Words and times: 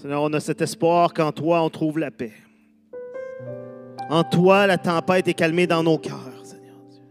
Seigneur, 0.00 0.22
on 0.22 0.32
a 0.32 0.38
cet 0.38 0.62
espoir 0.62 1.12
qu'en 1.12 1.32
toi, 1.32 1.60
on 1.60 1.70
trouve 1.70 1.98
la 1.98 2.12
paix. 2.12 2.32
En 4.08 4.22
toi, 4.22 4.66
la 4.68 4.78
tempête 4.78 5.26
est 5.26 5.34
calmée 5.34 5.66
dans 5.66 5.82
nos 5.82 5.98
cœurs, 5.98 6.40
Seigneur 6.44 6.78
Dieu. 6.88 7.02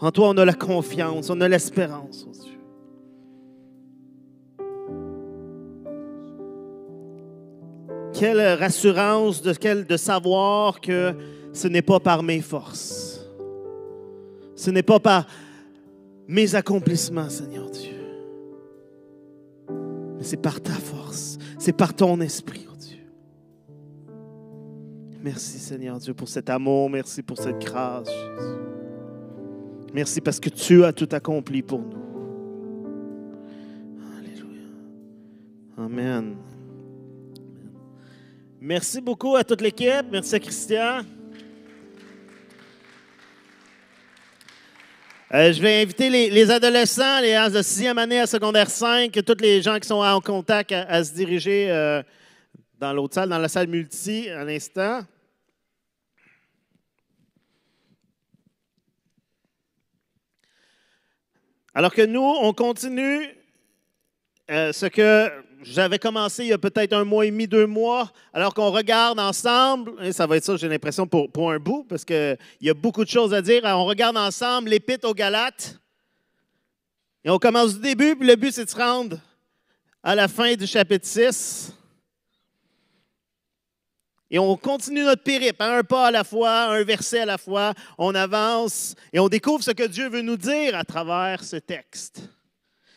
En 0.00 0.10
toi, 0.10 0.30
on 0.30 0.38
a 0.38 0.44
la 0.46 0.54
confiance, 0.54 1.28
on 1.28 1.38
a 1.42 1.48
l'espérance, 1.48 2.26
oh 2.26 2.32
Dieu. 2.32 2.58
Quelle 8.14 8.58
rassurance 8.58 9.42
de, 9.42 9.82
de 9.82 9.96
savoir 9.98 10.80
que 10.80 11.14
ce 11.52 11.68
n'est 11.68 11.82
pas 11.82 12.00
par 12.00 12.22
mes 12.22 12.40
forces. 12.40 13.20
Ce 14.56 14.70
n'est 14.70 14.82
pas 14.82 14.98
par 14.98 15.26
mes 16.26 16.54
accomplissements, 16.54 17.28
Seigneur 17.28 17.70
Dieu. 17.70 18.00
Mais 20.16 20.24
c'est 20.24 20.40
par 20.40 20.60
ta 20.60 20.72
force, 20.72 21.31
c'est 21.62 21.72
par 21.72 21.94
ton 21.94 22.20
esprit, 22.20 22.66
oh 22.68 22.76
Dieu. 22.76 22.98
Merci, 25.22 25.60
Seigneur 25.60 25.96
Dieu, 26.00 26.12
pour 26.12 26.28
cet 26.28 26.50
amour. 26.50 26.90
Merci 26.90 27.22
pour 27.22 27.38
cette 27.38 27.60
grâce. 27.60 28.10
Merci 29.94 30.20
parce 30.20 30.40
que 30.40 30.48
tu 30.48 30.84
as 30.84 30.92
tout 30.92 31.08
accompli 31.12 31.62
pour 31.62 31.78
nous. 31.78 32.02
Alléluia. 34.18 34.66
Amen. 35.78 36.34
Merci 38.60 39.00
beaucoup 39.00 39.36
à 39.36 39.44
toute 39.44 39.60
l'équipe. 39.60 40.06
Merci 40.10 40.34
à 40.34 40.40
Christian. 40.40 41.02
Euh, 45.34 45.50
je 45.50 45.62
vais 45.62 45.80
inviter 45.80 46.10
les, 46.10 46.28
les 46.28 46.50
adolescents, 46.50 47.20
les 47.22 47.32
gens 47.32 47.48
de 47.48 47.62
sixième 47.62 47.96
année 47.96 48.20
à 48.20 48.26
secondaire 48.26 48.68
5, 48.68 49.10
tous 49.24 49.40
les 49.40 49.62
gens 49.62 49.78
qui 49.78 49.88
sont 49.88 50.02
en 50.02 50.20
contact 50.20 50.72
à, 50.72 50.82
à 50.82 51.02
se 51.02 51.14
diriger 51.14 51.70
euh, 51.70 52.02
dans 52.78 52.92
l'autre 52.92 53.14
salle, 53.14 53.30
dans 53.30 53.38
la 53.38 53.48
salle 53.48 53.66
multi 53.66 54.28
à 54.28 54.44
l'instant. 54.44 55.00
Alors 61.72 61.94
que 61.94 62.02
nous, 62.02 62.20
on 62.20 62.52
continue 62.52 63.26
euh, 64.50 64.70
ce 64.74 64.84
que 64.84 65.30
j'avais 65.62 65.98
commencé 65.98 66.44
il 66.44 66.48
y 66.48 66.52
a 66.52 66.58
peut-être 66.58 66.92
un 66.92 67.04
mois 67.04 67.26
et 67.26 67.30
demi, 67.30 67.46
deux 67.46 67.66
mois, 67.66 68.10
alors 68.32 68.54
qu'on 68.54 68.70
regarde 68.70 69.18
ensemble, 69.18 69.92
et 70.02 70.12
ça 70.12 70.26
va 70.26 70.36
être 70.36 70.44
ça, 70.44 70.56
j'ai 70.56 70.68
l'impression, 70.68 71.06
pour, 71.06 71.30
pour 71.30 71.50
un 71.50 71.58
bout, 71.58 71.84
parce 71.88 72.04
qu'il 72.04 72.38
y 72.60 72.70
a 72.70 72.74
beaucoup 72.74 73.04
de 73.04 73.10
choses 73.10 73.32
à 73.32 73.42
dire. 73.42 73.62
On 73.64 73.84
regarde 73.84 74.16
ensemble 74.16 74.70
l'Épître 74.70 75.08
aux 75.08 75.14
Galates, 75.14 75.78
et 77.24 77.30
on 77.30 77.38
commence 77.38 77.74
du 77.74 77.80
début, 77.80 78.16
puis 78.16 78.26
le 78.26 78.36
but, 78.36 78.52
c'est 78.52 78.64
de 78.64 78.70
se 78.70 78.76
rendre 78.76 79.18
à 80.02 80.14
la 80.14 80.28
fin 80.28 80.54
du 80.54 80.66
chapitre 80.66 81.06
6. 81.06 81.72
Et 84.30 84.38
on 84.38 84.56
continue 84.56 85.04
notre 85.04 85.22
périple, 85.22 85.62
hein, 85.62 85.78
un 85.78 85.84
pas 85.84 86.06
à 86.06 86.10
la 86.10 86.24
fois, 86.24 86.62
un 86.72 86.82
verset 86.84 87.20
à 87.20 87.26
la 87.26 87.38
fois. 87.38 87.74
On 87.98 88.14
avance 88.14 88.94
et 89.12 89.20
on 89.20 89.28
découvre 89.28 89.62
ce 89.62 89.72
que 89.72 89.86
Dieu 89.86 90.08
veut 90.08 90.22
nous 90.22 90.38
dire 90.38 90.74
à 90.74 90.84
travers 90.84 91.44
ce 91.44 91.56
texte. 91.56 92.22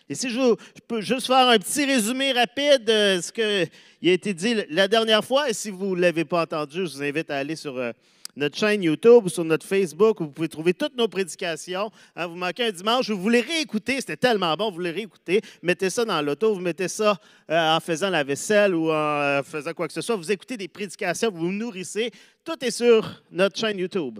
Et 0.07 0.13
si 0.15 0.29
je, 0.29 0.55
peux 0.87 1.01
juste 1.01 1.27
faire 1.27 1.47
un 1.47 1.57
petit 1.57 1.85
résumé 1.85 2.31
rapide 2.31 2.83
de 2.85 3.19
ce 3.21 3.31
qui 3.31 3.41
a 3.41 4.13
été 4.13 4.33
dit 4.33 4.55
la 4.69 4.87
dernière 4.87 5.25
fois, 5.25 5.49
et 5.49 5.53
si 5.53 5.71
vous 5.71 5.95
ne 5.95 6.01
l'avez 6.01 6.25
pas 6.25 6.43
entendu, 6.43 6.85
je 6.85 6.93
vous 6.93 7.03
invite 7.03 7.31
à 7.31 7.37
aller 7.37 7.55
sur 7.55 7.75
euh, 7.77 7.91
notre 8.35 8.55
chaîne 8.55 8.83
YouTube 8.83 9.25
ou 9.25 9.29
sur 9.29 9.43
notre 9.43 9.65
Facebook 9.65 10.19
où 10.19 10.25
vous 10.25 10.31
pouvez 10.31 10.47
trouver 10.47 10.75
toutes 10.75 10.95
nos 10.95 11.07
prédications. 11.07 11.89
Hein, 12.15 12.27
vous 12.27 12.35
manquez 12.35 12.65
un 12.65 12.71
dimanche, 12.71 13.09
vous 13.09 13.19
voulez 13.19 13.41
réécouter, 13.41 13.95
c'était 13.95 14.17
tellement 14.17 14.53
bon, 14.55 14.69
vous 14.69 14.75
voulez 14.75 14.91
réécouter, 14.91 15.41
mettez 15.63 15.89
ça 15.89 16.05
dans 16.05 16.21
l'auto, 16.21 16.53
vous 16.53 16.61
mettez 16.61 16.87
ça 16.87 17.17
euh, 17.49 17.75
en 17.75 17.79
faisant 17.79 18.11
la 18.11 18.23
vaisselle 18.23 18.75
ou 18.75 18.91
en 18.91 18.93
euh, 18.93 19.41
faisant 19.41 19.73
quoi 19.73 19.87
que 19.87 19.93
ce 19.93 20.01
soit, 20.01 20.15
vous 20.15 20.31
écoutez 20.31 20.55
des 20.55 20.67
prédications, 20.67 21.31
vous 21.31 21.47
vous 21.47 21.51
nourrissez. 21.51 22.11
Tout 22.43 22.63
est 22.63 22.71
sur 22.71 23.23
notre 23.31 23.57
chaîne 23.57 23.79
YouTube. 23.79 24.19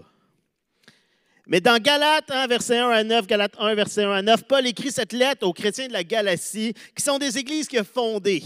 Mais 1.46 1.60
dans 1.60 1.78
Galates 1.78 2.30
1, 2.30 2.46
verset 2.48 2.78
1 2.78 2.90
à 2.90 3.04
9, 3.04 3.26
Galates 3.26 3.54
1, 3.58 3.74
verset 3.76 4.02
1 4.02 4.10
à 4.10 4.22
9, 4.22 4.44
Paul 4.44 4.66
écrit 4.66 4.90
cette 4.90 5.12
lettre 5.12 5.46
aux 5.46 5.52
chrétiens 5.52 5.86
de 5.86 5.92
la 5.92 6.02
Galatie, 6.02 6.74
qui 6.94 7.02
sont 7.02 7.18
des 7.18 7.38
églises 7.38 7.68
qu'il 7.68 7.78
a 7.78 7.84
fondées, 7.84 8.42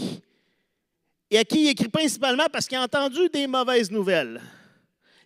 et 1.31 1.39
à 1.39 1.43
qui 1.43 1.63
il 1.63 1.69
écrit 1.69 1.89
principalement 1.89 2.45
parce 2.51 2.67
qu'il 2.67 2.77
a 2.77 2.83
entendu 2.83 3.27
des 3.33 3.47
mauvaises 3.47 3.89
nouvelles. 3.89 4.39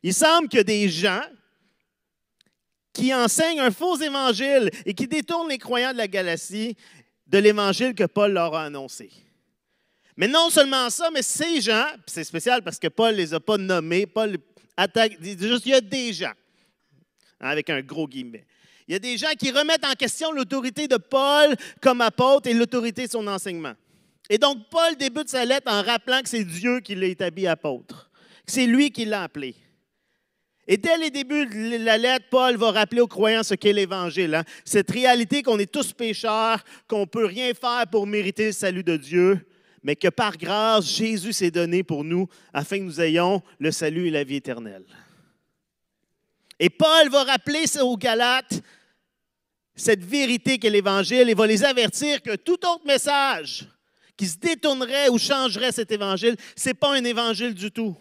Il 0.04 0.14
semble 0.14 0.48
que 0.48 0.62
des 0.62 0.88
gens 0.88 1.24
qui 2.94 3.14
enseignent 3.14 3.60
un 3.60 3.72
faux 3.72 3.98
évangile 3.98 4.70
et 4.86 4.94
qui 4.94 5.08
détournent 5.08 5.50
les 5.50 5.58
croyants 5.58 5.92
de 5.92 5.98
la 5.98 6.08
Galatie 6.08 6.78
de 7.28 7.38
l'évangile 7.40 7.94
que 7.94 8.06
Paul 8.06 8.32
leur 8.32 8.56
a 8.56 8.66
annoncé. 8.66 9.10
Mais 10.16 10.30
non 10.30 10.50
seulement 10.50 10.90
ça, 10.90 11.10
mais 11.12 11.24
ces 11.24 11.60
gens, 11.60 11.88
c'est 12.06 12.24
spécial 12.24 12.62
parce 12.62 12.80
que 12.80 12.88
Paul 12.88 13.12
ne 13.12 13.18
les 13.18 13.34
a 13.34 13.42
pas 13.42 13.58
nommés, 13.58 14.06
Paul 14.06 14.38
attaque, 14.78 15.20
dit 15.20 15.36
juste 15.38 15.66
il 15.66 15.72
y 15.72 15.76
a 15.76 15.82
des 15.82 16.14
gens, 16.14 16.32
hein, 17.46 17.50
avec 17.50 17.70
un 17.70 17.82
gros 17.82 18.08
guillemet. 18.08 18.46
Il 18.88 18.94
y 18.94 18.96
a 18.96 19.00
des 19.00 19.18
gens 19.18 19.34
qui 19.38 19.52
remettent 19.52 19.86
en 19.86 19.94
question 19.94 20.32
l'autorité 20.32 20.88
de 20.88 20.98
Paul 20.98 21.56
comme 21.82 22.02
apôtre 22.02 22.48
et 22.50 22.54
l'autorité 22.54 23.06
de 23.06 23.12
son 23.12 23.26
enseignement. 23.28 23.74
Et 24.30 24.38
donc, 24.38 24.58
Paul 24.70 24.96
débute 24.98 25.30
sa 25.30 25.46
lettre 25.46 25.72
en 25.72 25.82
rappelant 25.82 26.22
que 26.22 26.30
c'est 26.30 26.44
Dieu 26.44 26.80
qui 26.80 26.96
l'a 26.96 27.08
établi 27.08 27.48
apôtre, 27.48 28.10
que 28.46 28.52
c'est 28.52 28.66
lui 28.68 28.92
qui 28.92 29.06
l'a 29.06 29.24
appelé. 29.24 29.56
Et 30.68 30.78
dès 30.78 30.98
les 30.98 31.12
débuts 31.12 31.46
de 31.46 31.84
la 31.84 31.98
lettre, 31.98 32.26
Paul 32.32 32.58
va 32.58 32.72
rappeler 32.72 33.02
aux 33.02 33.08
croyants 33.08 33.44
ce 33.44 33.54
qu'est 33.54 33.74
l'Évangile. 33.74 34.34
hein. 34.34 34.44
Cette 34.64 34.90
réalité 34.90 35.44
qu'on 35.44 35.60
est 35.60 35.72
tous 35.72 35.94
pécheurs, 35.94 36.64
qu'on 36.88 37.02
ne 37.02 37.06
peut 37.06 37.26
rien 37.26 37.54
faire 37.54 37.86
pour 37.92 38.08
mériter 38.08 38.48
le 38.48 38.52
salut 38.52 38.84
de 38.84 38.98
Dieu, 38.98 39.46
mais 39.84 39.96
que 39.96 40.08
par 40.08 40.38
grâce, 40.38 40.92
Jésus 40.92 41.34
s'est 41.34 41.52
donné 41.52 41.84
pour 41.84 42.04
nous 42.04 42.28
afin 42.52 42.80
que 42.80 42.84
nous 42.84 43.00
ayons 43.00 43.44
le 43.60 43.72
salut 43.72 44.08
et 44.08 44.12
la 44.12 44.24
vie 44.24 44.38
éternelle. 44.38 44.86
Et 46.60 46.70
Paul 46.70 47.10
va 47.10 47.24
rappeler 47.24 47.66
aux 47.82 47.98
Galates, 47.98 48.62
cette 49.76 50.04
vérité 50.04 50.58
qu'est 50.58 50.70
l'Évangile, 50.70 51.30
et 51.30 51.34
va 51.34 51.48
les 51.48 51.64
avertir 51.64 52.22
que 52.22 52.36
tout 52.36 52.66
autre 52.66 52.86
message 52.86 53.68
qui 54.16 54.28
se 54.28 54.38
détournerait 54.38 55.10
ou 55.10 55.18
changerait 55.18 55.74
cet 55.74 55.92
Évangile, 55.92 56.38
ce 56.56 56.70
n'est 56.70 56.74
pas 56.74 56.96
un 56.96 57.04
Évangile 57.04 57.54
du 57.54 57.72
tout 57.72 57.98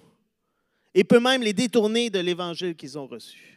et 0.94 1.04
peut 1.04 1.20
même 1.20 1.42
les 1.42 1.52
détourner 1.52 2.08
de 2.08 2.20
l'évangile 2.20 2.76
qu'ils 2.76 2.96
ont 2.96 3.06
reçu. 3.06 3.53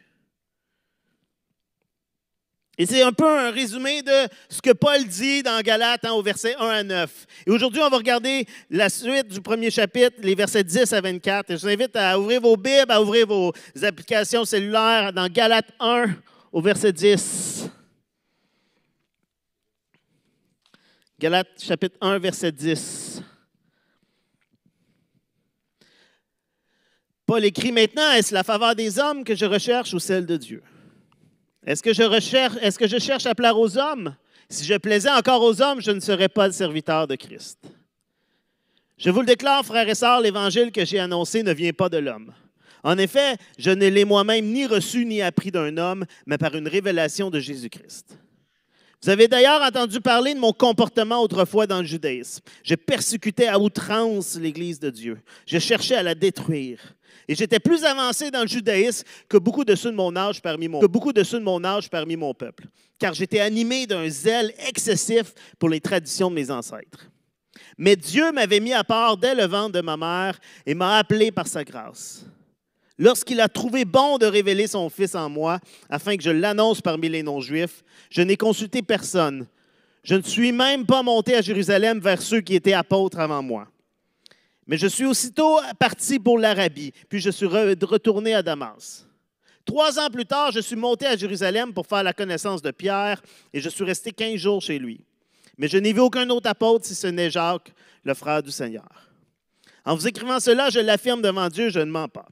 Et 2.80 2.86
c'est 2.86 3.02
un 3.02 3.12
peu 3.12 3.28
un 3.28 3.50
résumé 3.50 4.02
de 4.02 4.28
ce 4.48 4.62
que 4.62 4.70
Paul 4.70 5.04
dit 5.04 5.42
dans 5.42 5.60
Galates 5.62 6.04
hein, 6.04 6.12
au 6.12 6.22
verset 6.22 6.54
1 6.54 6.68
à 6.68 6.82
9. 6.84 7.26
Et 7.44 7.50
aujourd'hui, 7.50 7.82
on 7.82 7.90
va 7.90 7.96
regarder 7.96 8.46
la 8.70 8.88
suite 8.88 9.26
du 9.26 9.40
premier 9.40 9.68
chapitre, 9.68 10.16
les 10.20 10.36
versets 10.36 10.62
10 10.62 10.92
à 10.92 11.00
24. 11.00 11.50
Et 11.50 11.56
je 11.56 11.62
vous 11.62 11.68
invite 11.68 11.96
à 11.96 12.16
ouvrir 12.20 12.40
vos 12.40 12.56
Bibles, 12.56 12.90
à 12.90 13.02
ouvrir 13.02 13.26
vos 13.26 13.52
applications 13.82 14.44
cellulaires 14.44 15.12
dans 15.12 15.26
Galates 15.26 15.72
1 15.80 16.06
au 16.52 16.62
verset 16.62 16.92
10. 16.92 17.68
Galates 21.18 21.60
chapitre 21.60 21.96
1, 22.00 22.20
verset 22.20 22.52
10. 22.52 23.22
Paul 27.26 27.44
écrit 27.44 27.72
maintenant, 27.72 28.12
est-ce 28.12 28.32
la 28.32 28.44
faveur 28.44 28.76
des 28.76 29.00
hommes 29.00 29.24
que 29.24 29.34
je 29.34 29.46
recherche 29.46 29.92
ou 29.94 29.98
celle 29.98 30.26
de 30.26 30.36
Dieu? 30.36 30.62
Est-ce 31.68 31.82
que 32.78 32.86
je 32.86 32.98
cherche 32.98 33.26
à 33.26 33.34
plaire 33.34 33.58
aux 33.58 33.76
hommes? 33.76 34.16
Si 34.48 34.64
je 34.64 34.74
plaisais 34.74 35.10
encore 35.10 35.42
aux 35.42 35.60
hommes, 35.60 35.82
je 35.82 35.90
ne 35.90 36.00
serais 36.00 36.30
pas 36.30 36.46
le 36.46 36.52
serviteur 36.54 37.06
de 37.06 37.14
Christ. 37.14 37.58
Je 38.96 39.10
vous 39.10 39.20
le 39.20 39.26
déclare, 39.26 39.66
frères 39.66 39.86
et 39.86 39.94
sœurs, 39.94 40.22
l'évangile 40.22 40.72
que 40.72 40.86
j'ai 40.86 40.98
annoncé 40.98 41.42
ne 41.42 41.52
vient 41.52 41.74
pas 41.74 41.90
de 41.90 41.98
l'homme. 41.98 42.32
En 42.82 42.96
effet, 42.96 43.36
je 43.58 43.70
ne 43.70 43.86
l'ai 43.86 44.06
moi-même 44.06 44.46
ni 44.46 44.66
reçu 44.66 45.04
ni 45.04 45.20
appris 45.20 45.50
d'un 45.50 45.76
homme, 45.76 46.06
mais 46.24 46.38
par 46.38 46.54
une 46.54 46.68
révélation 46.68 47.28
de 47.28 47.38
Jésus-Christ. 47.38 48.18
Vous 49.02 49.10
avez 49.10 49.28
d'ailleurs 49.28 49.60
entendu 49.60 50.00
parler 50.00 50.32
de 50.32 50.40
mon 50.40 50.54
comportement 50.54 51.20
autrefois 51.22 51.66
dans 51.66 51.80
le 51.80 51.86
judaïsme. 51.86 52.42
Je 52.64 52.76
persécutais 52.76 53.46
à 53.46 53.58
outrance 53.58 54.36
l'Église 54.36 54.80
de 54.80 54.88
Dieu. 54.88 55.20
Je 55.46 55.58
cherchais 55.58 55.96
à 55.96 56.02
la 56.02 56.14
détruire. 56.14 56.94
Et 57.28 57.34
j'étais 57.34 57.60
plus 57.60 57.84
avancé 57.84 58.30
dans 58.30 58.40
le 58.40 58.48
judaïsme 58.48 59.06
que 59.28 59.36
beaucoup 59.36 59.64
de 59.64 59.74
ceux 59.74 59.90
de 59.90 59.96
mon 59.96 60.16
âge 60.16 60.40
parmi 60.40 60.66
mon, 60.66 60.80
que 60.80 60.86
beaucoup 60.86 61.12
de 61.12 61.22
ceux 61.22 61.38
de 61.38 61.44
mon, 61.44 61.62
âge 61.62 61.90
parmi 61.90 62.16
mon 62.16 62.32
peuple, 62.32 62.64
car 62.98 63.12
j'étais 63.12 63.40
animé 63.40 63.86
d'un 63.86 64.08
zèle 64.08 64.54
excessif 64.66 65.34
pour 65.58 65.68
les 65.68 65.80
traditions 65.80 66.30
de 66.30 66.34
mes 66.34 66.50
ancêtres. 66.50 67.10
Mais 67.76 67.96
Dieu 67.96 68.32
m'avait 68.32 68.60
mis 68.60 68.72
à 68.72 68.82
part 68.82 69.18
dès 69.18 69.34
le 69.34 69.44
ventre 69.44 69.72
de 69.72 69.82
ma 69.82 69.96
mère 69.96 70.38
et 70.64 70.74
m'a 70.74 70.96
appelé 70.96 71.30
par 71.30 71.46
sa 71.46 71.64
grâce. 71.64 72.24
Lorsqu'il 72.98 73.40
a 73.40 73.48
trouvé 73.48 73.84
bon 73.84 74.18
de 74.18 74.26
révéler 74.26 74.66
son 74.66 74.88
Fils 74.88 75.14
en 75.14 75.28
moi, 75.28 75.60
afin 75.88 76.16
que 76.16 76.22
je 76.22 76.30
l'annonce 76.30 76.80
parmi 76.80 77.08
les 77.08 77.22
non-juifs, 77.22 77.84
je 78.10 78.22
n'ai 78.22 78.36
consulté 78.36 78.82
personne. 78.82 79.46
Je 80.02 80.16
ne 80.16 80.22
suis 80.22 80.50
même 80.50 80.86
pas 80.86 81.02
monté 81.02 81.36
à 81.36 81.42
Jérusalem 81.42 82.00
vers 82.00 82.20
ceux 82.20 82.40
qui 82.40 82.54
étaient 82.56 82.72
apôtres 82.72 83.20
avant 83.20 83.42
moi. 83.42 83.68
Mais 84.68 84.76
je 84.76 84.86
suis 84.86 85.06
aussitôt 85.06 85.58
parti 85.78 86.18
pour 86.18 86.38
l'Arabie, 86.38 86.92
puis 87.08 87.20
je 87.20 87.30
suis 87.30 87.46
retourné 87.46 88.34
à 88.34 88.42
Damas. 88.42 89.06
Trois 89.64 89.98
ans 89.98 90.10
plus 90.10 90.26
tard, 90.26 90.52
je 90.52 90.60
suis 90.60 90.76
monté 90.76 91.06
à 91.06 91.16
Jérusalem 91.16 91.72
pour 91.72 91.86
faire 91.86 92.02
la 92.02 92.12
connaissance 92.12 92.60
de 92.60 92.70
Pierre, 92.70 93.20
et 93.52 93.60
je 93.60 93.68
suis 93.70 93.84
resté 93.84 94.12
quinze 94.12 94.36
jours 94.36 94.60
chez 94.60 94.78
lui. 94.78 95.00
Mais 95.56 95.68
je 95.68 95.78
n'ai 95.78 95.92
vu 95.92 96.00
aucun 96.00 96.28
autre 96.30 96.48
apôtre 96.48 96.84
si 96.84 96.94
ce 96.94 97.06
n'est 97.06 97.30
Jacques, 97.30 97.72
le 98.04 98.14
frère 98.14 98.42
du 98.42 98.50
Seigneur. 98.50 98.88
En 99.84 99.96
vous 99.96 100.06
écrivant 100.06 100.38
cela, 100.38 100.68
je 100.68 100.80
l'affirme 100.80 101.22
devant 101.22 101.48
Dieu, 101.48 101.70
je 101.70 101.80
ne 101.80 101.90
mens 101.90 102.08
pas. 102.08 102.28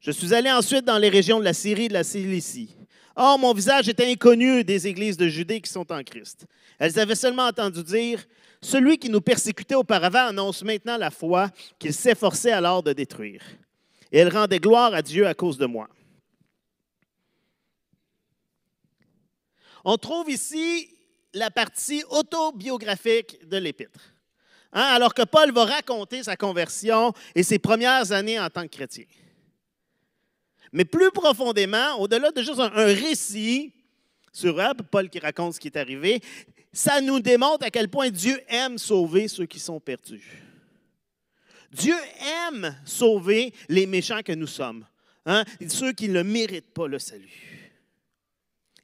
Je 0.00 0.10
suis 0.10 0.34
allé 0.34 0.50
ensuite 0.50 0.84
dans 0.84 0.98
les 0.98 1.08
régions 1.08 1.38
de 1.38 1.44
la 1.44 1.52
Syrie 1.52 1.84
et 1.84 1.88
de 1.88 1.94
la 1.94 2.04
Cilicie. 2.04 2.74
Or, 3.14 3.38
mon 3.38 3.52
visage 3.52 3.88
était 3.88 4.10
inconnu 4.10 4.62
des 4.64 4.86
églises 4.86 5.16
de 5.16 5.28
Judée 5.28 5.60
qui 5.60 5.70
sont 5.70 5.90
en 5.92 6.02
Christ. 6.02 6.46
Elles 6.78 6.98
avaient 6.98 7.16
seulement 7.16 7.46
entendu 7.46 7.82
dire 7.82 8.24
Celui 8.60 8.98
qui 8.98 9.08
nous 9.08 9.20
persécutait 9.20 9.74
auparavant 9.74 10.26
annonce 10.26 10.62
maintenant 10.62 10.96
la 10.96 11.10
foi 11.10 11.50
qu'il 11.78 11.94
s'efforçait 11.94 12.52
alors 12.52 12.82
de 12.82 12.92
détruire. 12.92 13.42
Et 14.10 14.18
elle 14.18 14.34
rendait 14.34 14.58
gloire 14.58 14.94
à 14.94 15.02
Dieu 15.02 15.26
à 15.26 15.34
cause 15.34 15.58
de 15.58 15.66
moi. 15.66 15.88
On 19.84 19.96
trouve 19.96 20.30
ici 20.30 20.88
la 21.34 21.50
partie 21.50 22.02
autobiographique 22.10 23.46
de 23.48 23.58
l'Épître. 23.58 24.00
Hein, 24.72 24.82
alors 24.82 25.14
que 25.14 25.22
Paul 25.22 25.52
va 25.52 25.64
raconter 25.64 26.22
sa 26.22 26.36
conversion 26.36 27.12
et 27.34 27.42
ses 27.42 27.58
premières 27.58 28.12
années 28.12 28.38
en 28.38 28.50
tant 28.50 28.62
que 28.62 28.68
chrétien. 28.68 29.04
Mais 30.72 30.84
plus 30.84 31.10
profondément, 31.10 31.98
au-delà 31.98 32.30
de 32.30 32.42
juste 32.42 32.60
un, 32.60 32.68
récit 32.68 33.72
sur 34.32 34.56
Paul 34.90 35.08
qui 35.08 35.18
raconte 35.18 35.54
ce 35.54 35.60
qui 35.60 35.68
est 35.68 35.76
arrivé, 35.76 36.20
ça 36.72 37.00
nous 37.00 37.20
démontre 37.20 37.66
à 37.66 37.70
quel 37.70 37.88
point 37.88 38.10
Dieu 38.10 38.40
aime 38.48 38.78
sauver 38.78 39.28
ceux 39.28 39.46
qui 39.46 39.58
sont 39.58 39.80
perdus. 39.80 40.42
Dieu 41.72 41.96
aime 42.48 42.76
sauver 42.84 43.52
les 43.68 43.86
méchants 43.86 44.22
que 44.22 44.32
nous 44.32 44.46
sommes, 44.46 44.86
hein, 45.26 45.44
ceux 45.68 45.92
qui 45.92 46.08
ne 46.08 46.22
méritent 46.22 46.72
pas 46.72 46.86
le 46.86 46.98
salut. 46.98 47.58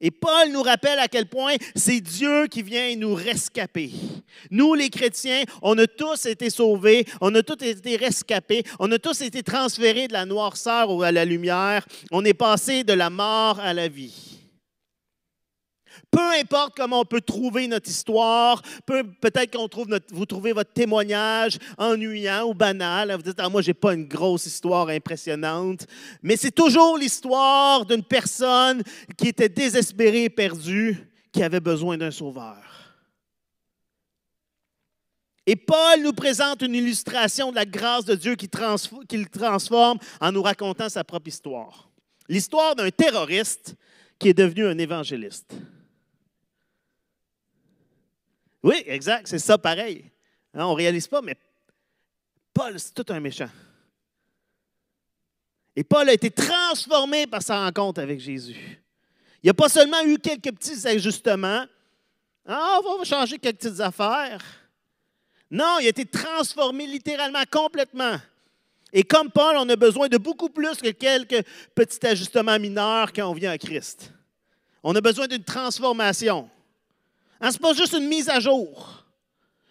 Et 0.01 0.11
Paul 0.11 0.51
nous 0.51 0.63
rappelle 0.63 0.99
à 0.99 1.09
quel 1.09 1.27
point 1.27 1.55
c'est 1.75 2.01
Dieu 2.01 2.47
qui 2.49 2.63
vient 2.63 2.95
nous 2.97 3.15
rescaper. 3.15 3.91
Nous, 4.51 4.75
les 4.75 4.91
chrétiens, 4.91 5.45
on 5.63 5.79
a 5.79 5.87
tous 5.87 6.27
été 6.27 6.51
sauvés, 6.51 7.07
on 7.23 7.35
a 7.35 7.43
tous 7.43 7.65
été 7.65 7.97
rescapés, 7.97 8.65
on 8.79 8.91
a 8.93 8.99
tous 8.99 9.23
été 9.23 9.43
transférés 9.43 10.09
de 10.09 10.13
la 10.13 10.27
noirceur 10.27 11.03
à 11.03 11.13
la 11.13 11.25
lumière, 11.25 11.87
on 12.11 12.25
est 12.25 12.35
passé 12.35 12.85
de 12.85 12.93
la 12.93 13.09
mort 13.09 13.59
à 13.61 13.73
la 13.73 13.89
vie. 13.89 14.24
Peu 16.15 16.41
importe 16.41 16.75
comment 16.77 17.01
on 17.01 17.05
peut 17.05 17.21
trouver 17.21 17.67
notre 17.67 17.91
histoire, 17.91 18.63
peut-être 18.87 19.51
qu'on 19.51 19.67
trouve 19.67 19.89
vous 20.13 20.27
trouvez 20.27 20.53
votre 20.53 20.73
témoignage 20.73 21.59
ennuyant 21.77 22.45
ou 22.45 22.55
banal. 22.55 23.13
Vous 23.17 23.23
dites, 23.23 23.39
ah, 23.39 23.49
moi, 23.49 23.63
je 23.63 23.71
n'ai 23.71 23.75
pas 23.75 23.95
une 23.95 24.07
grosse 24.07 24.47
histoire 24.47 24.89
impressionnante. 24.91 25.87
Mais 26.23 26.37
c'est 26.37 26.53
toujours 26.53 26.97
l'histoire 26.97 27.85
d'une 27.85 28.05
personne 28.05 28.85
qui 29.17 29.27
était 29.27 29.49
désespérée 29.49 30.25
et 30.25 30.31
perdue, 30.31 31.11
qui 31.33 31.43
avait 31.43 31.59
besoin 31.59 31.99
d'un 31.99 32.13
sauveur. 32.13 32.63
Et 35.47 35.57
Paul 35.57 36.01
nous 36.01 36.13
présente 36.13 36.63
une 36.63 36.77
illustration 36.77 37.51
de 37.51 37.57
la 37.57 37.67
grâce 37.67 38.05
de 38.05 38.15
Dieu 38.15 38.37
qui, 38.37 38.49
qui 39.09 39.27
transforme 39.27 39.99
en 40.21 40.31
nous 40.31 40.43
racontant 40.43 40.89
sa 40.89 41.03
propre 41.03 41.27
histoire. 41.27 41.91
L'histoire 42.29 42.77
d'un 42.77 42.91
terroriste 42.91 43.75
qui 44.21 44.29
est 44.29 44.35
devenu 44.35 44.65
un 44.65 44.79
évangéliste. 44.79 45.55
Oui, 48.65 48.83
exact, 48.87 49.29
c'est 49.29 49.39
ça 49.39 49.59
pareil. 49.59 50.11
On 50.55 50.71
ne 50.71 50.75
réalise 50.75 51.07
pas, 51.07 51.21
mais 51.21 51.37
Paul, 52.55 52.81
c'est 52.81 52.95
tout 52.95 53.13
un 53.13 53.21
méchant. 53.21 53.51
Et 55.77 55.85
Paul 55.85 56.09
a 56.09 56.15
été 56.15 56.31
transformé 56.31 57.27
par 57.27 57.43
sa 57.43 57.63
rencontre 57.63 58.01
avec 58.01 58.21
Jésus. 58.21 58.81
Il 59.43 59.49
n'a 59.49 59.55
pas 59.55 59.69
seulement 59.69 60.03
eu 60.05 60.17
quelques 60.17 60.51
petits 60.51 60.87
ajustements. 60.87 61.67
Ah, 62.47 62.81
on 62.83 62.99
va 62.99 63.05
changer 63.05 63.39
quelques 63.39 63.59
petites 63.59 63.81
affaires. 63.81 64.43
Non, 65.51 65.79
il 65.81 65.87
a 65.87 65.91
été 65.91 66.07
transformé 66.07 66.87
littéralement, 66.87 67.43
complètement. 67.51 68.17
Et 68.95 69.03
comme 69.03 69.31
Paul, 69.31 69.57
on 69.59 69.69
a 69.69 69.77
besoin 69.77 70.09
de 70.09 70.17
beaucoup 70.17 70.49
plus 70.49 70.77
que 70.77 70.91
quelques 70.91 71.45
petits 71.75 72.07
ajustements 72.07 72.59
mineurs 72.59 73.13
quand 73.13 73.29
on 73.29 73.35
vient 73.35 73.51
à 73.51 73.59
Christ. 73.59 74.11
On 74.83 74.95
a 74.95 75.03
besoin 75.03 75.27
d'une 75.27 75.45
transformation. 75.45 76.49
Hein, 77.45 77.51
ce 77.51 77.59
n'est 77.59 77.61
pas 77.61 77.75
juste 77.75 77.93
une 77.93 78.09
mise 78.09 78.31
à 78.31 78.41
jour 78.41 79.05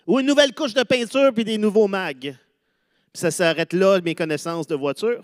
ou 0.06 0.20
une 0.20 0.28
nouvelle 0.28 0.54
couche 0.54 0.76
de 0.76 0.84
peinture 0.84 1.34
puis 1.34 1.44
des 1.44 1.58
nouveaux 1.58 1.88
mags. 1.88 2.20
Puis 2.20 3.20
ça 3.20 3.32
s'arrête 3.32 3.74
là, 3.74 4.00
mes 4.00 4.14
connaissances 4.14 4.68
de 4.68 4.76
voiture. 4.76 5.24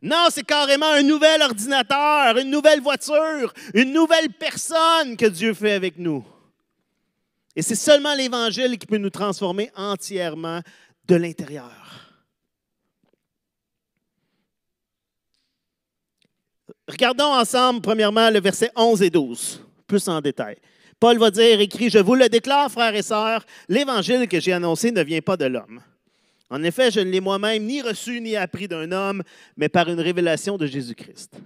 Non, 0.00 0.28
c'est 0.30 0.44
carrément 0.44 0.90
un 0.90 1.02
nouvel 1.02 1.42
ordinateur, 1.42 2.38
une 2.38 2.48
nouvelle 2.48 2.80
voiture, 2.80 3.52
une 3.74 3.92
nouvelle 3.92 4.30
personne 4.30 5.14
que 5.18 5.26
Dieu 5.26 5.52
fait 5.52 5.72
avec 5.72 5.98
nous. 5.98 6.24
Et 7.54 7.60
c'est 7.60 7.74
seulement 7.74 8.14
l'Évangile 8.14 8.78
qui 8.78 8.86
peut 8.86 8.96
nous 8.96 9.10
transformer 9.10 9.70
entièrement 9.76 10.62
de 11.06 11.16
l'intérieur. 11.16 11.99
Regardons 16.90 17.32
ensemble, 17.32 17.80
premièrement, 17.80 18.30
le 18.30 18.40
verset 18.40 18.70
11 18.74 19.02
et 19.02 19.10
12, 19.10 19.64
plus 19.86 20.08
en 20.08 20.20
détail. 20.20 20.56
Paul 20.98 21.18
va 21.18 21.30
dire, 21.30 21.60
écrit, 21.60 21.88
Je 21.88 21.98
vous 21.98 22.16
le 22.16 22.28
déclare, 22.28 22.70
frères 22.70 22.94
et 22.94 23.02
sœurs, 23.02 23.44
l'évangile 23.68 24.26
que 24.28 24.40
j'ai 24.40 24.52
annoncé 24.52 24.90
ne 24.90 25.02
vient 25.02 25.20
pas 25.20 25.36
de 25.36 25.46
l'homme. 25.46 25.80
En 26.50 26.62
effet, 26.64 26.90
je 26.90 26.98
ne 26.98 27.10
l'ai 27.10 27.20
moi-même 27.20 27.64
ni 27.64 27.80
reçu 27.80 28.20
ni 28.20 28.34
appris 28.36 28.66
d'un 28.66 28.90
homme, 28.90 29.22
mais 29.56 29.68
par 29.68 29.88
une 29.88 30.00
révélation 30.00 30.58
de 30.58 30.66
Jésus-Christ. 30.66 31.36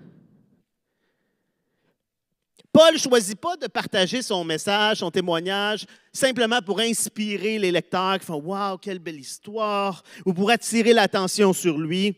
Paul 2.73 2.94
ne 2.94 2.99
choisit 2.99 3.38
pas 3.38 3.56
de 3.56 3.69
partager 3.69 4.23
son 4.23 4.43
message, 4.44 4.97
son 4.97 5.11
témoignage, 5.11 5.87
simplement 6.12 6.61
pour 6.61 6.81
inspirer 6.81 7.58
les 7.58 7.70
lecteurs 7.70 8.19
qui 8.19 8.26
font 8.26 8.40
Waouh, 8.40 8.79
quelle 8.79 8.99
belle 8.99 9.20
histoire, 9.20 10.02
ou 10.25 10.32
pour 10.32 10.50
attirer 10.50 10.94
l'attention 10.94 11.52
sur 11.52 11.79
lui. 11.79 12.17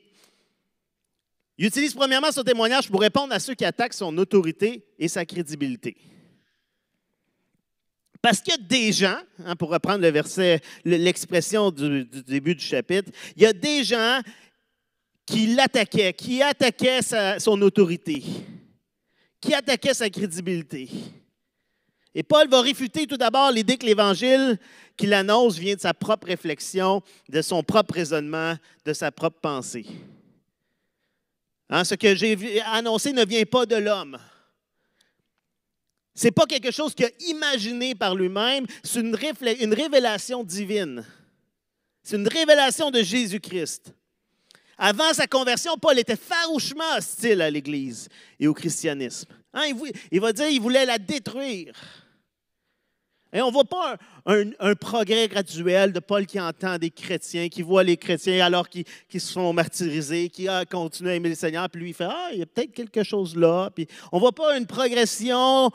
Il 1.59 1.67
utilise 1.67 1.95
premièrement 1.95 2.31
son 2.31 2.43
témoignage 2.43 2.89
pour 2.89 3.01
répondre 3.01 3.33
à 3.33 3.41
ceux 3.41 3.55
qui 3.55 3.65
attaquent 3.65 3.95
son 3.95 4.17
autorité 4.19 4.85
et 4.99 5.09
sa 5.09 5.25
crédibilité. 5.25 5.97
Parce 8.21 8.41
qu'il 8.41 8.53
y 8.53 8.57
a 8.57 8.61
des 8.61 8.93
gens, 8.93 9.19
hein, 9.45 9.57
pour 9.57 9.71
reprendre 9.71 10.03
le 10.03 10.11
verset, 10.11 10.61
l'expression 10.85 11.71
du, 11.71 12.05
du, 12.05 12.23
début 12.25 12.55
du 12.55 12.65
chapitre, 12.65 13.11
il 13.37 13.43
y 13.43 13.47
a 13.47 13.53
des 13.53 13.85
gens 13.85 14.21
qui 15.25 15.49
l'attaquaient, 15.49 16.13
qui 16.13 16.43
attaquaient 16.43 17.01
son 17.39 17.61
autorité, 17.63 18.23
qui 19.41 19.55
attaquaient 19.55 19.95
sa 19.95 20.11
crédibilité. 20.11 20.89
Et 22.15 22.23
Paul 22.23 22.49
va 22.49 22.63
réfuter 22.63 23.07
tout 23.07 23.17
d'abord 23.17 23.51
l'idée 23.51 23.77
que 23.77 23.85
l'Évangile 23.85 24.59
qu'il 24.97 25.13
annonce 25.13 25.59
vient 25.59 25.75
de 25.75 25.81
sa 25.81 25.93
propre 25.95 26.29
réflexion, 26.29 27.03
de 27.29 27.43
son 27.43 27.63
propre 27.63 27.95
raisonnement, 27.95 28.55
de 28.85 28.93
sa 28.93 29.13
propre 29.13 29.39
pensée. 29.41 29.85
Hein, 31.69 31.85
ce 31.85 31.95
que 31.95 32.15
j'ai 32.15 32.61
annoncé 32.63 33.13
ne 33.13 33.25
vient 33.25 33.45
pas 33.45 33.67
de 33.67 33.77
l'homme. 33.77 34.19
Ce 36.15 36.25
n'est 36.25 36.33
pas 36.33 36.47
quelque 36.47 36.71
chose 36.71 36.95
qu'il 36.95 37.07
a 37.07 37.11
imaginé 37.29 37.95
par 37.95 38.15
lui-même, 38.15 38.67
c'est 38.83 39.01
une, 39.01 39.15
révélation 39.75 40.45
divine. 40.45 41.05
C'est 42.03 42.17
une 42.17 42.29
révélation 42.29 42.91
de 42.91 43.03
Jésus-Christ. 43.03 43.93
Avant 44.79 45.13
sa 45.13 45.27
conversion, 45.27 45.77
Paul 45.77 45.99
était 45.99 46.17
farouchement 46.17 46.97
hostile 46.97 47.43
à 47.43 47.51
l'Église 47.51 48.09
et 48.39 48.47
au 48.47 48.55
christianisme. 48.55 49.29
Hein, 49.53 49.65
il 50.11 50.21
va 50.21 50.33
dire 50.33 50.49
qu'il 50.49 50.61
voulait 50.61 50.87
la 50.87 50.99
détruire. 50.99 51.75
Et 53.33 53.43
on 53.43 53.49
ne 53.49 53.53
voit 53.53 53.65
pas 53.65 53.97
un, 54.25 54.75
progrès 54.75 55.29
graduel 55.29 55.93
de 55.93 56.01
Paul 56.01 56.27
qui 56.27 56.41
entend 56.41 56.79
des 56.79 56.91
chrétiens, 56.91 57.49
qui 57.49 57.63
voit 57.63 57.83
les 57.83 57.97
chrétiens 57.97 58.45
alors 58.45 58.69
qu'ils 58.69 58.85
se 59.21 59.33
font 59.33 59.53
martyriser, 59.53 60.29
qui 60.29 60.49
a 60.49 60.65
continué 60.65 61.13
à 61.13 61.15
aimer 61.17 61.31
le 61.31 61.35
Seigneur, 61.35 61.69
puis 61.69 61.83
lui 61.83 61.91
il 61.91 61.95
fait 61.95 62.05
Ah, 62.09 62.29
il 62.33 62.39
y 62.39 62.43
a 62.43 62.47
peut-être 62.47 62.73
quelque 62.73 63.03
chose 63.03 63.37
là. 63.37 63.71
On 64.13 64.17
ne 64.17 64.21
voit 64.21 64.33
pas 64.33 64.57
une 64.57 64.67
progression 64.67 65.71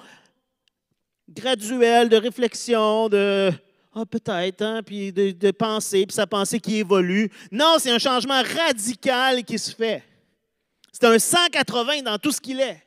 graduelle 1.30 2.10
de 2.10 2.16
réflexion, 2.16 3.10
de 3.10 3.52
Ah, 3.94 4.06
peut-être, 4.06 4.62
hein, 4.62 4.82
puis 4.84 5.12
de, 5.12 5.32
de 5.32 5.52
pensée, 5.52 6.06
puis 6.06 6.16
sa 6.16 6.26
pensée 6.26 6.60
qui 6.60 6.78
évolue. 6.78 7.30
Non, 7.52 7.76
c'est 7.80 7.92
un 7.92 8.00
changement 8.00 8.42
radical 8.42 9.44
qui 9.44 9.60
se 9.60 9.76
fait. 9.76 10.04
C'est 10.92 11.06
un 11.06 11.20
180 11.20 12.04
dans 12.04 12.18
tout 12.18 12.32
ce 12.32 12.40
qu'il 12.40 12.62
est. 12.62 12.82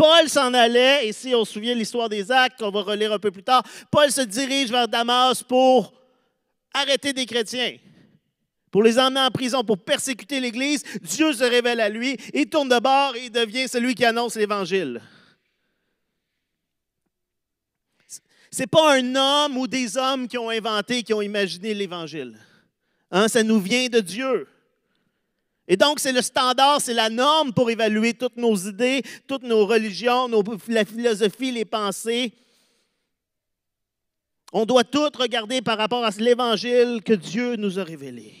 Paul 0.00 0.30
s'en 0.30 0.54
allait, 0.54 1.08
et 1.08 1.12
si 1.12 1.34
on 1.34 1.44
se 1.44 1.52
souvient 1.52 1.74
de 1.74 1.78
l'histoire 1.78 2.08
des 2.08 2.32
actes, 2.32 2.58
qu'on 2.58 2.70
va 2.70 2.80
relire 2.80 3.12
un 3.12 3.18
peu 3.18 3.30
plus 3.30 3.42
tard, 3.42 3.62
Paul 3.90 4.10
se 4.10 4.22
dirige 4.22 4.70
vers 4.70 4.88
Damas 4.88 5.42
pour 5.42 5.92
arrêter 6.72 7.12
des 7.12 7.26
chrétiens, 7.26 7.76
pour 8.70 8.82
les 8.82 8.98
emmener 8.98 9.20
en 9.20 9.30
prison, 9.30 9.62
pour 9.62 9.76
persécuter 9.76 10.40
l'Église. 10.40 10.84
Dieu 11.02 11.34
se 11.34 11.44
révèle 11.44 11.80
à 11.80 11.90
lui, 11.90 12.16
il 12.32 12.46
tourne 12.46 12.70
de 12.70 12.78
bord 12.78 13.14
et 13.14 13.26
il 13.26 13.30
devient 13.30 13.68
celui 13.68 13.94
qui 13.94 14.06
annonce 14.06 14.36
l'Évangile. 14.36 15.02
Ce 18.50 18.60
n'est 18.60 18.66
pas 18.66 18.96
un 18.96 19.14
homme 19.14 19.58
ou 19.58 19.66
des 19.66 19.98
hommes 19.98 20.28
qui 20.28 20.38
ont 20.38 20.48
inventé, 20.48 21.02
qui 21.02 21.12
ont 21.12 21.20
imaginé 21.20 21.74
l'Évangile. 21.74 22.38
Hein, 23.10 23.28
ça 23.28 23.42
nous 23.42 23.60
vient 23.60 23.88
de 23.90 24.00
Dieu. 24.00 24.48
Et 25.72 25.76
donc, 25.76 26.00
c'est 26.00 26.10
le 26.10 26.20
standard, 26.20 26.80
c'est 26.80 26.94
la 26.94 27.08
norme 27.08 27.52
pour 27.52 27.70
évaluer 27.70 28.12
toutes 28.12 28.36
nos 28.36 28.56
idées, 28.56 29.04
toutes 29.28 29.44
nos 29.44 29.64
religions, 29.64 30.28
la 30.66 30.84
philosophie, 30.84 31.52
les 31.52 31.64
pensées. 31.64 32.32
On 34.52 34.66
doit 34.66 34.82
tout 34.82 35.08
regarder 35.16 35.62
par 35.62 35.78
rapport 35.78 36.04
à 36.04 36.10
l'Évangile 36.18 37.02
que 37.04 37.12
Dieu 37.12 37.54
nous 37.54 37.78
a 37.78 37.84
révélé. 37.84 38.34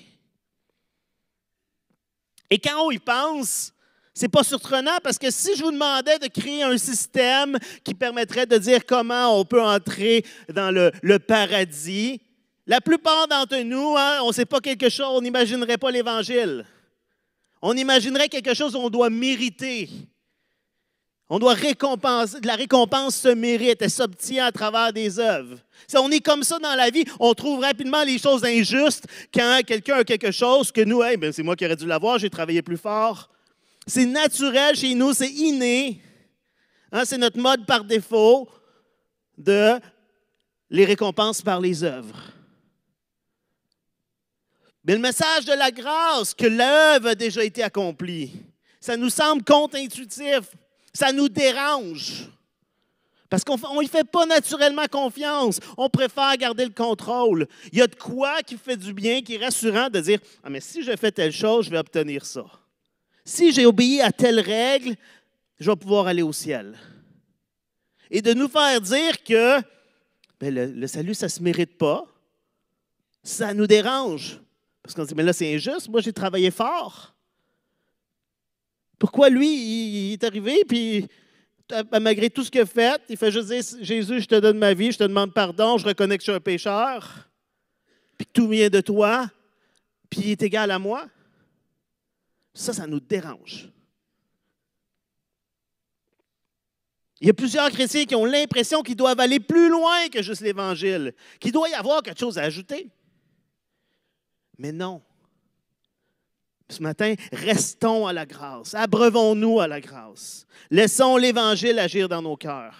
Et 2.50 2.58
quand 2.58 2.84
on 2.84 2.90
y 2.90 2.98
pense, 2.98 3.72
c'est 4.12 4.28
pas 4.28 4.42
surprenant 4.42 4.98
parce 5.00 5.16
que 5.16 5.30
si 5.30 5.54
je 5.54 5.62
vous 5.62 5.70
demandais 5.70 6.18
de 6.18 6.26
créer 6.26 6.64
un 6.64 6.76
système 6.78 7.56
qui 7.84 7.94
permettrait 7.94 8.46
de 8.46 8.58
dire 8.58 8.84
comment 8.84 9.38
on 9.38 9.44
peut 9.44 9.62
entrer 9.62 10.24
dans 10.52 10.72
le, 10.72 11.18
paradis, 11.20 12.20
la 12.66 12.80
plupart 12.80 13.28
d'entre 13.28 13.58
nous, 13.58 13.94
hein, 13.96 14.18
on 14.24 14.28
ne 14.28 14.32
sait 14.32 14.46
pas 14.46 14.58
quelque 14.58 14.88
chose, 14.88 15.06
on 15.12 15.20
n'imaginerait 15.20 15.78
pas 15.78 15.92
l'Évangile. 15.92 16.66
On 17.62 17.76
imaginerait 17.76 18.28
quelque 18.28 18.54
chose 18.54 18.72
qu'on 18.72 18.90
doit 18.90 19.10
mériter. 19.10 19.88
On 21.28 21.38
doit 21.38 21.54
récompenser. 21.54 22.38
La 22.42 22.56
récompense 22.56 23.16
se 23.16 23.28
mérite, 23.28 23.80
elle 23.80 23.90
s'obtient 23.90 24.46
à 24.46 24.52
travers 24.52 24.92
des 24.92 25.20
œuvres. 25.20 25.58
Si 25.86 25.96
on 25.96 26.10
est 26.10 26.20
comme 26.20 26.42
ça 26.42 26.58
dans 26.58 26.74
la 26.74 26.90
vie, 26.90 27.04
on 27.20 27.32
trouve 27.34 27.60
rapidement 27.60 28.02
les 28.02 28.18
choses 28.18 28.44
injustes 28.44 29.06
quand 29.32 29.60
quelqu'un 29.64 29.98
a 29.98 30.04
quelque 30.04 30.32
chose 30.32 30.72
que 30.72 30.80
nous, 30.80 30.98
ben, 31.18 31.32
c'est 31.32 31.44
moi 31.44 31.54
qui 31.54 31.64
aurais 31.64 31.76
dû 31.76 31.86
l'avoir, 31.86 32.18
j'ai 32.18 32.30
travaillé 32.30 32.62
plus 32.62 32.76
fort. 32.76 33.30
C'est 33.86 34.06
naturel 34.06 34.74
chez 34.74 34.94
nous, 34.94 35.12
c'est 35.12 35.30
inné. 35.30 36.02
Hein, 36.92 37.04
c'est 37.04 37.18
notre 37.18 37.38
mode 37.38 37.64
par 37.64 37.84
défaut 37.84 38.48
de 39.38 39.78
les 40.68 40.84
récompenses 40.84 41.42
par 41.42 41.60
les 41.60 41.84
œuvres. 41.84 42.32
Mais 44.84 44.94
le 44.94 45.00
message 45.00 45.44
de 45.44 45.52
la 45.52 45.70
grâce, 45.70 46.34
que 46.34 46.46
l'œuvre 46.46 47.08
a 47.08 47.14
déjà 47.14 47.44
été 47.44 47.62
accomplie, 47.62 48.32
ça 48.80 48.96
nous 48.96 49.10
semble 49.10 49.44
contre-intuitif, 49.44 50.40
ça 50.92 51.12
nous 51.12 51.28
dérange. 51.28 52.28
Parce 53.28 53.44
qu'on 53.44 53.56
ne 53.56 53.86
fait 53.86 54.04
pas 54.04 54.26
naturellement 54.26 54.86
confiance. 54.90 55.60
On 55.76 55.88
préfère 55.88 56.36
garder 56.36 56.64
le 56.64 56.72
contrôle. 56.72 57.46
Il 57.72 57.78
y 57.78 57.82
a 57.82 57.86
de 57.86 57.94
quoi 57.94 58.42
qui 58.42 58.56
fait 58.56 58.76
du 58.76 58.92
bien, 58.92 59.22
qui 59.22 59.36
est 59.36 59.44
rassurant 59.44 59.88
de 59.88 60.00
dire 60.00 60.18
Ah, 60.42 60.50
mais 60.50 60.60
si 60.60 60.82
je 60.82 60.96
fais 60.96 61.12
telle 61.12 61.30
chose, 61.30 61.66
je 61.66 61.70
vais 61.70 61.78
obtenir 61.78 62.26
ça. 62.26 62.44
Si 63.24 63.52
j'ai 63.52 63.66
obéi 63.66 64.00
à 64.00 64.10
telle 64.10 64.40
règle, 64.40 64.96
je 65.60 65.70
vais 65.70 65.76
pouvoir 65.76 66.08
aller 66.08 66.22
au 66.22 66.32
ciel. 66.32 66.76
Et 68.10 68.20
de 68.20 68.34
nous 68.34 68.48
faire 68.48 68.80
dire 68.80 69.22
que 69.22 69.60
ben, 70.40 70.52
le, 70.52 70.66
le, 70.66 70.86
salut, 70.88 71.14
ça 71.14 71.26
ne 71.26 71.30
se 71.30 71.42
mérite 71.42 71.78
pas, 71.78 72.06
ça 73.22 73.54
nous 73.54 73.68
dérange. 73.68 74.40
Parce 74.90 74.96
qu'on 74.96 75.04
se 75.04 75.08
dit, 75.10 75.14
mais 75.14 75.22
là, 75.22 75.32
c'est 75.32 75.54
injuste, 75.54 75.88
moi, 75.88 76.00
j'ai 76.00 76.12
travaillé 76.12 76.50
fort. 76.50 77.14
Pourquoi 78.98 79.30
lui, 79.30 79.46
il, 79.46 80.12
est 80.14 80.24
arrivé, 80.24 80.64
puis 80.66 81.06
malgré 82.00 82.28
tout 82.28 82.42
ce 82.42 82.50
qu'il 82.50 82.62
a 82.62 82.66
fait, 82.66 83.00
il 83.08 83.16
fait 83.16 83.30
juste 83.30 83.50
dire, 83.50 83.62
Jésus, 83.84 84.22
je 84.22 84.26
te 84.26 84.34
donne 84.34 84.58
ma 84.58 84.74
vie, 84.74 84.90
je 84.90 84.98
te 84.98 85.04
demande 85.04 85.32
pardon, 85.32 85.78
je 85.78 85.86
reconnais 85.86 86.18
que 86.18 86.22
je 86.22 86.32
suis 86.32 86.36
un 86.36 86.40
pécheur, 86.40 87.30
puis 88.18 88.26
tout 88.32 88.48
vient 88.48 88.68
de 88.68 88.80
toi, 88.80 89.30
puis 90.10 90.22
il 90.24 90.30
est 90.32 90.42
égal 90.42 90.72
à 90.72 90.80
moi. 90.80 91.06
Ça, 92.52 92.72
ça 92.72 92.88
nous 92.88 92.98
dérange. 92.98 93.68
Il 97.20 97.28
y 97.28 97.30
a 97.30 97.34
plusieurs 97.34 97.70
chrétiens 97.70 98.06
qui 98.06 98.16
ont 98.16 98.24
l'impression 98.24 98.82
qu'ils 98.82 98.96
doivent 98.96 99.20
aller 99.20 99.38
plus 99.38 99.68
loin 99.68 100.08
que 100.08 100.20
juste 100.20 100.40
l'Évangile, 100.40 101.14
qu'il 101.38 101.52
doit 101.52 101.68
y 101.68 101.74
avoir 101.74 102.02
quelque 102.02 102.18
chose 102.18 102.38
à 102.38 102.42
ajouter. 102.42 102.90
Mais 104.60 104.72
non. 104.72 105.00
Ce 106.68 106.82
matin, 106.82 107.14
restons 107.32 108.06
à 108.06 108.12
la 108.12 108.26
grâce, 108.26 108.74
abreuvons-nous 108.74 109.58
à 109.58 109.66
la 109.66 109.80
grâce. 109.80 110.46
Laissons 110.70 111.16
l'Évangile 111.16 111.78
agir 111.78 112.10
dans 112.10 112.20
nos 112.20 112.36
cœurs. 112.36 112.76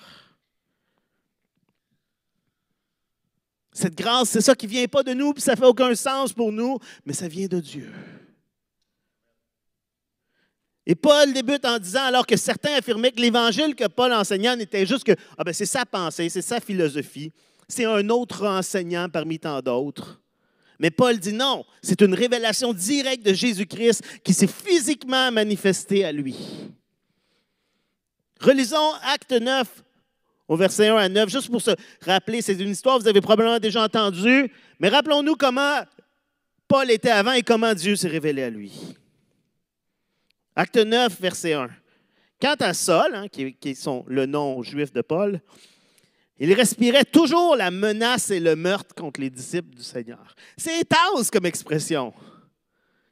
Cette 3.73 3.97
grâce, 3.97 4.29
c'est 4.29 4.43
ça 4.43 4.55
qui 4.55 4.67
ne 4.67 4.73
vient 4.73 4.87
pas 4.89 5.03
de 5.03 5.15
nous, 5.15 5.33
puis 5.33 5.43
ça 5.43 5.53
ne 5.53 5.57
fait 5.57 5.65
aucun 5.65 5.95
sens 5.95 6.35
pour 6.35 6.53
nous, 6.53 6.79
mais 7.07 7.15
ça 7.15 7.29
vient 7.29 7.47
de 7.47 7.61
Dieu. 7.61 7.91
Et 10.85 10.95
Paul 10.95 11.33
débute 11.33 11.65
en 11.65 11.79
disant, 11.79 12.05
alors 12.05 12.27
que 12.27 12.37
certains 12.37 12.75
affirmaient 12.75 13.13
que 13.13 13.23
l'évangile 13.23 13.75
que 13.75 13.89
Paul 13.89 14.13
enseignait 14.13 14.55
n'était 14.55 14.85
juste 14.85 15.05
que 15.05 15.17
ah 15.39 15.45
ben 15.45 15.55
c'est 15.55 15.65
sa 15.65 15.87
pensée, 15.87 16.29
c'est 16.29 16.43
sa 16.43 16.61
philosophie, 16.61 17.33
c'est 17.69 17.87
un 17.87 18.07
autre 18.11 18.47
enseignant 18.47 19.09
parmi 19.09 19.39
tant 19.39 19.63
d'autres. 19.63 20.21
Mais 20.81 20.91
Paul 20.91 21.19
dit 21.19 21.35
non, 21.35 21.65
c'est 21.83 22.01
une 22.01 22.15
révélation 22.15 22.73
directe 22.73 23.25
de 23.25 23.35
Jésus-Christ 23.35 24.03
qui 24.25 24.33
s'est 24.33 24.47
physiquement 24.47 25.31
manifestée 25.31 26.07
à 26.07 26.11
lui. 26.11 26.35
Relisons 28.41 28.95
Acte 29.03 29.33
9 29.33 29.69
au 30.49 30.57
verset 30.57 30.89
1 30.89 30.97
à 30.97 31.09
9, 31.09 31.29
juste 31.29 31.51
pour 31.51 31.61
se 31.61 31.71
rappeler, 32.01 32.41
c'est 32.41 32.55
une 32.55 32.71
histoire 32.71 32.97
que 32.97 33.03
vous 33.03 33.09
avez 33.09 33.21
probablement 33.21 33.59
déjà 33.59 33.85
entendue, 33.85 34.51
mais 34.81 34.89
rappelons-nous 34.89 35.37
comment 35.37 35.83
Paul 36.67 36.91
était 36.91 37.11
avant 37.11 37.33
et 37.33 37.43
comment 37.43 37.75
Dieu 37.75 37.95
s'est 37.95 38.09
révélé 38.09 38.43
à 38.43 38.51
lui. 38.51 38.73
Acte 40.57 40.79
9, 40.79 41.21
verset 41.21 41.53
1. 41.53 41.69
Quant 42.41 42.57
à 42.59 42.73
Saul, 42.73 43.15
hein, 43.15 43.29
qui, 43.29 43.55
qui 43.55 43.71
est 43.71 43.89
le 44.07 44.25
nom 44.25 44.63
juif 44.63 44.93
de 44.93 45.03
Paul, 45.03 45.43
il 46.41 46.55
respirait 46.55 47.05
toujours 47.05 47.55
la 47.55 47.71
menace 47.71 48.31
et 48.31 48.41
le 48.41 48.57
meurtre 48.57 48.95
contre 48.95 49.21
les 49.21 49.29
disciples 49.29 49.77
du 49.77 49.83
Seigneur. 49.83 50.35
C'est 50.57 50.81
intense 50.81 51.31
comme 51.31 51.45
expression. 51.45 52.15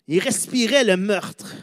Il 0.07 0.19
respirait 0.21 0.85
le 0.85 0.97
meurtre. 0.97 1.55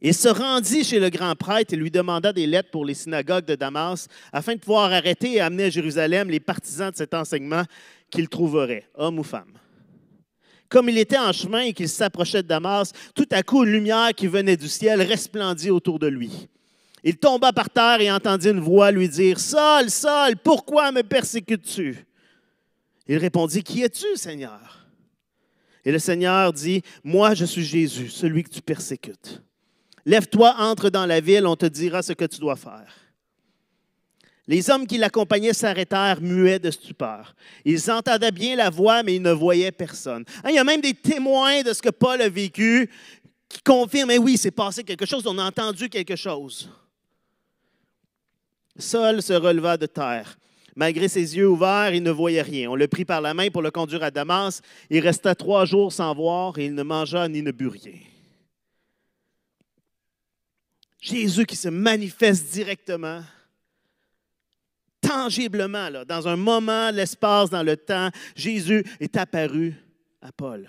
Il 0.00 0.14
se 0.14 0.28
rendit 0.28 0.84
chez 0.84 1.00
le 1.00 1.10
grand 1.10 1.34
prêtre 1.34 1.74
et 1.74 1.76
lui 1.76 1.90
demanda 1.90 2.32
des 2.32 2.46
lettres 2.46 2.70
pour 2.70 2.84
les 2.84 2.94
synagogues 2.94 3.44
de 3.46 3.56
Damas 3.56 4.06
afin 4.32 4.54
de 4.54 4.60
pouvoir 4.60 4.92
arrêter 4.92 5.32
et 5.32 5.40
amener 5.40 5.64
à 5.64 5.70
Jérusalem 5.70 6.30
les 6.30 6.38
partisans 6.38 6.92
de 6.92 6.96
cet 6.96 7.12
enseignement 7.12 7.64
qu'il 8.08 8.28
trouverait, 8.28 8.88
hommes 8.94 9.18
ou 9.18 9.24
femmes. 9.24 9.58
Comme 10.68 10.88
il 10.88 10.98
était 10.98 11.18
en 11.18 11.32
chemin 11.32 11.62
et 11.62 11.72
qu'il 11.72 11.88
s'approchait 11.88 12.44
de 12.44 12.48
Damas, 12.48 12.92
tout 13.16 13.26
à 13.32 13.42
coup 13.42 13.64
une 13.64 13.72
lumière 13.72 14.10
qui 14.14 14.28
venait 14.28 14.56
du 14.56 14.68
ciel 14.68 15.02
resplendit 15.02 15.70
autour 15.70 15.98
de 15.98 16.06
lui. 16.06 16.48
Il 17.06 17.18
tomba 17.18 17.52
par 17.52 17.70
terre 17.70 18.00
et 18.00 18.10
entendit 18.10 18.48
une 18.48 18.58
voix 18.58 18.90
lui 18.90 19.08
dire, 19.08 19.38
Saul, 19.38 19.90
Saul, 19.90 20.36
pourquoi 20.42 20.90
me 20.90 21.04
persécutes-tu? 21.04 22.04
Il 23.06 23.18
répondit, 23.18 23.62
Qui 23.62 23.84
es-tu, 23.84 24.16
Seigneur? 24.16 24.88
Et 25.84 25.92
le 25.92 26.00
Seigneur 26.00 26.52
dit, 26.52 26.82
Moi, 27.04 27.34
je 27.34 27.44
suis 27.44 27.62
Jésus, 27.62 28.08
celui 28.08 28.42
que 28.42 28.50
tu 28.50 28.60
persécutes. 28.60 29.40
Lève-toi, 30.04 30.56
entre 30.58 30.90
dans 30.90 31.06
la 31.06 31.20
ville, 31.20 31.46
on 31.46 31.54
te 31.54 31.66
dira 31.66 32.02
ce 32.02 32.12
que 32.12 32.24
tu 32.24 32.40
dois 32.40 32.56
faire. 32.56 32.92
Les 34.48 34.68
hommes 34.68 34.88
qui 34.88 34.98
l'accompagnaient 34.98 35.52
s'arrêtèrent 35.52 36.20
muets 36.20 36.58
de 36.58 36.72
stupeur. 36.72 37.36
Ils 37.64 37.88
entendaient 37.88 38.32
bien 38.32 38.56
la 38.56 38.68
voix, 38.68 39.04
mais 39.04 39.14
ils 39.14 39.22
ne 39.22 39.30
voyaient 39.30 39.70
personne. 39.70 40.24
Hein, 40.42 40.50
il 40.50 40.56
y 40.56 40.58
a 40.58 40.64
même 40.64 40.80
des 40.80 40.94
témoins 40.94 41.62
de 41.62 41.72
ce 41.72 41.82
que 41.82 41.90
Paul 41.90 42.20
a 42.20 42.28
vécu 42.28 42.90
qui 43.48 43.62
confirment, 43.62 44.08
mais 44.08 44.18
oui, 44.18 44.36
c'est 44.36 44.50
passé 44.50 44.82
quelque 44.82 45.06
chose, 45.06 45.24
on 45.24 45.38
a 45.38 45.44
entendu 45.44 45.88
quelque 45.88 46.16
chose. 46.16 46.68
Saul 48.78 49.22
se 49.22 49.32
releva 49.32 49.76
de 49.76 49.86
terre. 49.86 50.38
Malgré 50.74 51.08
ses 51.08 51.36
yeux 51.36 51.48
ouverts, 51.48 51.94
il 51.94 52.02
ne 52.02 52.10
voyait 52.10 52.42
rien. 52.42 52.70
On 52.70 52.74
le 52.74 52.86
prit 52.86 53.06
par 53.06 53.22
la 53.22 53.32
main 53.32 53.48
pour 53.48 53.62
le 53.62 53.70
conduire 53.70 54.02
à 54.02 54.10
Damas. 54.10 54.60
Il 54.90 55.00
resta 55.00 55.34
trois 55.34 55.64
jours 55.64 55.90
sans 55.90 56.14
voir 56.14 56.58
et 56.58 56.66
il 56.66 56.74
ne 56.74 56.82
mangea 56.82 57.26
ni 57.28 57.40
ne 57.40 57.50
but 57.50 57.68
rien. 57.68 57.98
Jésus 61.00 61.46
qui 61.46 61.56
se 61.56 61.68
manifeste 61.68 62.52
directement, 62.52 63.22
tangiblement, 65.00 65.88
dans 66.06 66.28
un 66.28 66.36
moment, 66.36 66.90
l'espace, 66.90 67.48
dans 67.48 67.62
le 67.62 67.76
temps, 67.76 68.10
Jésus 68.34 68.84
est 69.00 69.16
apparu 69.16 69.74
à 70.20 70.32
Paul. 70.32 70.68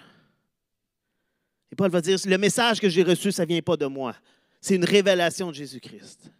Et 1.72 1.76
Paul 1.76 1.90
va 1.90 2.02
dire, 2.02 2.18
le 2.26 2.38
message 2.38 2.80
que 2.80 2.88
j'ai 2.88 3.04
reçu, 3.04 3.32
ça 3.32 3.44
ne 3.44 3.48
vient 3.48 3.62
pas 3.62 3.76
de 3.76 3.88
moi. 3.88 4.16
C'est 4.62 4.76
une 4.76 4.86
révélation 4.86 5.50
de 5.50 5.56
Jésus-Christ. 5.56 6.32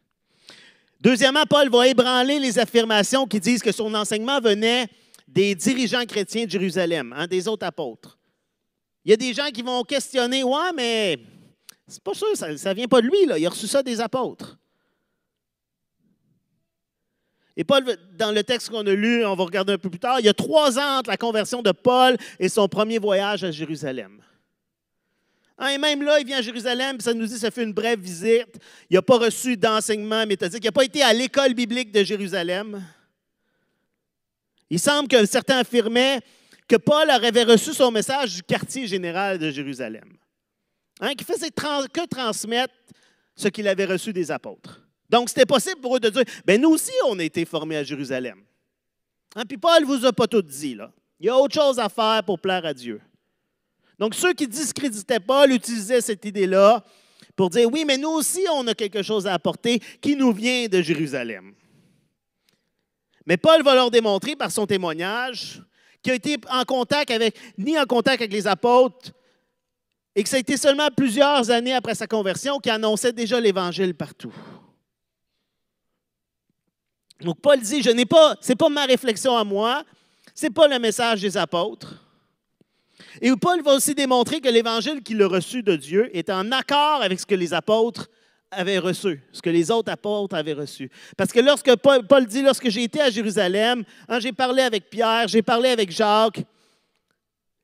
Deuxièmement, 1.00 1.46
Paul 1.46 1.70
va 1.70 1.88
ébranler 1.88 2.40
les 2.40 2.58
affirmations 2.58 3.28
qui 3.28 3.40
disent 3.40 3.62
que 3.62 3.72
son 3.72 3.94
enseignement 3.94 4.40
venait 4.40 4.88
des 5.28 5.54
dirigeants 5.54 6.06
chrétiens 6.06 6.46
de 6.46 6.52
Jérusalem, 6.52 7.14
hein, 7.16 7.28
des 7.28 7.48
autres 7.48 7.66
apôtres. 7.66 8.18
Il 9.06 9.12
y 9.12 9.14
a 9.14 9.18
des 9.18 9.34
gens 9.34 9.50
qui 9.54 9.62
vont 9.62 9.84
questionner, 9.84 10.44
ouais, 10.44 10.74
mais 10.76 11.20
c'est 11.88 12.04
pas 12.04 12.14
sûr, 12.14 12.28
ça 12.36 12.50
ne 12.50 12.74
vient 12.74 12.88
pas 12.88 13.02
de 13.02 13.08
lui, 13.08 13.26
là. 13.26 13.38
il 13.38 13.46
a 13.46 13.50
reçu 13.50 13.68
ça 13.68 13.84
des 13.84 14.02
apôtres. 14.02 14.58
Et 17.56 17.64
Paul, 17.64 17.84
dans 18.14 18.32
le 18.32 18.44
texte 18.44 18.70
qu'on 18.70 18.86
a 18.86 18.94
lu, 18.94 19.26
on 19.26 19.36
va 19.36 19.44
regarder 19.44 19.74
un 19.74 19.78
peu 19.78 19.90
plus 19.90 20.00
tard, 20.00 20.20
il 20.20 20.26
y 20.26 20.30
a 20.30 20.34
trois 20.34 20.78
ans 20.78 21.00
entre 21.00 21.10
la 21.10 21.18
conversion 21.18 21.62
de 21.62 21.72
Paul 21.72 22.16
et 22.40 22.50
son 22.50 22.68
premier 22.68 23.00
voyage 23.00 23.44
à 23.44 23.52
Jérusalem. 23.52 24.22
Hein, 25.60 25.70
et 25.70 25.78
même 25.78 26.04
là, 26.04 26.20
il 26.20 26.26
vient 26.26 26.38
à 26.38 26.42
Jérusalem, 26.42 26.98
puis 26.98 27.04
ça 27.04 27.14
nous 27.14 27.26
dit 27.26 27.38
ça 27.38 27.50
fait 27.50 27.64
une 27.64 27.74
brève 27.74 28.00
visite. 28.00 28.60
Il 28.90 28.96
n'a 28.96 29.02
pas 29.02 29.18
reçu 29.18 29.58
d'enseignement 29.58 30.26
méthodique. 30.26 30.64
Il 30.64 30.68
n'a 30.68 30.72
pas 30.72 30.86
été 30.86 31.02
à 31.02 31.14
l'école 31.14 31.54
biblique 31.54 31.92
de 31.92 32.04
Jérusalem. 32.04 32.84
Il 34.70 34.80
semble 34.80 35.08
que 35.08 35.26
certains 35.26 35.60
affirmaient 35.60 36.20
que 36.68 36.76
Paul 36.76 37.10
avait 37.10 37.44
reçu 37.44 37.74
son 37.74 37.92
message 37.92 38.36
du 38.36 38.44
quartier 38.44 38.86
général 38.88 39.40
de 39.40 39.50
Jérusalem, 39.50 40.18
hein, 41.00 41.14
qui 41.16 41.24
faisait 41.24 41.50
que 41.50 42.06
transmettre 42.06 42.74
ce 43.36 43.48
qu'il 43.48 43.68
avait 43.68 43.86
reçu 43.86 44.12
des 44.12 44.30
apôtres. 44.30 44.82
Donc, 45.10 45.30
c'était 45.30 45.46
possible 45.46 45.80
pour 45.80 45.96
eux 45.96 46.00
de 46.00 46.10
dire, 46.10 46.24
ben 46.46 46.60
nous 46.60 46.72
aussi, 46.72 46.92
on 47.08 47.18
a 47.20 47.24
été 47.24 47.46
formés 47.46 47.78
à 47.78 47.84
Jérusalem. 47.84 48.44
Hein, 49.36 49.44
puis 49.48 49.58
Paul 49.58 49.82
ne 49.82 49.86
vous 49.86 50.06
a 50.06 50.12
pas 50.12 50.28
tout 50.28 50.42
dit. 50.42 50.78
Il 51.20 51.26
y 51.26 51.30
a 51.30 51.38
autre 51.38 51.54
chose 51.54 51.80
à 51.80 51.88
faire 51.88 52.22
pour 52.26 52.40
plaire 52.40 52.66
à 52.66 52.74
Dieu. 52.74 53.02
Donc 54.00 54.16
ceux 54.16 54.34
qui 54.34 54.48
discréditaient 54.48 55.20
Paul 55.20 55.52
utilisaient 55.52 56.02
cette 56.02 56.24
idée-là 56.26 56.84
pour 57.36 57.50
dire, 57.50 57.70
oui, 57.72 57.84
mais 57.86 57.98
nous 57.98 58.10
aussi, 58.10 58.46
on 58.52 58.66
a 58.68 58.74
quelque 58.74 59.02
chose 59.04 59.28
à 59.28 59.34
apporter 59.34 59.80
qui 60.02 60.16
nous 60.16 60.32
vient 60.32 60.68
de 60.68 60.82
Jérusalem. 60.82 61.54
Mais 63.26 63.38
Paul 63.38 63.62
va 63.64 63.76
leur 63.76 63.92
démontrer 63.92 64.36
par 64.36 64.52
son 64.52 64.66
témoignage 64.66 65.62
qu'il 66.02 66.14
a 66.14 66.16
été 66.16 66.38
en 66.50 66.64
contact 66.64 67.12
avec, 67.12 67.36
ni 67.58 67.78
en 67.78 67.86
contact 67.86 68.22
avec 68.22 68.32
les 68.32 68.48
apôtres, 68.48 69.12
et 70.16 70.24
que 70.24 70.30
ça 70.30 70.38
a 70.38 70.40
été 70.40 70.58
seulement 70.58 70.88
plusieurs 70.96 71.52
années 71.52 71.76
après 71.76 71.94
sa 71.94 72.08
conversion 72.08 72.58
qu'il 72.60 72.72
annonçait 72.72 73.14
déjà 73.14 73.40
l'Évangile 73.40 73.94
partout. 73.94 74.34
Donc 77.22 77.40
Paul 77.40 77.60
dit, 77.60 77.84
je 77.84 77.92
n'ai 77.92 78.06
pas, 78.06 78.36
c'est 78.42 78.56
pas 78.56 78.70
ma 78.70 78.86
réflexion 78.86 79.38
à 79.38 79.44
moi, 79.44 79.84
c'est 80.34 80.50
pas 80.50 80.68
le 80.68 80.80
message 80.80 81.22
des 81.22 81.38
apôtres. 81.38 82.07
Et 83.22 83.32
Paul 83.36 83.62
va 83.62 83.74
aussi 83.74 83.96
démontrer 83.96 84.42
que 84.42 84.50
l'évangile 84.50 85.02
qu'il 85.02 85.22
a 85.22 85.28
reçu 85.28 85.64
de 85.64 85.76
Dieu 85.76 86.10
est 86.16 86.30
en 86.30 86.52
accord 86.52 87.02
avec 87.02 87.20
ce 87.20 87.26
que 87.26 87.36
les 87.36 87.54
apôtres 87.54 88.08
avaient 88.52 88.80
reçu, 88.80 89.22
ce 89.32 89.42
que 89.42 89.50
les 89.50 89.72
autres 89.72 89.92
apôtres 89.92 90.36
avaient 90.36 90.54
reçu. 90.54 90.90
Parce 91.18 91.32
que 91.32 91.40
lorsque 91.40 91.76
Paul, 91.76 92.26
dit, 92.26 92.42
lorsque 92.42 92.70
j'ai 92.70 92.84
été 92.84 93.02
à 93.02 93.10
Jérusalem, 93.10 93.84
hein, 94.08 94.20
j'ai 94.20 94.32
parlé 94.32 94.62
avec 94.62 94.90
Pierre, 94.90 95.28
j'ai 95.28 95.42
parlé 95.42 95.70
avec 95.70 95.92
Jacques, 95.92 96.44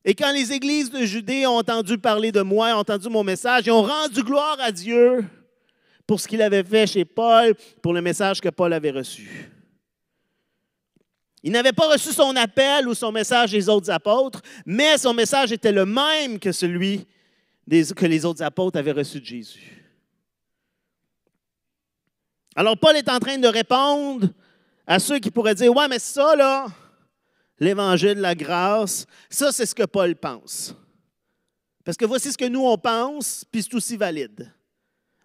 et 0.05 0.13
quand 0.13 0.33
les 0.33 0.51
églises 0.51 0.89
de 0.91 1.05
Judée 1.05 1.48
ont 1.48 1.57
entendu 1.57 1.98
parler 1.98 2.31
de 2.31 2.41
moi, 2.41 2.75
ont 2.75 2.79
entendu 2.79 3.07
mon 3.07 3.24
message, 3.24 3.63
ils 3.67 3.72
ont 3.72 3.83
rendu 3.83 4.22
gloire 4.22 4.57
à 4.60 4.72
Dieu 4.72 5.24
pour 6.05 6.19
ce 6.19 6.27
qu'il 6.27 6.41
avait 6.41 6.63
fait 6.63 6.86
chez 6.86 7.05
Paul, 7.05 7.55
pour 7.81 7.93
le 7.93 8.01
message 8.01 8.41
que 8.41 8.50
Paul 8.50 8.74
avait 8.74 8.91
reçu. 8.91 9.52
Il 11.43 11.51
n'avait 11.51 11.73
pas 11.73 11.91
reçu 11.91 12.13
son 12.13 12.35
appel 12.38 12.88
ou 12.88 12.93
son 12.93 13.12
message 13.12 13.51
des 13.51 13.67
autres 13.67 13.91
apôtres, 13.91 14.41
mais 14.65 14.97
son 14.97 15.13
message 15.13 15.51
était 15.51 15.73
le 15.73 15.85
même 15.85 16.39
que 16.39 16.53
celui 16.53 17.05
que 17.69 18.05
les 18.05 18.25
autres 18.25 18.41
apôtres 18.41 18.77
avaient 18.77 18.93
reçu 18.93 19.19
de 19.19 19.25
Jésus. 19.25 19.83
Alors 22.55 22.77
Paul 22.77 22.95
est 22.95 23.09
en 23.09 23.19
train 23.19 23.38
de 23.38 23.47
répondre 23.47 24.29
à 24.88 25.00
ceux 25.00 25.19
qui 25.19 25.31
pourraient 25.31 25.55
dire, 25.55 25.75
ouais, 25.75 25.88
mais 25.88 26.00
ça, 26.00 26.35
là, 26.35 26.67
l'évangile 27.59 28.15
de 28.15 28.21
la 28.21 28.35
grâce, 28.35 29.05
ça, 29.29 29.51
c'est 29.51 29.65
ce 29.65 29.75
que 29.75 29.83
Paul 29.83 30.15
pense. 30.15 30.75
Parce 31.83 31.97
que 31.97 32.05
voici 32.05 32.31
ce 32.31 32.38
que 32.38 32.47
nous, 32.47 32.65
on 32.65 32.77
pense, 32.77 33.43
puis 33.50 33.63
c'est 33.63 33.73
aussi 33.73 33.97
valide. 33.97 34.51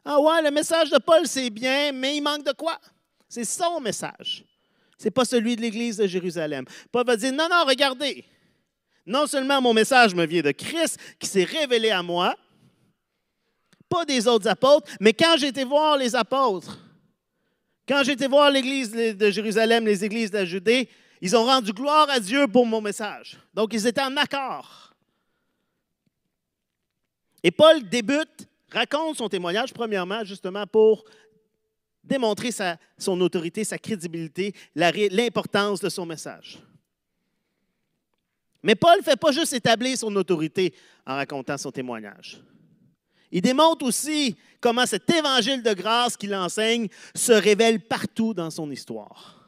Ah 0.04 0.20
ouais, 0.20 0.42
le 0.42 0.50
message 0.50 0.90
de 0.90 0.98
Paul, 0.98 1.26
c'est 1.26 1.50
bien, 1.50 1.92
mais 1.92 2.16
il 2.16 2.22
manque 2.22 2.44
de 2.44 2.52
quoi? 2.52 2.78
C'est 3.28 3.44
son 3.44 3.80
message. 3.80 4.44
N'est 5.04 5.10
pas 5.10 5.24
celui 5.24 5.56
de 5.56 5.60
l'Église 5.60 5.96
de 5.96 6.06
Jérusalem. 6.06 6.64
Paul 6.90 7.06
va 7.06 7.16
dire, 7.16 7.32
non, 7.32 7.48
non, 7.50 7.64
regardez. 7.64 8.24
Non 9.06 9.26
seulement 9.26 9.60
mon 9.60 9.72
message 9.72 10.14
me 10.14 10.26
vient 10.26 10.42
de 10.42 10.50
Christ 10.50 10.98
qui 11.18 11.26
s'est 11.26 11.44
révélé 11.44 11.90
à 11.90 12.02
moi, 12.02 12.36
pas 13.88 14.04
des 14.04 14.28
autres 14.28 14.48
apôtres, 14.48 14.90
mais 15.00 15.12
quand 15.12 15.36
été 15.36 15.64
voir 15.64 15.96
les 15.96 16.14
apôtres, 16.14 16.78
quand 17.88 18.02
été 18.02 18.26
voir 18.26 18.50
l'Église 18.50 18.92
de 18.92 19.30
Jérusalem, 19.30 19.86
les 19.86 20.04
églises 20.04 20.30
de 20.30 20.38
la 20.38 20.44
Judée, 20.44 20.90
ils 21.22 21.34
ont 21.34 21.44
rendu 21.44 21.72
gloire 21.72 22.08
à 22.10 22.20
Dieu 22.20 22.46
pour 22.46 22.66
mon 22.66 22.80
message. 22.80 23.38
Donc, 23.54 23.72
ils 23.72 23.86
étaient 23.86 24.02
en 24.02 24.16
accord. 24.16 24.92
Et 27.42 27.50
Paul 27.50 27.88
débute, 27.88 28.46
raconte 28.70 29.16
son 29.16 29.28
témoignage, 29.28 29.72
premièrement, 29.72 30.24
justement, 30.24 30.66
pour 30.66 31.04
démontrer 32.08 32.50
son 32.96 33.20
autorité, 33.20 33.64
sa 33.64 33.78
crédibilité, 33.78 34.54
l'importance 34.74 35.80
de 35.80 35.88
son 35.88 36.06
message. 36.06 36.58
Mais 38.62 38.74
Paul 38.74 38.98
ne 38.98 39.02
fait 39.02 39.16
pas 39.16 39.30
juste 39.30 39.52
établir 39.52 39.96
son 39.96 40.14
autorité 40.16 40.74
en 41.06 41.14
racontant 41.14 41.56
son 41.56 41.70
témoignage. 41.70 42.40
Il 43.30 43.42
démontre 43.42 43.85
aussi 43.85 44.37
comment 44.61 44.87
cet 44.87 45.09
évangile 45.11 45.62
de 45.62 45.74
grâce 45.74 46.16
qu'il 46.16 46.35
enseigne 46.35 46.88
se 47.14 47.33
révèle 47.33 47.80
partout 47.80 48.35
dans 48.35 48.50
son 48.50 48.70
histoire. 48.70 49.38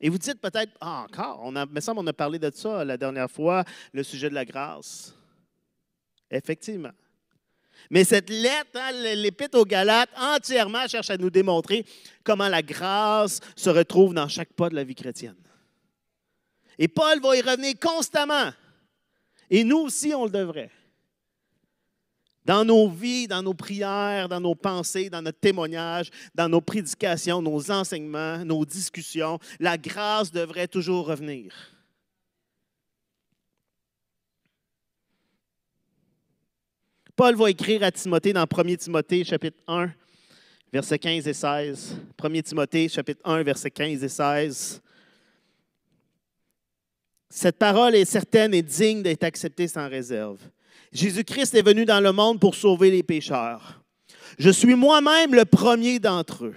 Et 0.00 0.08
vous 0.08 0.18
dites 0.18 0.40
peut-être, 0.40 0.72
ah, 0.80 1.06
encore, 1.08 1.40
on 1.42 1.56
a, 1.56 1.66
me 1.66 1.80
semble 1.80 2.00
on 2.00 2.06
a 2.06 2.12
parlé 2.12 2.38
de 2.38 2.50
ça 2.54 2.84
la 2.84 2.96
dernière 2.96 3.30
fois, 3.30 3.64
le 3.92 4.02
sujet 4.02 4.28
de 4.28 4.34
la 4.34 4.44
grâce. 4.44 5.14
Effectivement. 6.30 6.92
Mais 7.90 8.04
cette 8.04 8.30
lettre, 8.30 8.70
hein, 8.74 8.92
l'Épître 9.14 9.58
aux 9.58 9.64
Galates, 9.64 10.10
entièrement 10.16 10.86
cherche 10.88 11.10
à 11.10 11.16
nous 11.16 11.30
démontrer 11.30 11.84
comment 12.24 12.48
la 12.48 12.62
grâce 12.62 13.40
se 13.54 13.70
retrouve 13.70 14.14
dans 14.14 14.28
chaque 14.28 14.52
pas 14.52 14.68
de 14.68 14.74
la 14.74 14.84
vie 14.84 14.94
chrétienne. 14.94 15.36
Et 16.78 16.88
Paul 16.88 17.20
va 17.20 17.36
y 17.36 17.40
revenir 17.40 17.74
constamment. 17.80 18.50
Et 19.48 19.64
nous 19.64 19.78
aussi, 19.78 20.12
on 20.14 20.24
le 20.24 20.30
devrait. 20.30 20.70
Dans 22.44 22.64
nos 22.64 22.88
vies, 22.88 23.26
dans 23.26 23.42
nos 23.42 23.54
prières, 23.54 24.28
dans 24.28 24.40
nos 24.40 24.54
pensées, 24.54 25.10
dans 25.10 25.22
notre 25.22 25.40
témoignage, 25.40 26.10
dans 26.34 26.48
nos 26.48 26.60
prédications, 26.60 27.42
nos 27.42 27.70
enseignements, 27.70 28.44
nos 28.44 28.64
discussions, 28.64 29.40
la 29.58 29.76
grâce 29.76 30.30
devrait 30.30 30.68
toujours 30.68 31.06
revenir. 31.06 31.75
Paul 37.16 37.34
va 37.34 37.48
écrire 37.48 37.82
à 37.82 37.90
Timothée 37.90 38.34
dans 38.34 38.44
1 38.44 38.76
Timothée 38.76 39.24
chapitre 39.24 39.56
1, 39.66 39.90
versets 40.70 40.98
15 40.98 41.26
et 41.26 41.32
16. 41.32 41.96
1 42.22 42.42
Timothée 42.42 42.88
chapitre 42.90 43.20
1, 43.24 43.42
versets 43.42 43.70
15 43.70 44.04
et 44.04 44.08
16. 44.08 44.82
Cette 47.30 47.56
parole 47.56 47.94
est 47.94 48.04
certaine 48.04 48.52
et 48.52 48.60
digne 48.60 49.02
d'être 49.02 49.24
acceptée 49.24 49.66
sans 49.66 49.88
réserve. 49.88 50.38
Jésus-Christ 50.92 51.54
est 51.54 51.62
venu 51.62 51.86
dans 51.86 52.00
le 52.00 52.12
monde 52.12 52.38
pour 52.38 52.54
sauver 52.54 52.90
les 52.90 53.02
pécheurs. 53.02 53.82
Je 54.38 54.50
suis 54.50 54.74
moi-même 54.74 55.34
le 55.34 55.46
premier 55.46 55.98
d'entre 55.98 56.44
eux. 56.44 56.54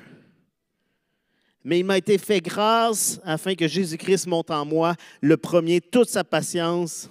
Mais 1.64 1.80
il 1.80 1.86
m'a 1.86 1.98
été 1.98 2.18
fait 2.18 2.42
grâce 2.42 3.22
afin 3.24 3.56
que 3.56 3.68
Jésus-Christ 3.68 4.28
monte 4.28 4.52
en 4.52 4.66
moi 4.66 4.96
le 5.22 5.38
premier 5.38 5.80
toute 5.80 6.10
sa 6.10 6.26
patience 6.26 7.10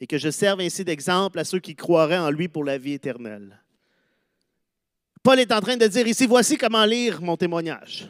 et 0.00 0.06
que 0.06 0.18
je 0.18 0.30
serve 0.30 0.60
ainsi 0.60 0.84
d'exemple 0.84 1.38
à 1.38 1.44
ceux 1.44 1.60
qui 1.60 1.74
croiraient 1.74 2.18
en 2.18 2.30
lui 2.30 2.48
pour 2.48 2.64
la 2.64 2.78
vie 2.78 2.92
éternelle. 2.92 3.60
Paul 5.22 5.40
est 5.40 5.52
en 5.52 5.60
train 5.60 5.76
de 5.76 5.86
dire 5.86 6.06
ici, 6.06 6.26
voici 6.26 6.58
comment 6.58 6.84
lire 6.84 7.22
mon 7.22 7.36
témoignage. 7.36 8.08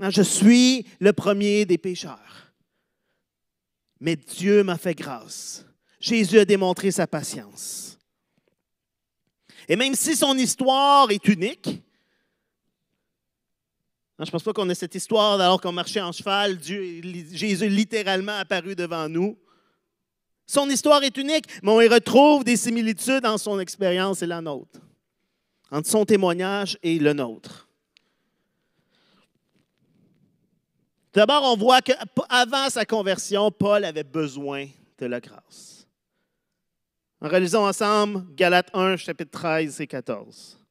Ah, 0.00 0.10
je 0.10 0.22
suis 0.22 0.86
le 1.00 1.12
premier 1.12 1.66
des 1.66 1.76
pécheurs. 1.76 2.52
Mais 4.00 4.16
Dieu 4.16 4.64
m'a 4.64 4.78
fait 4.78 4.94
grâce. 4.94 5.66
Jésus 6.00 6.38
a 6.38 6.44
démontré 6.44 6.90
sa 6.90 7.06
patience. 7.06 7.98
Et 9.68 9.76
même 9.76 9.94
si 9.94 10.16
son 10.16 10.36
histoire 10.36 11.10
est 11.10 11.28
unique, 11.28 11.68
hein, 11.68 11.78
je 14.18 14.24
ne 14.24 14.30
pense 14.30 14.42
pas 14.42 14.52
qu'on 14.52 14.68
ait 14.68 14.74
cette 14.74 14.94
histoire 14.94 15.40
alors 15.40 15.60
qu'on 15.60 15.72
marchait 15.72 16.00
en 16.00 16.12
cheval, 16.12 16.58
Jésus 16.62 17.68
littéralement 17.68 18.36
apparu 18.38 18.76
devant 18.76 19.08
nous. 19.08 19.38
Son 20.46 20.68
histoire 20.68 21.02
est 21.02 21.16
unique, 21.16 21.46
mais 21.62 21.70
on 21.70 21.80
y 21.80 21.88
retrouve 21.88 22.44
des 22.44 22.56
similitudes 22.56 23.24
en 23.24 23.38
son 23.38 23.58
expérience 23.58 24.22
et 24.22 24.26
la 24.26 24.40
nôtre, 24.40 24.80
entre 25.70 25.88
son 25.88 26.04
témoignage 26.04 26.78
et 26.82 26.98
le 26.98 27.12
nôtre. 27.12 27.68
D'abord, 31.14 31.42
on 31.44 31.56
voit 31.56 31.82
qu'avant 31.82 32.70
sa 32.70 32.84
conversion, 32.84 33.50
Paul 33.50 33.84
avait 33.84 34.04
besoin 34.04 34.66
de 34.98 35.06
la 35.06 35.20
grâce. 35.20 35.86
En 37.20 37.28
réalisant 37.28 37.66
ensemble 37.66 38.24
Galates 38.34 38.70
1, 38.74 38.96
chapitre 38.96 39.30
13 39.38 39.80
et 39.80 39.86
14. 39.86 40.61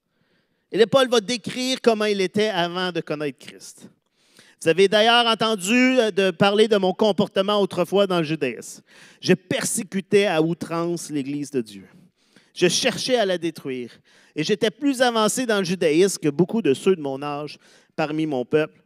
Et 0.72 0.86
Paul 0.86 1.10
va 1.10 1.20
décrire 1.20 1.80
comment 1.82 2.06
il 2.06 2.22
était 2.22 2.48
avant 2.48 2.92
de 2.92 3.02
connaître 3.02 3.40
Christ. 3.40 3.90
Vous 4.62 4.70
avez 4.70 4.88
d'ailleurs 4.88 5.26
entendu 5.26 6.00
euh, 6.00 6.12
de 6.12 6.32
parler 6.32 6.68
de 6.68 6.78
mon 6.78 6.94
comportement 6.94 7.60
autrefois 7.60 8.06
dans 8.06 8.20
le 8.20 8.24
judaïsme. 8.24 8.84
Je 9.20 9.34
persécutais 9.34 10.28
à 10.28 10.42
outrance 10.42 11.10
l'Église 11.10 11.50
de 11.50 11.62
Dieu. 11.62 11.88
Je 12.54 12.68
cherchais 12.68 13.18
à 13.18 13.26
la 13.26 13.38
détruire. 13.38 13.92
Et 14.36 14.44
j'étais 14.44 14.70
plus 14.70 15.02
avancé 15.02 15.46
dans 15.46 15.58
le 15.58 15.64
judaïsme 15.66 16.20
que 16.22 16.30
beaucoup 16.30 16.62
de 16.62 16.74
ceux 16.74 16.96
de 16.96 17.02
mon 17.02 17.22
âge 17.22 17.58
parmi 17.96 18.26
mon 18.26 18.46
peuple, 18.46 18.82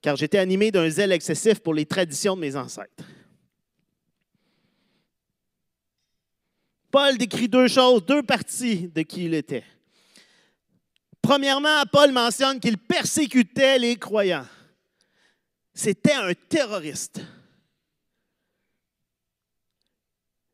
car 0.00 0.16
j'étais 0.16 0.38
animé 0.38 0.70
d'un 0.70 0.88
zèle 0.88 1.12
excessif 1.12 1.60
pour 1.60 1.74
les 1.74 1.86
traditions 1.86 2.34
de 2.34 2.40
mes 2.40 2.56
ancêtres. 2.56 3.04
Paul 6.90 7.16
décrit 7.18 7.48
deux 7.48 7.68
choses, 7.68 8.04
deux 8.04 8.22
parties 8.22 8.88
de 8.88 9.02
qui 9.02 9.26
il 9.26 9.34
était. 9.34 9.64
Premièrement, 11.22 11.82
Paul 11.92 12.12
mentionne 12.12 12.58
qu'il 12.58 12.78
persécutait 12.78 13.78
les 13.78 13.96
croyants 13.96 14.46
c'était 15.80 16.12
un 16.12 16.32
terroriste. 16.34 17.22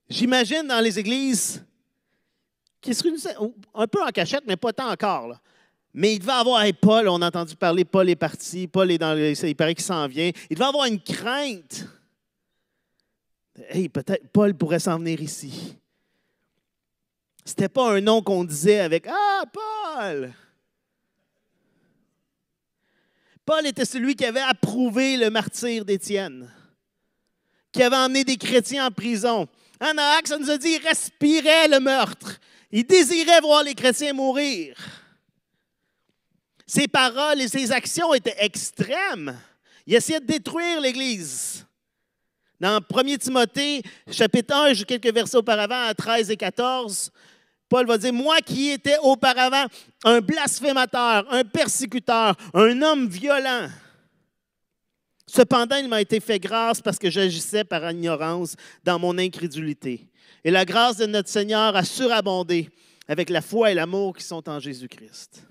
J'imagine 0.09 0.69
dans 0.69 0.81
les 0.81 0.99
églises 0.99 1.65
qui 2.81 2.95
se 2.95 3.03
un 3.75 3.87
peu 3.89 4.05
en 4.05 4.11
cachette, 4.11 4.45
mais 4.47 4.57
pas 4.57 4.73
tant 4.73 4.91
encore. 4.91 5.37
Mais 5.93 6.15
il 6.15 6.19
devait 6.21 6.31
avoir, 6.31 6.65
Paul, 6.81 7.09
on 7.09 7.21
a 7.23 7.27
entendu 7.27 7.57
parler, 7.57 7.85
Paul 7.85 8.09
est 8.09 8.15
parti, 8.15 8.69
Paul 8.69 8.91
est 8.93 8.99
dans 8.99 9.15
le, 9.15 9.33
il 9.33 9.57
paraît 9.57 9.75
qu'il 9.75 9.85
s'en 9.85 10.07
vient. 10.07 10.31
Il 10.49 10.57
devait 10.57 10.69
avoir 10.69 10.87
une 10.87 11.01
crainte. 11.01 11.87
Hey, 13.71 13.89
peut-être 13.89 14.29
Paul 14.29 14.55
pourrait 14.55 14.79
s'en 14.79 14.99
venir 14.99 15.21
ici. 15.21 15.77
C'était 17.45 17.69
pas 17.69 17.91
un 17.91 18.01
nom 18.01 18.23
qu'on 18.23 18.45
disait 18.45 18.81
avec 18.81 19.09
Ah, 19.09 19.43
Paul! 19.53 20.33
Paul 23.47 23.65
était 23.65 23.85
celui 23.85 24.17
qui 24.17 24.25
avait 24.25 24.41
approuvé 24.41 25.17
le 25.17 25.31
martyr 25.31 25.85
d'Étienne, 25.85 26.51
qui 27.71 27.81
avait 27.81 27.97
emmené 27.97 28.25
des 28.25 28.37
chrétiens 28.37 28.89
en 28.89 28.91
prison. 28.91 29.47
En 29.81 29.97
Acte, 30.19 30.27
ça 30.27 30.39
nous 30.39 30.51
a 30.51 30.59
dit 30.59 30.73
qu'il 30.73 30.89
respirait 30.89 31.69
le 31.69 31.79
meurtre. 31.79 32.41
Il 32.73 32.85
désirait 32.85 33.41
voir 33.41 33.63
les 33.63 33.75
chrétiens 33.75 34.13
mourir. 34.13 34.77
Ses 36.67 36.89
paroles 36.89 37.41
et 37.41 37.47
ses 37.47 37.71
actions 37.71 38.13
étaient 38.13 38.35
extrêmes. 38.39 39.39
Il 39.87 39.95
essayait 39.95 40.19
de 40.19 40.27
détruire 40.27 40.81
l'Église. 40.81 41.65
Dans 42.59 42.81
1 42.81 43.17
Timothée, 43.19 43.83
chapitre 44.11 44.55
1, 44.55 44.75
quelques 44.85 45.15
versets 45.15 45.37
auparavant, 45.37 45.87
à 45.87 45.95
13 45.95 46.33
et 46.33 46.37
14, 46.37 47.13
Paul 47.69 47.87
va 47.87 47.99
dire, 47.99 48.13
moi 48.13 48.39
qui 48.41 48.71
étais 48.71 48.99
auparavant 49.03 49.67
un 50.05 50.21
blasphémateur, 50.21 51.27
un 51.33 51.45
persécuteur, 51.45 52.37
un 52.55 52.81
homme 52.83 53.09
violent, 53.09 53.69
cependant 55.27 55.77
il 55.77 55.89
m'a 55.89 56.01
été 56.01 56.21
fait 56.21 56.39
grâce 56.39 56.81
parce 56.81 56.99
que 56.99 57.11
j'agissais 57.11 57.65
par 57.65 57.91
ignorance 57.91 58.55
dans 58.85 58.99
mon 58.99 59.19
incrédulité. 59.19 60.09
Et 60.45 60.51
la 60.51 60.65
grâce 60.65 60.99
de 60.99 61.07
notre 61.07 61.29
Seigneur 61.29 61.75
a 61.75 61.85
surabondé 61.85 62.71
avec 63.09 63.31
la 63.31 63.41
foi 63.41 63.73
et 63.73 63.75
l'amour 63.75 64.17
qui 64.17 64.25
sont 64.25 64.49
en 64.49 64.61
Jésus-Christ. 64.61 65.43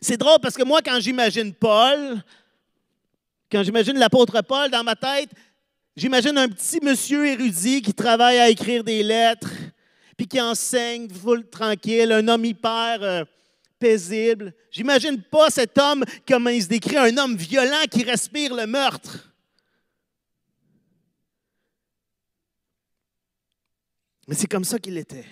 C'est 0.00 0.16
drôle 0.16 0.38
parce 0.40 0.56
que 0.56 0.64
moi, 0.64 0.80
quand 0.82 0.98
j'imagine 1.00 1.54
Paul, 1.54 2.22
quand 3.50 3.62
j'imagine 3.62 3.98
l'apôtre 3.98 4.40
Paul 4.42 4.70
dans 4.70 4.82
ma 4.82 4.96
tête, 4.96 5.30
j'imagine 5.96 6.36
un 6.38 6.48
petit 6.48 6.80
monsieur 6.82 7.26
érudit 7.26 7.82
qui 7.82 7.94
travaille 7.94 8.38
à 8.38 8.50
écrire 8.50 8.82
des 8.82 9.02
lettres, 9.02 9.50
puis 10.16 10.26
qui 10.26 10.40
enseigne, 10.40 11.08
full 11.10 11.48
tranquille, 11.48 12.12
un 12.12 12.26
homme 12.28 12.44
hyper 12.44 12.98
euh, 13.02 13.24
paisible. 13.78 14.54
J'imagine 14.70 15.22
pas 15.22 15.50
cet 15.50 15.76
homme 15.78 16.04
comme 16.26 16.48
il 16.48 16.62
se 16.62 16.68
décrit, 16.68 16.96
un 16.96 17.16
homme 17.18 17.36
violent 17.36 17.84
qui 17.90 18.04
respire 18.04 18.54
le 18.54 18.66
meurtre. 18.66 19.30
Mais 24.26 24.34
c'est 24.34 24.46
comme 24.46 24.64
ça 24.64 24.78
qu'il 24.78 24.96
était. 24.96 25.26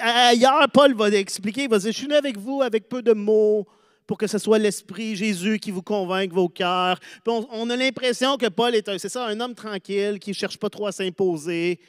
ailleurs, 0.00 0.68
Paul 0.72 0.94
va 0.94 1.08
expliquer, 1.08 1.64
il 1.64 1.70
va 1.70 1.78
dire, 1.78 1.92
je 1.92 1.96
suis 1.96 2.06
venu 2.06 2.16
avec 2.16 2.36
vous 2.36 2.62
avec 2.62 2.88
peu 2.88 3.02
de 3.02 3.12
mots, 3.12 3.66
pour 4.06 4.18
que 4.18 4.26
ce 4.26 4.38
soit 4.38 4.58
l'Esprit 4.58 5.16
Jésus 5.16 5.58
qui 5.58 5.70
vous 5.70 5.82
convainque 5.82 6.32
vos 6.32 6.48
cœurs. 6.48 6.98
on, 7.26 7.70
a 7.70 7.76
l'impression 7.76 8.36
que 8.36 8.48
Paul 8.48 8.74
est 8.74 8.88
un, 8.88 9.40
homme 9.40 9.54
tranquille 9.54 10.18
qui 10.18 10.30
ne 10.30 10.34
cherche 10.34 10.58
pas 10.58 10.70
trop 10.70 10.86
à 10.86 10.92
s'imposer, 10.92 11.80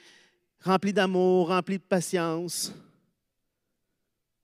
rempli 0.61 0.93
d'amour, 0.93 1.49
rempli 1.49 1.77
de 1.77 1.83
patience. 1.83 2.73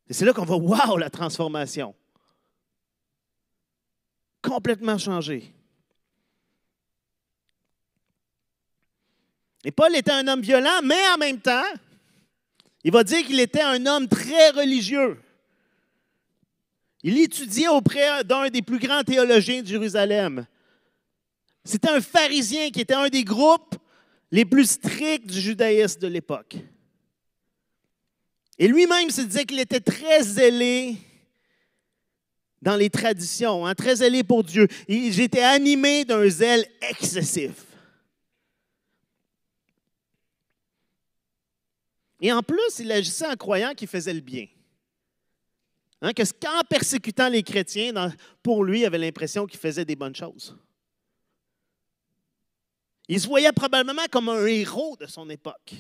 C'est 0.10 0.26
là 0.26 0.34
qu'on 0.34 0.46
va 0.46 0.56
wow 0.56 0.98
la 0.98 1.10
transformation. 1.10 1.94
Complètement 4.42 4.98
changé. 4.98 5.54
Et 9.64 9.72
Paul 9.72 9.96
était 9.96 10.12
un 10.12 10.28
homme 10.28 10.42
violent, 10.42 10.80
mais 10.84 11.08
en 11.14 11.18
même 11.18 11.40
temps, 11.40 11.66
il 12.84 12.92
va 12.92 13.04
dire 13.04 13.26
qu'il 13.26 13.40
était 13.40 13.62
un 13.62 13.86
homme 13.86 14.08
très 14.08 14.52
religieux. 14.52 15.20
Il 17.04 17.18
étudiait 17.18 17.70
auprès 17.70 18.24
d'un 18.24 18.50
des 18.50 18.62
plus 18.62 18.80
grands 18.80 19.04
théologiens 19.04 19.62
de 19.62 19.68
Jérusalem. 19.68 20.46
C'était 21.64 21.90
un 21.90 22.02
pharisien 22.02 22.70
qui 22.72 22.82
était 22.82 22.94
un 22.94 23.10
des 23.10 23.24
groupes 23.24 23.76
les 24.32 24.46
plus 24.46 24.70
stricts 24.70 25.28
du 25.28 25.40
judaïsme 25.40 26.00
de 26.02 26.08
l'époque. 26.08 26.58
Et 28.58 28.68
lui-même 28.68 29.10
se 29.10 29.22
disait 29.22 29.46
qu'il 29.46 29.60
était 29.60 29.80
très 29.80 30.22
zélé 30.22 30.98
dans 32.62 32.76
les 32.76 32.90
traditions, 32.90 33.66
hein, 33.66 33.74
très 33.74 33.98
zélé 33.98 34.24
pour 34.24 34.44
Dieu. 34.44 34.68
J'étais 34.88 35.42
animé 35.42 36.04
d'un 36.04 36.28
zèle 36.28 36.66
excessif. 36.82 37.54
Et 42.22 42.34
en 42.34 42.44
plus, 42.44 42.80
il 42.80 42.92
agissait 42.92 43.28
en 43.28 43.38
croyant 43.38 43.74
qu'il 43.74 43.88
faisait 43.88 44.14
le 44.14 44.20
bien. 44.20 44.46
Hein, 46.02 46.12
qu'en 46.14 46.62
persécutant 46.70 47.28
les 47.28 47.44
chrétiens, 47.44 48.14
pour 48.42 48.64
lui, 48.64 48.82
il 48.82 48.86
avait 48.86 48.98
l'impression 48.98 49.46
qu'il 49.46 49.60
faisait 49.60 49.84
des 49.84 49.98
bonnes 49.98 50.16
choses. 50.16 50.56
Il 53.10 53.20
se 53.20 53.28
voyait 53.28 53.52
probablement 53.52 54.06
comme 54.10 54.30
un 54.30 54.46
héros 54.46 54.96
de 54.98 55.08
son 55.08 55.30
époque. 55.30 55.74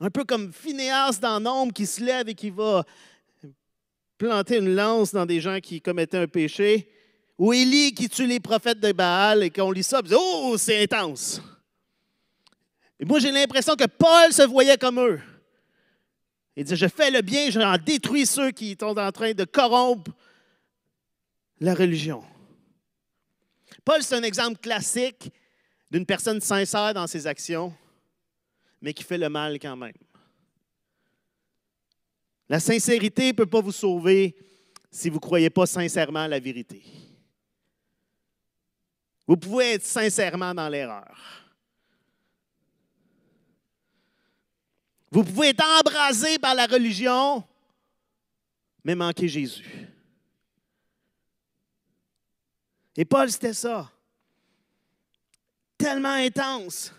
Un 0.00 0.10
peu 0.10 0.24
comme 0.24 0.52
Phinéas 0.52 1.18
dans 1.20 1.38
Nombre 1.38 1.72
qui 1.72 1.86
se 1.86 2.02
lève 2.02 2.28
et 2.28 2.34
qui 2.34 2.50
va 2.50 2.84
planter 4.18 4.58
une 4.58 4.74
lance 4.74 5.12
dans 5.12 5.26
des 5.26 5.40
gens 5.40 5.60
qui 5.60 5.80
commettaient 5.80 6.18
un 6.18 6.26
péché. 6.26 6.90
Ou 7.38 7.52
Élie 7.52 7.94
qui 7.94 8.08
tue 8.08 8.26
les 8.26 8.40
prophètes 8.40 8.80
de 8.80 8.92
Baal 8.92 9.42
et 9.42 9.50
qu'on 9.50 9.70
lit 9.70 9.82
ça, 9.82 9.98
on 9.98 10.02
dit 10.02 10.14
Oh, 10.16 10.56
c'est 10.58 10.82
intense. 10.82 11.40
Et 12.98 13.04
moi, 13.04 13.18
j'ai 13.18 13.30
l'impression 13.30 13.76
que 13.76 13.86
Paul 13.86 14.32
se 14.32 14.42
voyait 14.42 14.78
comme 14.78 14.98
eux. 15.00 15.20
Il 16.56 16.64
dit, 16.64 16.76
je 16.76 16.86
fais 16.86 17.10
le 17.10 17.20
bien, 17.20 17.50
j'en 17.50 17.76
détruis 17.76 18.26
ceux 18.26 18.50
qui 18.50 18.76
sont 18.78 18.96
en 18.96 19.12
train 19.12 19.32
de 19.32 19.44
corrompre 19.44 20.12
la 21.60 21.74
religion. 21.74 22.22
Paul, 23.84 24.02
c'est 24.02 24.14
un 24.14 24.22
exemple 24.22 24.58
classique 24.58 25.30
d'une 25.90 26.06
personne 26.06 26.40
sincère 26.40 26.94
dans 26.94 27.06
ses 27.06 27.26
actions, 27.26 27.74
mais 28.80 28.94
qui 28.94 29.02
fait 29.02 29.18
le 29.18 29.28
mal 29.28 29.58
quand 29.58 29.76
même. 29.76 29.92
La 32.48 32.60
sincérité 32.60 33.28
ne 33.28 33.32
peut 33.32 33.46
pas 33.46 33.60
vous 33.60 33.72
sauver 33.72 34.36
si 34.90 35.08
vous 35.08 35.16
ne 35.16 35.20
croyez 35.20 35.50
pas 35.50 35.66
sincèrement 35.66 36.20
à 36.20 36.28
la 36.28 36.38
vérité. 36.38 36.82
Vous 39.26 39.36
pouvez 39.36 39.72
être 39.72 39.84
sincèrement 39.84 40.54
dans 40.54 40.68
l'erreur. 40.68 41.43
Vous 45.14 45.22
pouvez 45.22 45.50
être 45.50 45.64
embrasé 45.78 46.40
par 46.40 46.56
la 46.56 46.66
religion, 46.66 47.44
mais 48.82 48.96
manquer 48.96 49.28
Jésus. 49.28 49.88
Et 52.96 53.04
Paul, 53.04 53.30
c'était 53.30 53.54
ça. 53.54 53.92
Tellement 55.78 56.14
intense, 56.14 56.92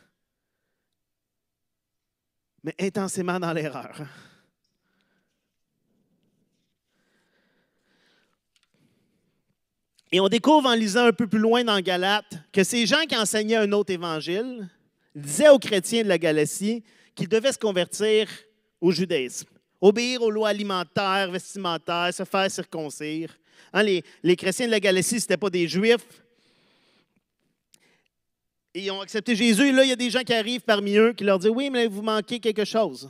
mais 2.63 2.73
intensément 2.79 3.37
dans 3.37 3.51
l'erreur. 3.51 4.07
Et 10.13 10.21
on 10.21 10.29
découvre 10.29 10.69
en 10.69 10.75
lisant 10.75 11.07
un 11.07 11.11
peu 11.11 11.27
plus 11.27 11.39
loin 11.39 11.65
dans 11.65 11.81
Galate 11.81 12.33
que 12.53 12.63
ces 12.63 12.85
gens 12.85 13.05
qui 13.09 13.17
enseignaient 13.17 13.57
un 13.57 13.73
autre 13.73 13.91
évangile 13.91 14.69
disaient 15.13 15.49
aux 15.49 15.59
chrétiens 15.59 16.03
de 16.03 16.07
la 16.07 16.17
Galatie 16.17 16.81
qu'ils 17.15 17.29
devaient 17.29 17.53
se 17.53 17.57
convertir 17.57 18.27
au 18.81 18.91
judaïsme, 18.91 19.47
obéir 19.81 20.21
aux 20.21 20.29
lois 20.29 20.49
alimentaires, 20.49 21.31
vestimentaires, 21.31 22.13
se 22.13 22.25
faire 22.25 22.51
circoncire. 22.51 23.35
Hein, 23.73 23.83
les, 23.83 24.35
chrétiens 24.35 24.67
de 24.67 24.71
la 24.71 24.79
Galatie, 24.79 25.19
ce 25.19 25.25
n'étaient 25.25 25.37
pas 25.37 25.49
des 25.49 25.67
juifs. 25.67 26.23
Et 28.73 28.81
ils 28.81 28.91
ont 28.91 29.01
accepté 29.01 29.35
Jésus. 29.35 29.69
Et 29.69 29.71
là, 29.71 29.83
il 29.83 29.89
y 29.89 29.93
a 29.93 29.95
des 29.95 30.09
gens 30.09 30.23
qui 30.23 30.33
arrivent 30.33 30.61
parmi 30.61 30.97
eux 30.97 31.13
qui 31.13 31.23
leur 31.23 31.39
disent 31.39 31.49
Oui, 31.49 31.69
mais 31.69 31.87
vous 31.87 32.01
manquez 32.01 32.39
quelque 32.39 32.65
chose. 32.65 33.09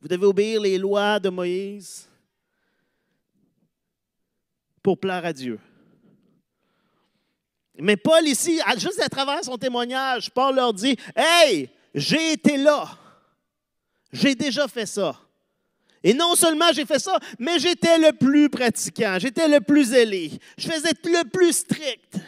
Vous 0.00 0.08
devez 0.08 0.26
obéir 0.26 0.60
les 0.60 0.76
lois 0.76 1.20
de 1.20 1.28
Moïse 1.28 2.08
pour 4.82 4.98
plaire 4.98 5.24
à 5.24 5.32
Dieu. 5.32 5.58
Mais 7.78 7.96
Paul, 7.96 8.26
ici, 8.26 8.60
juste 8.76 9.00
à 9.00 9.08
travers 9.08 9.42
son 9.44 9.56
témoignage, 9.56 10.30
Paul 10.30 10.56
leur 10.56 10.72
dit 10.72 10.96
Hey, 11.16 11.70
j'ai 11.94 12.32
été 12.32 12.56
là. 12.56 12.98
J'ai 14.14 14.36
déjà 14.36 14.68
fait 14.68 14.86
ça. 14.86 15.18
Et 16.02 16.14
non 16.14 16.36
seulement 16.36 16.70
j'ai 16.72 16.86
fait 16.86 17.00
ça, 17.00 17.18
mais 17.38 17.58
j'étais 17.58 17.98
le 17.98 18.12
plus 18.12 18.48
pratiquant, 18.48 19.16
j'étais 19.18 19.48
le 19.48 19.60
plus 19.60 19.86
zélé, 19.86 20.30
je 20.56 20.68
faisais 20.68 20.92
le 21.04 21.28
plus 21.28 21.52
strict. 21.52 22.18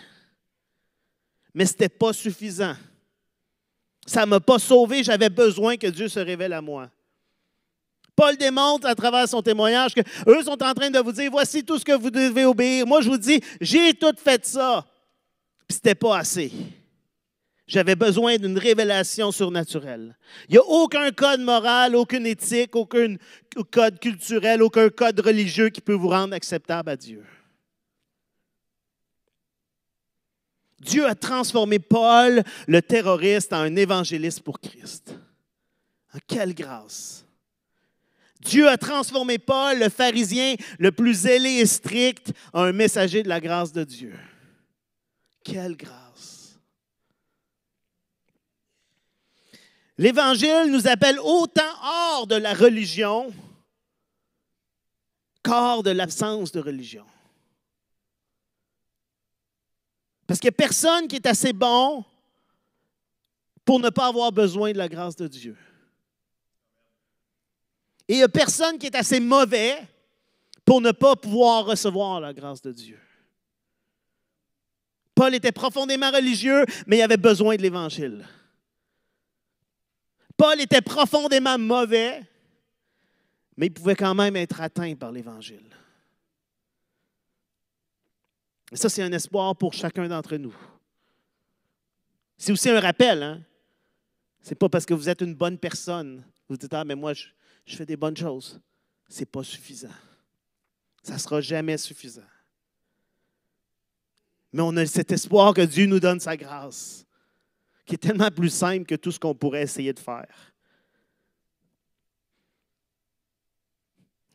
Mais 1.55 1.65
ce 1.65 1.73
n'était 1.73 1.89
pas 1.89 2.13
suffisant. 2.13 2.75
Ça 4.07 4.23
ne 4.23 4.27
m'a 4.27 4.41
pas 4.41 4.59
sauvé, 4.59 5.05
j'avais 5.05 5.29
besoin 5.29 5.77
que 5.77 5.87
Dieu 5.87 6.09
se 6.09 6.19
révèle 6.19 6.55
à 6.55 6.61
moi. 6.61 6.91
Paul 8.17 8.37
démontre 8.37 8.87
à 8.87 8.95
travers 8.95 9.29
son 9.29 9.43
témoignage 9.43 9.95
qu'eux 9.95 10.43
sont 10.43 10.63
en 10.63 10.75
train 10.75 10.91
de 10.91 10.99
vous 10.99 11.13
dire 11.13 11.31
voici 11.31 11.63
tout 11.63 11.79
ce 11.79 11.85
que 11.85 11.93
vous 11.93 12.11
devez 12.11 12.47
obéir. 12.47 12.87
Moi, 12.87 13.03
je 13.03 13.11
vous 13.11 13.19
dis 13.19 13.41
j'ai 13.61 13.95
tout 13.95 14.15
fait 14.17 14.45
ça. 14.45 14.85
Puis 15.69 15.75
ce 15.75 15.77
n'était 15.77 15.95
pas 15.95 16.19
assez. 16.19 16.51
J'avais 17.67 17.97
besoin 17.97 18.37
d'une 18.37 18.59
révélation 18.59 19.33
surnaturelle. 19.33 20.17
Il 20.49 20.53
n'y 20.53 20.59
a 20.59 20.65
aucun 20.65 21.11
code 21.11 21.41
moral, 21.41 21.97
aucune 21.97 22.27
éthique, 22.27 22.77
aucun 22.77 23.17
code 23.73 23.99
culturel, 23.99 24.63
aucun 24.63 24.89
code 24.89 25.19
religieux 25.19 25.71
qui 25.71 25.81
peut 25.81 25.95
vous 25.95 26.09
rendre 26.09 26.35
acceptable 26.35 26.91
à 26.91 26.97
Dieu. 26.97 27.25
Dieu 30.81 31.07
a 31.07 31.17
transformé 31.17 31.81
Paul, 31.81 32.45
le 32.69 32.83
terroriste, 32.83 33.53
en 33.53 33.61
un 33.63 33.75
évangéliste 33.75 34.43
pour 34.43 34.61
Christ. 34.61 35.19
Quelle 36.29 36.55
grâce! 36.55 37.25
Dieu 38.41 38.69
a 38.69 38.77
transformé 38.77 39.39
Paul, 39.39 39.79
le 39.81 39.89
pharisien 39.89 40.55
le 40.79 40.93
plus 40.93 41.15
zélé 41.15 41.55
et 41.55 41.67
strict, 41.67 42.33
en 42.53 42.63
un 42.63 42.73
messager 42.73 43.25
de 43.25 43.29
la 43.29 43.41
grâce 43.41 43.73
de 43.73 43.83
Dieu. 43.83 44.15
Quelle 45.43 45.77
grâce! 45.77 46.46
L'Évangile 49.99 50.71
nous 50.71 50.87
appelle 50.87 51.19
autant 51.21 51.63
hors 51.83 52.27
de 52.27 52.35
la 52.35 52.53
religion 52.53 53.33
qu'hors 55.43 55.83
de 55.83 55.91
l'absence 55.91 56.53
de 56.53 56.61
religion. 56.61 57.07
Parce 60.27 60.41
qu'il 60.41 60.49
n'y 60.49 60.55
a 60.55 60.59
personne 60.59 61.09
qui 61.09 61.17
est 61.17 61.27
assez 61.27 61.53
bon 61.53 62.05
pour 63.65 63.81
ne 63.81 63.91
pas 63.91 64.09
avoir 64.09 64.33
besoin 64.33 64.73
de 64.73 64.79
la 64.79 64.89
grâce 64.89 65.17
de 65.17 65.29
Dieu. 65.29 65.57
Et 68.09 68.15
il 68.15 68.17
n'y 68.19 68.23
a 68.23 68.29
personne 68.29 68.79
qui 68.79 68.87
est 68.87 68.95
assez 68.95 69.21
mauvais 69.21 69.77
pour 70.65 70.81
ne 70.81 70.93
pas 70.93 71.17
pouvoir 71.17 71.65
recevoir 71.65 72.21
la 72.21 72.35
grâce 72.35 72.61
de 72.61 72.73
Dieu. 72.73 73.01
Paul 75.15 75.35
était 75.35 75.53
profondément 75.53 76.11
religieux, 76.11 76.67
mais 76.87 76.99
il 76.99 77.03
avait 77.03 77.17
besoin 77.17 77.57
de 77.57 77.63
l'Évangile. 77.63 78.27
Paul 80.37 80.61
était 80.61 80.83
profondément 80.83 81.59
mauvais, 81.59 82.23
mais 83.57 83.67
il 83.67 83.73
pouvait 83.73 83.97
quand 83.97 84.15
même 84.15 84.37
être 84.37 84.61
atteint 84.61 84.95
par 84.95 85.13
l'Évangile. 85.13 85.75
Et 88.73 88.77
ça, 88.77 88.89
c'est 88.89 89.03
un 89.03 89.13
espoir 89.13 89.57
pour 89.57 89.73
chacun 89.73 90.09
d'entre 90.09 90.37
nous. 90.37 90.55
C'est 92.37 92.53
aussi 92.53 92.69
un 92.69 92.81
rappel. 92.81 93.23
Hein? 93.23 93.43
Ce 94.43 94.51
n'est 94.51 94.57
pas 94.57 94.69
parce 94.69 94.85
que 94.85 94.93
vous 94.93 95.09
êtes 95.09 95.23
une 95.23 95.35
bonne 95.35 95.57
personne. 95.57 96.25
Vous 96.49 96.57
dites, 96.57 96.75
ah, 96.75 96.85
mais 96.85 96.95
moi, 96.95 97.15
je, 97.15 97.29
je 97.65 97.77
fais 97.77 97.87
des 97.87 97.97
bonnes 97.97 98.17
choses. 98.17 98.61
Ce 99.09 99.21
n'est 99.21 99.27
pas 99.27 99.43
suffisant. 99.43 99.89
Ça 101.03 101.15
ne 101.15 101.19
sera 101.19 101.41
jamais 101.41 101.79
suffisant. 101.79 102.27
Mais 104.53 104.63
on 104.63 104.77
a 104.77 104.85
cet 104.85 105.13
espoir 105.13 105.55
que 105.55 105.63
Dieu 105.63 105.87
nous 105.87 106.01
donne 106.01 106.21
sa 106.21 106.37
grâce, 106.37 107.06
qui 107.87 107.95
est 107.95 107.99
tellement 107.99 108.31
plus 108.31 108.51
simple 108.51 108.85
que 108.85 108.97
tout 108.97 109.13
ce 109.13 109.19
qu'on 109.19 109.35
pourrait 109.35 109.63
essayer 109.63 109.93
de 109.93 110.01
faire. 110.01 110.53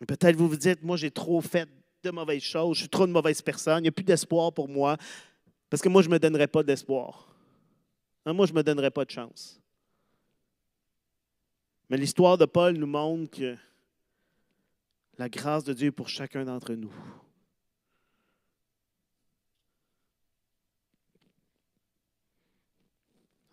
Peut-être 0.07 0.35
vous 0.35 0.49
vous 0.49 0.57
dites, 0.57 0.81
moi 0.81 0.97
j'ai 0.97 1.11
trop 1.11 1.41
fait 1.41 1.69
de 2.01 2.09
mauvaises 2.09 2.41
choses, 2.41 2.77
je 2.77 2.81
suis 2.81 2.89
trop 2.89 3.05
de 3.05 3.11
mauvaise 3.11 3.41
personne, 3.41 3.79
il 3.79 3.83
n'y 3.83 3.87
a 3.89 3.91
plus 3.91 4.03
d'espoir 4.03 4.51
pour 4.51 4.67
moi, 4.67 4.97
parce 5.69 5.81
que 5.83 5.89
moi 5.89 6.01
je 6.01 6.07
ne 6.07 6.13
me 6.13 6.19
donnerai 6.19 6.47
pas 6.47 6.63
d'espoir. 6.63 7.27
Hein, 8.25 8.33
moi 8.33 8.47
je 8.47 8.53
ne 8.53 8.57
me 8.57 8.63
donnerai 8.63 8.89
pas 8.89 9.05
de 9.05 9.11
chance. 9.11 9.61
Mais 11.89 11.97
l'histoire 11.97 12.37
de 12.37 12.45
Paul 12.45 12.77
nous 12.77 12.87
montre 12.87 13.37
que 13.37 13.55
la 15.17 15.29
grâce 15.29 15.63
de 15.63 15.73
Dieu 15.73 15.87
est 15.89 15.91
pour 15.91 16.09
chacun 16.09 16.45
d'entre 16.45 16.73
nous. 16.73 16.93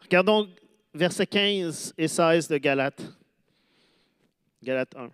Regardons 0.08 0.48
versets 0.94 1.26
15 1.26 1.92
et 1.98 2.08
16 2.08 2.48
de 2.48 2.56
Galates. 2.56 3.02
Galates 4.62 4.96
1. 4.96 5.10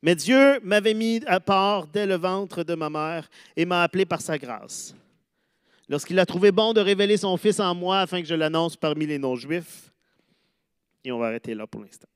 Mais 0.00 0.14
Dieu 0.14 0.60
m'avait 0.62 0.94
mis 0.94 1.20
à 1.26 1.40
part 1.40 1.88
dès 1.88 2.06
le 2.06 2.14
ventre 2.14 2.62
de 2.62 2.76
ma 2.76 2.88
mère 2.88 3.28
et 3.56 3.64
m'a 3.64 3.82
appelé 3.82 4.06
par 4.06 4.20
sa 4.20 4.38
grâce. 4.38 4.94
Lorsqu'il 5.88 6.20
a 6.20 6.24
trouvé 6.24 6.52
bon 6.52 6.72
de 6.72 6.80
révéler 6.80 7.16
son 7.16 7.36
Fils 7.36 7.58
en 7.58 7.74
moi 7.74 7.98
afin 7.98 8.22
que 8.22 8.28
je 8.28 8.36
l'annonce 8.36 8.76
parmi 8.76 9.06
les 9.06 9.18
non-juifs, 9.18 9.90
et 11.02 11.10
on 11.10 11.18
va 11.18 11.26
arrêter 11.26 11.56
là 11.56 11.66
pour 11.66 11.82
l'instant. 11.82 12.06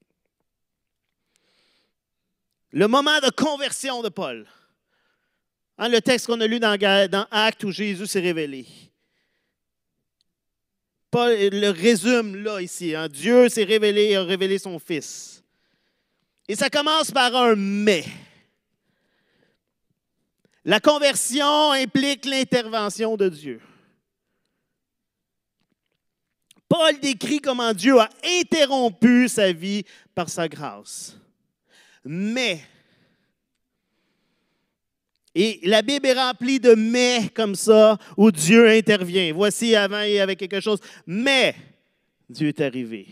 Le 2.71 2.87
moment 2.87 3.19
de 3.19 3.31
conversion 3.31 4.01
de 4.01 4.11
Paul. 4.11 4.47
Hein, 5.77 5.89
le 5.89 6.01
texte 6.01 6.29
qu'on 6.29 6.41
a 6.41 6.47
lu 6.47 6.61
dans, 6.61 6.79
dans 7.11 7.27
Actes 7.33 7.65
où 7.65 7.73
Jésus 7.73 8.07
s'est 8.07 8.21
révélé. 8.21 8.65
Paul 11.11 11.33
le 11.35 11.71
résume 11.71 12.37
là 12.37 12.61
ici. 12.61 12.95
Hein. 12.95 13.09
Dieu 13.09 13.49
s'est 13.49 13.65
révélé 13.65 14.11
et 14.11 14.17
a 14.17 14.23
révélé 14.23 14.59
son 14.59 14.79
Fils. 14.79 15.43
Et 16.49 16.55
ça 16.55 16.71
commence 16.71 17.11
par 17.11 17.35
un 17.35 17.55
mais. 17.57 18.05
La 20.65 20.81
conversion 20.81 21.73
implique 21.73 22.25
l'intervention 22.27 23.17
de 23.17 23.29
Dieu. 23.29 23.61
Paul 26.69 27.01
décrit 27.01 27.41
comment 27.41 27.73
Dieu 27.73 27.99
a 27.99 28.11
interrompu 28.41 29.29
sa 29.29 29.53
vie 29.53 29.85
par 30.15 30.29
sa 30.29 30.49
grâce. 30.49 31.17
Mais, 32.05 32.61
et 35.35 35.61
la 35.65 35.83
Bible 35.83 36.07
est 36.07 36.15
remplie 36.15 36.61
de 36.61 36.75
mais 36.75 37.29
comme 37.35 37.55
ça, 37.55 37.99
où 38.17 38.31
Dieu 38.31 38.69
intervient. 38.69 39.33
Voici 39.33 39.75
avant, 39.77 40.01
il 40.03 40.13
y 40.13 40.21
avait 40.21 40.37
quelque 40.37 40.61
chose. 40.61 40.81
Mais, 41.07 41.55
Dieu 42.29 42.49
est 42.49 42.61
arrivé. 42.61 43.07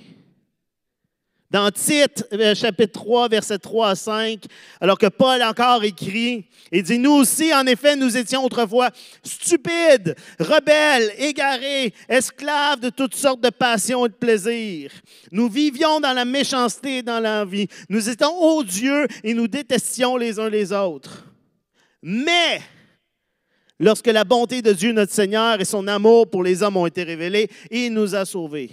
Dans 1.49 1.71
Tite, 1.71 2.27
euh, 2.33 2.57
chapitre 2.57 3.01
3, 3.01 3.29
versets 3.29 3.59
3 3.59 3.91
à 3.91 3.95
5, 3.95 4.45
alors 4.81 4.99
que 4.99 5.07
Paul 5.07 5.41
encore 5.45 5.85
écrit, 5.85 6.45
il 6.73 6.83
dit, 6.83 6.99
nous 6.99 7.13
aussi, 7.13 7.55
en 7.55 7.65
effet, 7.67 7.95
nous 7.95 8.17
étions 8.17 8.45
autrefois 8.45 8.91
stupides, 9.23 10.17
rebelles, 10.41 11.13
égarés, 11.19 11.95
esclaves 12.09 12.81
de 12.81 12.91
toutes 12.91 13.15
sortes 13.15 13.41
de 13.41 13.51
passions 13.51 14.07
et 14.07 14.09
de 14.09 14.15
plaisirs. 14.15 14.91
Nous 15.31 15.49
vivions 15.49 16.01
dans 16.01 16.13
la 16.13 16.25
méchanceté 16.25 16.99
et 16.99 17.03
dans 17.03 17.21
l'envie. 17.21 17.69
Nous 17.89 18.09
étions 18.09 18.37
odieux 18.43 19.07
et 19.23 19.33
nous 19.33 19.47
détestions 19.47 20.17
les 20.17 20.41
uns 20.41 20.51
les 20.51 20.73
autres. 20.73 21.27
Mais, 22.09 22.63
lorsque 23.81 24.07
la 24.07 24.23
bonté 24.23 24.63
de 24.63 24.73
Dieu 24.73 24.93
notre 24.93 25.13
Seigneur 25.13 25.61
et 25.61 25.65
son 25.65 25.89
amour 25.89 26.31
pour 26.31 26.45
les 26.45 26.63
hommes 26.63 26.77
ont 26.77 26.87
été 26.87 27.03
révélés, 27.03 27.51
il 27.69 27.93
nous 27.93 28.15
a 28.15 28.25
sauvés. 28.25 28.71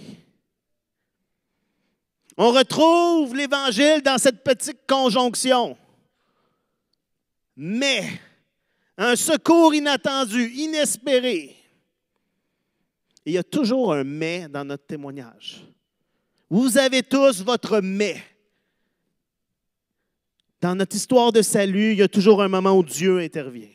On 2.36 2.52
retrouve 2.52 3.34
l'Évangile 3.34 4.02
dans 4.04 4.18
cette 4.18 4.44
petite 4.44 4.86
conjonction. 4.86 5.76
Mais, 7.56 8.04
un 8.96 9.16
secours 9.16 9.74
inattendu, 9.74 10.52
inespéré. 10.54 11.56
il 13.26 13.32
y 13.32 13.38
a 13.38 13.42
toujours 13.42 13.94
un 13.94 14.04
mais 14.04 14.46
dans 14.48 14.64
notre 14.64 14.86
témoignage. 14.86 15.66
Vous 16.48 16.78
avez 16.78 17.02
tous 17.02 17.42
votre 17.42 17.80
mais. 17.80 18.22
Dans 20.64 20.74
notre 20.74 20.96
histoire 20.96 21.30
de 21.30 21.42
salut, 21.42 21.92
il 21.92 21.98
y 21.98 22.02
a 22.02 22.08
toujours 22.08 22.42
un 22.42 22.48
moment 22.48 22.72
où 22.72 22.82
Dieu 22.82 23.18
intervient. 23.18 23.68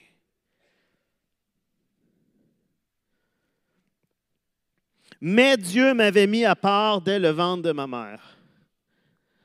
Mais 5.22 5.56
Dieu 5.56 5.94
m'avait 5.94 6.26
mis 6.26 6.46
à 6.46 6.56
part 6.56 7.02
dès 7.02 7.20
le 7.20 7.30
ventre 7.30 7.62
de 7.62 7.74
ma 7.74 7.86
mère. 7.86 8.36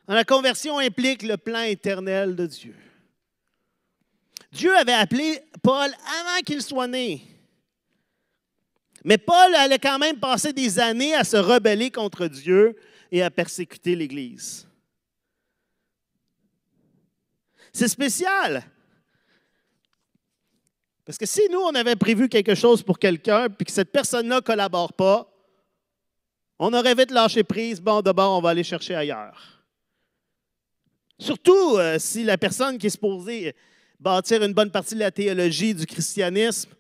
La 0.09 0.24
conversion 0.24 0.78
implique 0.78 1.22
le 1.22 1.37
plan 1.37 1.61
éternel 1.61 2.35
de 2.35 2.46
Dieu. 2.46 2.76
Dieu 4.50 4.74
avait 4.78 4.94
appelé 4.94 5.40
Paul 5.62 5.90
avant 5.90 6.40
qu'il 6.46 6.62
soit 6.62 6.88
né. 6.88 7.20
Mais 9.04 9.18
Paul 9.18 9.54
allait 9.54 9.78
quand 9.78 9.98
même 9.98 10.18
passer 10.18 10.54
des 10.54 10.78
années 10.78 11.14
à 11.14 11.24
se 11.24 11.37
rebeller 11.37 11.90
contre 11.90 12.26
Dieu 12.26 12.74
et 13.12 13.22
à 13.22 13.30
persécuter 13.30 13.94
l'Église. 13.94 14.66
C'est 17.74 17.88
spécial. 17.88 18.62
Parce 21.04 21.18
que 21.18 21.26
si 21.26 21.42
nous, 21.50 21.58
on 21.58 21.74
avait 21.74 21.96
prévu 21.96 22.28
quelque 22.28 22.54
chose 22.54 22.82
pour 22.82 22.98
quelqu'un, 22.98 23.50
puis 23.50 23.66
que 23.66 23.72
cette 23.72 23.90
personne-là 23.90 24.37
ne 24.37 24.40
collabore 24.40 24.92
pas, 24.92 25.30
on 26.58 26.72
aurait 26.72 26.94
vite 26.94 27.10
lâché 27.10 27.42
prise. 27.42 27.80
Bon, 27.80 28.00
d'abord, 28.00 28.38
on 28.38 28.40
va 28.40 28.50
aller 28.50 28.62
chercher 28.62 28.94
ailleurs. 28.94 29.60
Surtout 31.18 31.76
euh, 31.76 31.98
si 31.98 32.24
la 32.24 32.38
personne 32.38 32.78
qui 32.78 32.87
est 32.87 32.90
supposée 32.90 33.54
bâtir 33.98 34.42
une 34.42 34.52
bonne 34.52 34.70
partie 34.70 34.94
de 34.94 35.00
la 35.00 35.10
théologie 35.10 35.74
du 35.74 35.84
christianisme 35.84 36.70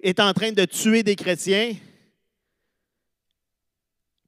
est 0.00 0.18
en 0.18 0.32
train 0.32 0.52
de 0.52 0.64
tuer 0.64 1.02
des 1.02 1.14
chrétiens. 1.14 1.74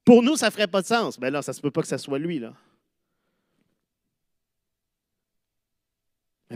Pour 0.04 0.22
nous, 0.22 0.36
ça 0.36 0.46
ne 0.46 0.50
ferait 0.52 0.66
pas 0.66 0.82
de 0.82 0.86
sens. 0.86 1.18
Mais 1.18 1.28
ben 1.28 1.34
là, 1.34 1.42
ça 1.42 1.52
ne 1.52 1.56
se 1.56 1.60
peut 1.60 1.70
pas 1.70 1.80
que 1.80 1.88
ce 1.88 1.96
soit 1.96 2.18
lui. 2.18 2.38
Là. 2.38 2.52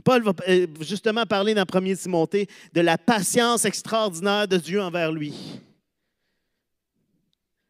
Paul 0.04 0.22
va 0.22 0.32
euh, 0.48 0.66
justement 0.80 1.26
parler 1.26 1.54
dans 1.54 1.64
1 1.70 1.94
Timothée 1.94 2.48
de 2.72 2.80
la 2.80 2.98
patience 2.98 3.64
extraordinaire 3.64 4.48
de 4.48 4.56
Dieu 4.56 4.80
envers 4.80 5.12
lui. 5.12 5.34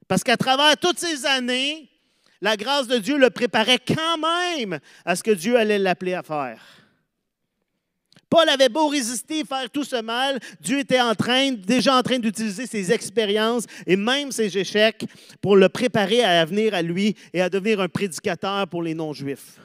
Parce 0.07 0.25
qu'à 0.25 0.37
travers 0.37 0.77
toutes 0.77 0.99
ces 0.99 1.27
années, 1.27 1.89
la 2.41 2.57
grâce 2.57 2.87
de 2.87 2.99
Dieu 2.99 3.19
le 3.19 3.31
préparait 3.31 3.79
quand 3.79 4.19
même 4.19 4.79
à 5.05 5.17
ce 5.17 5.23
que 5.23 5.31
Dieu 5.31 5.57
allait 5.57 5.79
l'appeler 5.79 6.15
à 6.15 6.23
faire. 6.23 6.61
Paul 8.31 8.49
avait 8.49 8.69
beau 8.69 8.89
résister, 8.89 9.43
faire 9.45 9.71
tout 9.71 9.85
ce 9.85 10.03
mal, 10.03 10.39
Dieu 10.61 10.81
était 10.81 11.01
déjà 11.57 11.97
en 11.97 12.03
train 12.03 12.19
d'utiliser 12.19 12.67
ses 12.67 12.93
expériences 12.93 13.65
et 13.87 13.97
même 13.97 14.33
ses 14.33 14.57
échecs 14.59 15.07
pour 15.41 15.57
le 15.57 15.69
préparer 15.69 16.23
à 16.23 16.45
venir 16.45 16.75
à 16.75 16.83
lui 16.83 17.17
et 17.33 17.41
à 17.41 17.49
devenir 17.49 17.81
un 17.81 17.89
prédicateur 17.89 18.69
pour 18.69 18.83
les 18.83 18.95
non-juifs. 18.95 19.59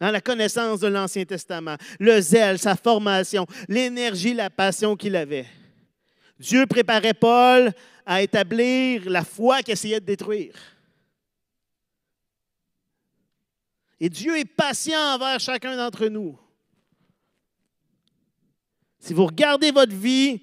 Hein, 0.00 0.10
la 0.10 0.20
connaissance 0.20 0.80
de 0.80 0.88
l'Ancien 0.88 1.24
Testament, 1.24 1.76
le 2.00 2.20
zèle, 2.20 2.58
sa 2.58 2.74
formation, 2.74 3.46
l'énergie, 3.68 4.34
la 4.34 4.50
passion 4.50 4.96
qu'il 4.96 5.14
avait. 5.14 5.46
Dieu 6.38 6.66
préparait 6.66 7.14
Paul 7.14 7.72
à 8.04 8.20
établir 8.20 9.08
la 9.08 9.24
foi 9.24 9.62
qu'il 9.62 9.72
essayait 9.72 10.00
de 10.00 10.06
détruire. 10.06 10.54
Et 14.00 14.08
Dieu 14.08 14.36
est 14.36 14.44
patient 14.44 15.14
envers 15.14 15.38
chacun 15.38 15.76
d'entre 15.76 16.08
nous. 16.08 16.38
Si 18.98 19.14
vous 19.14 19.26
regardez 19.26 19.70
votre 19.70 19.94
vie, 19.94 20.42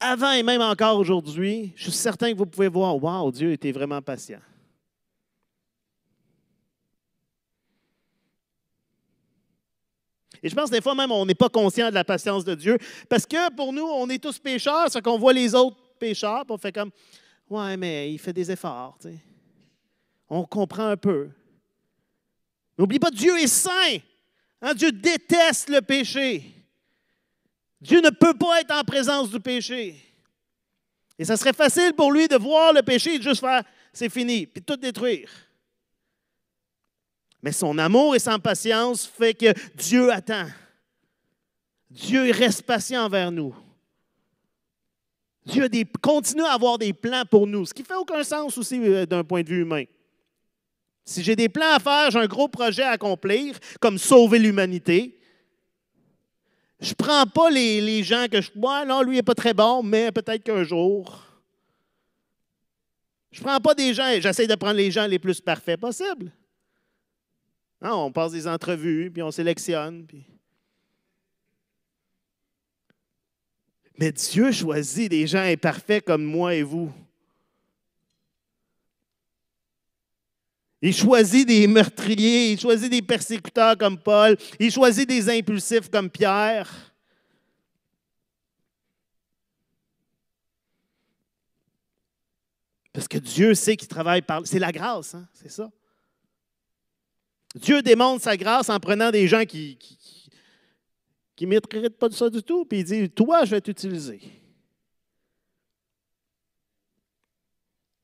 avant 0.00 0.32
et 0.32 0.42
même 0.42 0.60
encore 0.60 0.98
aujourd'hui, 0.98 1.72
je 1.76 1.84
suis 1.84 1.92
certain 1.92 2.32
que 2.32 2.36
vous 2.36 2.46
pouvez 2.46 2.68
voir, 2.68 3.02
waouh, 3.02 3.30
Dieu 3.30 3.52
était 3.52 3.72
vraiment 3.72 4.02
patient. 4.02 4.40
Et 10.44 10.50
je 10.50 10.54
pense 10.54 10.68
que 10.68 10.76
des 10.76 10.82
fois 10.82 10.94
même, 10.94 11.10
on 11.10 11.24
n'est 11.24 11.34
pas 11.34 11.48
conscient 11.48 11.88
de 11.88 11.94
la 11.94 12.04
patience 12.04 12.44
de 12.44 12.54
Dieu. 12.54 12.76
Parce 13.08 13.24
que 13.24 13.50
pour 13.54 13.72
nous, 13.72 13.82
on 13.82 14.08
est 14.10 14.22
tous 14.22 14.38
pécheurs, 14.38 14.88
c'est 14.90 15.00
qu'on 15.00 15.18
voit 15.18 15.32
les 15.32 15.54
autres 15.54 15.78
pécheurs, 15.98 16.44
puis 16.44 16.54
on 16.54 16.58
fait 16.58 16.70
comme 16.70 16.90
Ouais, 17.48 17.78
mais 17.78 18.12
il 18.12 18.18
fait 18.18 18.32
des 18.32 18.50
efforts. 18.50 18.98
On 20.28 20.44
comprend 20.44 20.88
un 20.88 20.96
peu. 20.98 21.30
N'oublie 22.76 22.98
pas, 22.98 23.10
Dieu 23.10 23.38
est 23.38 23.46
saint. 23.46 23.98
Hein, 24.60 24.74
Dieu 24.74 24.92
déteste 24.92 25.70
le 25.70 25.80
péché. 25.80 26.44
Dieu 27.80 28.02
ne 28.02 28.10
peut 28.10 28.34
pas 28.34 28.60
être 28.60 28.74
en 28.74 28.84
présence 28.84 29.30
du 29.30 29.40
péché. 29.40 29.96
Et 31.18 31.24
ça 31.24 31.36
serait 31.38 31.52
facile 31.52 31.94
pour 31.94 32.12
lui 32.12 32.28
de 32.28 32.36
voir 32.36 32.72
le 32.72 32.82
péché 32.82 33.14
et 33.14 33.18
de 33.18 33.22
juste 33.22 33.40
faire 33.40 33.62
c'est 33.94 34.10
fini, 34.10 34.46
puis 34.46 34.62
tout 34.62 34.76
détruire. 34.76 35.30
Mais 37.44 37.52
son 37.52 37.76
amour 37.76 38.16
et 38.16 38.18
sa 38.18 38.38
patience 38.38 39.04
fait 39.04 39.34
que 39.34 39.52
Dieu 39.74 40.10
attend. 40.10 40.46
Dieu 41.90 42.32
reste 42.32 42.62
patient 42.62 43.04
envers 43.04 43.30
nous. 43.30 43.54
Dieu 45.44 45.68
continue 46.00 46.40
à 46.40 46.54
avoir 46.54 46.78
des 46.78 46.94
plans 46.94 47.24
pour 47.30 47.46
nous, 47.46 47.66
ce 47.66 47.74
qui 47.74 47.82
fait 47.82 47.96
aucun 47.96 48.24
sens 48.24 48.56
aussi 48.56 48.80
euh, 48.82 49.04
d'un 49.04 49.22
point 49.22 49.42
de 49.42 49.48
vue 49.50 49.60
humain. 49.60 49.84
Si 51.04 51.22
j'ai 51.22 51.36
des 51.36 51.50
plans 51.50 51.74
à 51.74 51.78
faire, 51.80 52.10
j'ai 52.10 52.18
un 52.18 52.26
gros 52.26 52.48
projet 52.48 52.82
à 52.82 52.92
accomplir, 52.92 53.58
comme 53.78 53.98
sauver 53.98 54.38
l'humanité, 54.38 55.20
je 56.80 56.88
ne 56.88 56.94
prends 56.94 57.26
pas 57.26 57.50
les, 57.50 58.02
gens 58.02 58.24
que 58.32 58.40
je. 58.40 58.52
Moi, 58.54 58.86
non, 58.86 59.02
lui 59.02 59.16
n'est 59.16 59.22
pas 59.22 59.34
très 59.34 59.52
bon, 59.52 59.82
mais 59.82 60.10
peut-être 60.12 60.42
qu'un 60.42 60.64
jour. 60.64 61.22
Je 63.32 63.40
ne 63.40 63.44
prends 63.44 63.60
pas 63.60 63.74
des 63.74 63.92
gens, 63.92 64.10
j'essaie 64.18 64.46
de 64.46 64.54
prendre 64.54 64.78
les 64.78 64.90
gens 64.90 65.06
les 65.06 65.18
plus 65.18 65.42
parfaits 65.42 65.78
possibles. 65.78 66.32
On 67.92 68.12
passe 68.12 68.32
des 68.32 68.46
entrevues, 68.46 69.10
puis 69.10 69.22
on 69.22 69.30
sélectionne. 69.30 70.06
Mais 73.98 74.10
Dieu 74.10 74.50
choisit 74.50 75.10
des 75.10 75.26
gens 75.26 75.42
imparfaits 75.42 76.04
comme 76.04 76.24
moi 76.24 76.54
et 76.54 76.62
vous. 76.62 76.92
Il 80.82 80.94
choisit 80.94 81.46
des 81.46 81.66
meurtriers, 81.66 82.52
il 82.52 82.60
choisit 82.60 82.90
des 82.90 83.00
persécuteurs 83.00 83.78
comme 83.78 83.98
Paul, 83.98 84.36
il 84.58 84.70
choisit 84.70 85.08
des 85.08 85.30
impulsifs 85.30 85.88
comme 85.88 86.10
Pierre. 86.10 86.70
Parce 92.92 93.08
que 93.08 93.18
Dieu 93.18 93.54
sait 93.54 93.76
qu'il 93.76 93.88
travaille 93.88 94.22
par... 94.22 94.46
C'est 94.46 94.58
la 94.58 94.70
grâce, 94.70 95.14
hein? 95.14 95.26
c'est 95.32 95.50
ça. 95.50 95.70
Dieu 97.54 97.82
démontre 97.82 98.22
sa 98.22 98.36
grâce 98.36 98.68
en 98.68 98.80
prenant 98.80 99.10
des 99.10 99.28
gens 99.28 99.44
qui 99.44 99.78
ne 101.40 101.46
méritent 101.46 101.98
pas 101.98 102.08
de 102.08 102.14
ça 102.14 102.28
du 102.28 102.42
tout, 102.42 102.64
puis 102.64 102.80
il 102.80 102.84
dit, 102.84 103.10
toi, 103.10 103.44
je 103.44 103.52
vais 103.52 103.60
t'utiliser. 103.60 104.20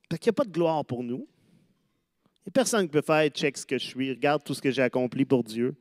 Parce 0.08 0.20
qu'il 0.20 0.30
n'y 0.30 0.34
a 0.34 0.38
pas 0.38 0.44
de 0.44 0.50
gloire 0.50 0.84
pour 0.84 1.02
nous. 1.02 1.28
Il 2.38 2.46
n'y 2.46 2.50
a 2.50 2.52
personne 2.52 2.82
qui 2.86 2.92
peut 2.92 3.02
faire 3.02 3.28
check 3.28 3.56
ce 3.56 3.66
que 3.66 3.78
je 3.78 3.86
suis, 3.86 4.10
regarde 4.10 4.42
tout 4.42 4.54
ce 4.54 4.62
que 4.62 4.70
j'ai 4.70 4.82
accompli 4.82 5.24
pour 5.24 5.44
Dieu. 5.44 5.76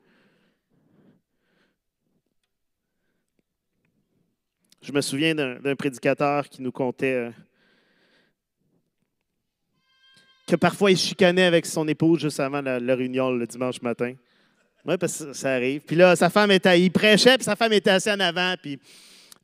Je 4.82 4.92
me 4.92 5.02
souviens 5.02 5.36
d'un 5.36 5.76
prédicateur 5.76 6.48
qui 6.48 6.62
nous 6.62 6.72
contait 6.72 7.14
euh, 7.14 7.32
que 10.50 10.56
parfois 10.56 10.92
il 10.92 10.98
chicanait 10.98 11.44
avec 11.46 11.66
son 11.66 11.88
épouse 11.88 12.20
juste 12.20 12.40
avant 12.40 12.62
la, 12.62 12.96
réunion 12.96 13.32
le 13.32 13.46
dimanche 13.46 13.82
matin. 13.82 14.14
Oui, 14.86 14.98
parce 14.98 15.24
que 15.24 15.34
ça 15.34 15.54
arrive. 15.54 15.82
Puis 15.82 15.96
là, 15.96 16.16
sa 16.16 16.30
femme 16.30 16.52
était, 16.52 16.82
il 16.82 16.90
prêchait, 16.90 17.36
puis 17.36 17.44
sa 17.44 17.56
femme 17.56 17.74
était 17.74 17.92
assise 17.92 18.14
en 18.14 18.20
avant, 18.20 18.56
puis 18.62 18.80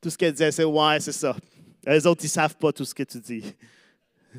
tout 0.02 0.10
ce 0.10 0.18
qu'elle 0.18 0.32
disait, 0.32 0.52
c'est 0.52 0.64
Ouais, 0.64 1.00
c'est 1.00 1.12
ça. 1.12 1.36
Les 1.86 2.06
autres, 2.08 2.22
ils 2.24 2.28
ne 2.28 2.32
savent 2.32 2.56
pas 2.56 2.72
tout 2.72 2.86
ce 2.86 2.96
que 2.96 3.04
tu 3.04 3.20
dis. 3.20 3.44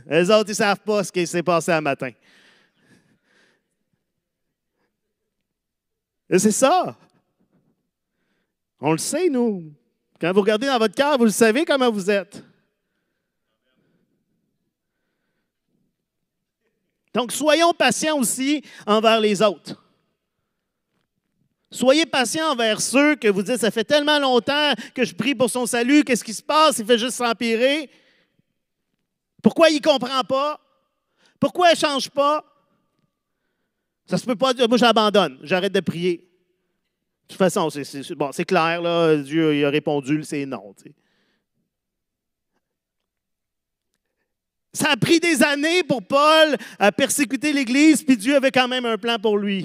Les 0.09 0.31
autres, 0.31 0.49
ils 0.49 0.51
ne 0.51 0.55
savent 0.55 0.81
pas 0.81 1.05
ce 1.05 1.13
qui 1.13 1.27
s'est 1.27 1.43
passé 1.43 1.73
un 1.73 1.81
matin. 1.81 2.11
Et 6.29 6.39
c'est 6.39 6.51
ça. 6.51 6.97
On 8.81 8.93
le 8.93 8.99
sait, 8.99 9.29
nous. 9.29 9.73
Quand 10.21 10.33
vous 10.33 10.41
regardez 10.41 10.67
dans 10.67 10.79
votre 10.79 10.95
cœur, 10.95 11.17
vous 11.19 11.25
le 11.25 11.31
savez 11.31 11.65
comment 11.65 11.91
vous 11.91 12.11
êtes. 12.11 12.43
Donc, 17.17 17.33
soyons 17.33 17.73
patients 17.73 18.19
aussi 18.19 18.63
envers 18.87 19.21
les 19.21 19.41
autres. 19.41 19.83
Soyez 21.71 22.05
patients 22.05 22.53
envers 22.53 22.79
ceux 22.79 23.17
que 23.17 23.29
vous 23.29 23.43
dites, 23.43 23.57
ça 23.57 23.71
fait 23.71 23.85
tellement 23.85 24.19
longtemps 24.19 24.75
que 24.95 25.03
je 25.03 25.15
prie 25.15 25.35
pour 25.35 25.49
son 25.49 25.65
salut, 25.65 26.05
qu'est-ce 26.05 26.23
qui 26.23 26.35
se 26.35 26.43
passe? 26.43 26.79
Il 26.79 26.85
fait 26.85 26.99
juste 26.99 27.17
s'empirer. 27.17 27.89
Pourquoi 29.43 29.71
il 29.71 29.77
ne 29.77 29.81
comprend 29.81 30.25
pas? 30.25 30.61
Pourquoi 31.41 31.71
il 31.71 31.73
ne 31.73 31.79
change 31.79 32.11
pas? 32.11 32.45
Ça 34.05 34.19
se 34.19 34.27
peut 34.27 34.37
pas 34.37 34.53
dire, 34.53 34.69
moi 34.69 34.77
j'abandonne, 34.77 35.39
j'arrête 35.43 35.73
de 35.73 35.81
prier. 35.81 36.19
De 36.19 37.29
toute 37.29 37.39
façon, 37.39 37.71
c'est, 37.71 38.13
bon, 38.15 38.31
clair, 38.47 38.83
là, 38.83 39.17
Dieu 39.17 39.65
a 39.67 39.71
répondu, 39.71 40.23
c'est 40.23 40.45
non. 40.45 40.75
Ça 44.77 44.91
a 44.91 44.97
pris 44.99 45.19
des 45.21 45.43
années 45.43 45.83
pour 45.83 46.03
Paul 46.03 46.55
à 46.79 46.93
persécuter 46.93 47.51
l'Église, 47.51 48.03
puis 48.03 48.15
Dieu 48.15 48.37
avait 48.37 48.51
quand 48.51 48.69
même 48.69 48.85
un 48.85 48.99
plan 48.99 49.19
pour 49.19 49.39
lui. 49.39 49.65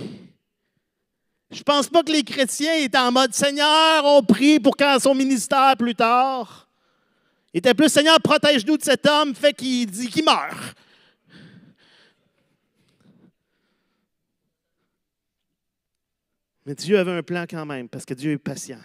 Je 1.52 1.58
ne 1.58 1.64
pense 1.64 1.90
pas 1.90 2.02
que 2.02 2.14
les 2.14 2.24
chrétiens 2.24 2.76
étaient 2.76 2.98
en 2.98 3.12
mode 3.12 3.34
Seigneur, 3.34 4.06
on 4.06 4.24
prie 4.24 4.58
pour 4.62 4.78
quand 4.78 4.98
son 5.02 5.14
ministère 5.14 5.76
plus 5.78 5.96
tard. 5.96 6.70
Il 7.54 7.58
était 7.58 7.74
plus 7.74 7.90
Seigneur, 7.90 8.22
protège-nous 8.22 8.78
de 8.78 8.84
cet 8.84 9.06
homme, 9.06 9.36
fait 9.36 9.52
qu'il 9.52 9.92
qu'il 9.92 10.24
meurt. 10.24 10.78
Mais 16.66 16.74
Dieu 16.74 16.98
avait 16.98 17.18
un 17.18 17.24
plan 17.24 17.44
quand 17.50 17.66
même, 17.66 17.90
parce 17.90 18.06
que 18.06 18.14
Dieu 18.14 18.32
est 18.32 18.38
patient. 18.38 18.80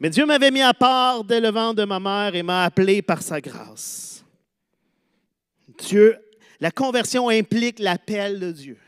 Mais 0.00 0.08
Dieu 0.08 0.24
m'avait 0.24 0.50
mis 0.50 0.62
à 0.62 0.72
part 0.72 1.22
dès 1.22 1.40
le 1.40 1.50
ventre 1.50 1.74
de 1.76 1.84
ma 1.84 2.00
mère 2.00 2.34
et 2.34 2.42
m'a 2.42 2.64
appelé 2.64 3.02
par 3.02 3.22
sa 3.22 3.38
grâce. 3.38 4.24
Dieu, 5.78 6.18
la 6.58 6.70
conversion 6.70 7.28
implique 7.28 7.78
l'appel 7.78 8.40
de 8.40 8.50
Dieu. 8.50 8.78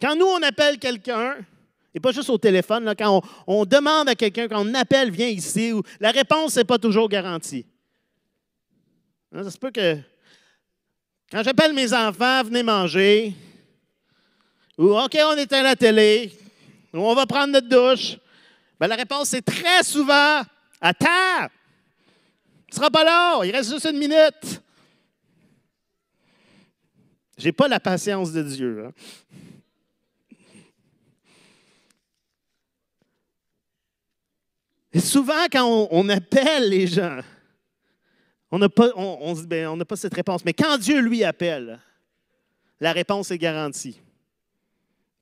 Quand 0.00 0.14
nous, 0.16 0.26
on 0.26 0.42
appelle 0.42 0.78
quelqu'un, 0.78 1.36
et 1.94 2.00
pas 2.00 2.12
juste 2.12 2.28
au 2.28 2.36
téléphone, 2.38 2.92
quand 2.98 3.22
on, 3.46 3.64
demande 3.64 4.08
à 4.10 4.14
quelqu'un, 4.14 4.48
quand 4.48 4.66
on 4.66 4.74
appelle, 4.74 5.10
viens 5.10 5.28
ici, 5.28 5.72
la 5.98 6.10
réponse 6.10 6.56
n'est 6.56 6.64
pas 6.64 6.78
toujours 6.78 7.08
garantie. 7.08 7.64
Hein, 9.32 9.44
ça 9.44 9.50
se 9.50 9.58
peut 9.58 9.70
que 9.70 9.96
quand 11.30 11.42
j'appelle 11.42 11.72
mes 11.72 11.94
enfants, 11.94 12.42
venez 12.44 12.62
manger, 12.62 13.34
ou 14.76 14.98
OK, 14.98 15.16
on 15.24 15.36
est 15.36 15.52
à 15.52 15.62
la 15.62 15.76
télé, 15.76 16.32
ou 16.92 16.98
on 16.98 17.14
va 17.14 17.24
prendre 17.24 17.52
notre 17.52 17.68
douche, 17.68 18.18
ben, 18.82 18.88
la 18.88 18.96
réponse 18.96 19.32
est 19.32 19.42
très 19.42 19.84
souvent 19.84 20.42
Attends, 20.80 21.46
tu 22.66 22.72
ne 22.72 22.74
seras 22.74 22.90
pas 22.90 23.04
là, 23.04 23.44
il 23.44 23.52
reste 23.52 23.70
juste 23.70 23.86
une 23.86 23.98
minute. 23.98 24.60
Je 27.38 27.44
n'ai 27.44 27.52
pas 27.52 27.68
la 27.68 27.78
patience 27.78 28.32
de 28.32 28.42
Dieu. 28.42 28.84
Hein. 28.84 28.92
Et 34.92 34.98
souvent, 34.98 35.46
quand 35.52 35.88
on, 35.92 36.08
appelle 36.08 36.68
les 36.68 36.88
gens, 36.88 37.20
on 38.50 38.58
n'a 38.58 38.68
pas, 38.68 38.90
on, 38.96 39.34
ben, 39.46 39.84
pas 39.84 39.94
cette 39.94 40.14
réponse. 40.14 40.44
Mais 40.44 40.54
quand 40.54 40.76
Dieu 40.78 40.98
lui 40.98 41.22
appelle, 41.22 41.78
la 42.80 42.90
réponse 42.90 43.30
est 43.30 43.38
garantie. 43.38 44.00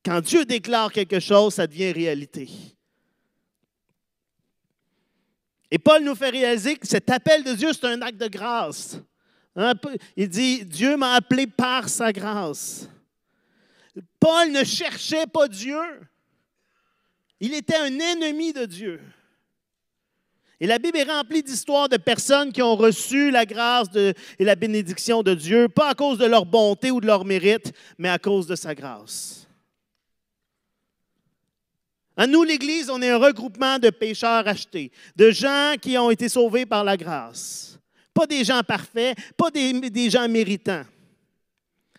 Quand 0.02 0.22
Dieu 0.22 0.46
déclare 0.46 0.90
quelque 0.90 1.20
chose, 1.20 1.52
ça 1.52 1.66
devient 1.66 1.92
réalité. 1.92 2.48
Et 5.70 5.78
Paul 5.78 6.02
nous 6.02 6.14
fait 6.14 6.30
réaliser 6.30 6.76
que 6.76 6.86
cet 6.86 7.10
appel 7.10 7.44
de 7.44 7.52
Dieu, 7.52 7.72
c'est 7.72 7.86
un 7.86 8.02
acte 8.02 8.20
de 8.20 8.28
grâce. 8.28 8.98
Hein, 9.56 9.74
il 10.16 10.28
dit, 10.28 10.64
Dieu 10.64 10.96
m'a 10.96 11.14
appelé 11.14 11.46
par 11.46 11.88
sa 11.88 12.12
grâce. 12.12 12.88
Paul 14.18 14.50
ne 14.50 14.64
cherchait 14.64 15.26
pas 15.26 15.48
Dieu. 15.48 15.80
Il 17.40 17.54
était 17.54 17.76
un 17.76 17.98
ennemi 17.98 18.52
de 18.52 18.66
Dieu. 18.66 19.00
Et 20.60 20.66
la 20.66 20.78
Bible 20.78 20.98
est 20.98 21.04
remplie 21.04 21.42
d'histoires 21.42 21.88
de 21.88 21.96
personnes 21.96 22.52
qui 22.52 22.60
ont 22.60 22.76
reçu 22.76 23.30
la 23.30 23.46
grâce 23.46 23.88
et 23.96 24.44
la 24.44 24.56
bénédiction 24.56 25.22
de 25.22 25.34
Dieu, 25.34 25.68
pas 25.68 25.90
à 25.90 25.94
cause 25.94 26.18
de 26.18 26.26
leur 26.26 26.44
bonté 26.44 26.90
ou 26.90 27.00
de 27.00 27.06
leur 27.06 27.24
mérite, 27.24 27.72
mais 27.96 28.10
à 28.10 28.18
cause 28.18 28.46
de 28.46 28.54
sa 28.54 28.74
grâce. 28.74 29.39
À 32.20 32.26
nous, 32.26 32.42
l'Église, 32.42 32.90
on 32.90 33.00
est 33.00 33.08
un 33.08 33.16
regroupement 33.16 33.78
de 33.78 33.88
pécheurs 33.88 34.46
achetés, 34.46 34.92
de 35.16 35.30
gens 35.30 35.76
qui 35.80 35.96
ont 35.96 36.10
été 36.10 36.28
sauvés 36.28 36.66
par 36.66 36.84
la 36.84 36.94
grâce. 36.94 37.78
Pas 38.12 38.26
des 38.26 38.44
gens 38.44 38.62
parfaits, 38.62 39.16
pas 39.38 39.50
des, 39.50 40.10
gens 40.10 40.28
méritants. 40.28 40.84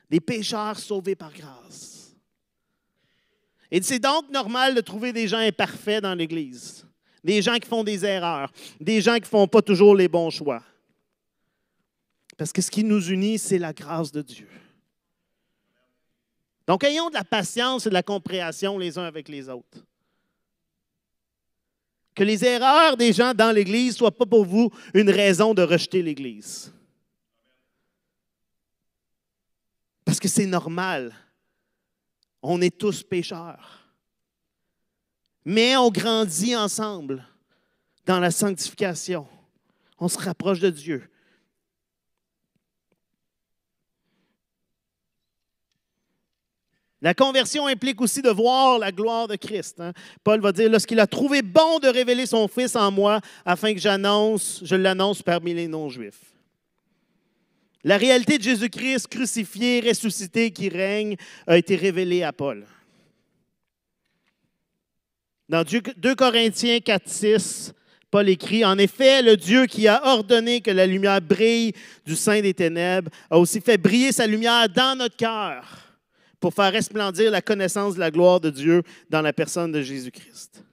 Des 0.08 0.20
pécheurs 0.20 0.78
sauvés 0.78 1.16
par 1.16 1.34
grâce. 1.34 2.16
Et 3.72 3.82
c'est 3.82 3.98
donc 3.98 4.30
normal 4.30 4.76
de 4.76 4.82
trouver 4.82 5.12
des 5.12 5.28
gens 5.28 5.40
imparfaits 5.40 6.04
dans 6.04 6.14
l'Église, 6.14 6.86
des 7.24 7.42
gens 7.42 7.58
qui 7.58 7.68
font 7.68 7.84
des 7.84 8.06
erreurs, 8.06 8.52
des 8.80 9.02
gens 9.02 9.16
qui 9.16 9.22
ne 9.22 9.26
font 9.26 9.48
pas 9.48 9.64
toujours 9.64 9.96
les 9.96 10.08
bons 10.08 10.30
choix. 10.30 10.62
Parce 12.38 12.54
que 12.54 12.62
ce 12.62 12.70
qui 12.70 12.84
nous 12.84 13.10
unit, 13.10 13.40
c'est 13.40 13.58
la 13.58 13.74
grâce 13.74 14.12
de 14.12 14.22
Dieu. 14.22 14.50
Donc, 16.68 16.84
ayons 16.84 17.10
de 17.10 17.16
la 17.16 17.24
patience 17.24 17.88
et 17.88 17.90
de 17.90 17.96
la 17.96 18.04
compréhension 18.04 18.78
les 18.78 19.00
uns 19.00 19.06
avec 19.06 19.28
les 19.28 19.50
autres. 19.50 19.84
Que 22.16 22.24
les 22.24 22.44
erreurs 22.44 22.98
des 22.98 23.14
gens 23.14 23.34
dans 23.34 23.52
l'Église 23.52 23.94
ne 23.94 23.98
soient 23.98 24.16
pas 24.16 24.26
pour 24.26 24.46
vous 24.46 24.70
une 24.94 25.10
raison 25.10 25.54
de 25.54 25.62
rejeter 25.62 26.02
l'Église. 26.02 26.74
Parce 30.04 30.20
que 30.20 30.28
c'est 30.28 30.46
normal. 30.46 31.14
On 32.42 32.62
est 32.62 32.78
tous 32.78 33.04
pécheurs. 33.04 33.88
Mais 35.46 35.76
on 35.78 35.90
grandit 35.90 36.56
ensemble 36.56 37.26
dans 38.06 38.20
la 38.20 38.32
sanctification. 38.32 39.28
On 39.98 40.08
se 40.08 40.20
rapproche 40.20 40.60
de 40.60 40.70
Dieu. 40.70 41.11
La 47.02 47.16
conversion 47.16 47.66
implique 47.66 48.00
aussi 48.00 48.22
de 48.22 48.30
voir 48.30 48.78
la 48.78 48.92
gloire 48.92 49.28
de 49.28 49.36
Christ. 49.36 49.80
Hein. 49.80 49.92
Paul 50.24 50.40
va 50.40 50.52
dire, 50.52 50.70
lorsqu'il 50.70 51.00
a 51.00 51.08
trouvé 51.08 51.42
bon 51.42 51.80
de 51.80 51.88
révéler 51.88 52.28
son 52.28 52.48
Fils 52.48 52.76
en 52.76 52.92
moi, 52.92 53.22
afin 53.44 53.74
que 53.74 53.80
j'annonce, 53.80 54.62
je 54.64 54.76
l'annonce 54.76 55.24
parmi 55.24 55.54
les 55.54 55.68
non-juifs. 55.68 56.22
La 57.84 57.98
réalité 57.98 58.38
de 58.38 58.44
Jésus-Christ 58.44 59.08
crucifié, 59.08 59.82
ressuscité, 59.82 60.52
qui 60.52 60.70
règne, 60.70 61.16
a 61.48 61.58
été 61.58 61.76
révélée 61.76 62.22
à 62.22 62.32
Paul. 62.32 62.68
Dans 65.50 65.64
2 65.64 66.16
Corinthiens 66.16 66.80
4, 66.80 67.10
6, 67.10 67.74
Paul 68.12 68.30
écrit, 68.30 68.64
En 68.64 68.78
effet, 68.78 69.24
le 69.24 69.36
Dieu 69.36 69.66
qui 69.66 69.88
a 69.88 70.06
ordonné 70.06 70.62
que 70.62 70.70
la 70.70 70.86
lumière 70.86 71.20
brille 71.20 71.74
du 72.06 72.16
sein 72.16 72.42
des 72.42 72.54
ténèbres 72.54 73.10
a 73.32 73.40
aussi 73.40 73.60
fait 73.60 73.80
briller 73.80 74.12
sa 74.12 74.28
lumière 74.28 74.70
dans 74.70 74.96
notre 74.96 75.18
cœur 75.18 75.91
pour 76.42 76.56
faire 76.56 76.74
resplendir 76.74 77.30
la 77.32 77.42
connaissance 77.42 77.94
de 77.94 78.00
la 78.00 78.10
gloire 78.10 78.42
de 78.42 78.50
Dieu 78.50 78.82
dans 79.10 79.22
la 79.22 79.32
personne 79.32 79.72
de 79.72 79.82
Jésus-Christ. 79.82 80.66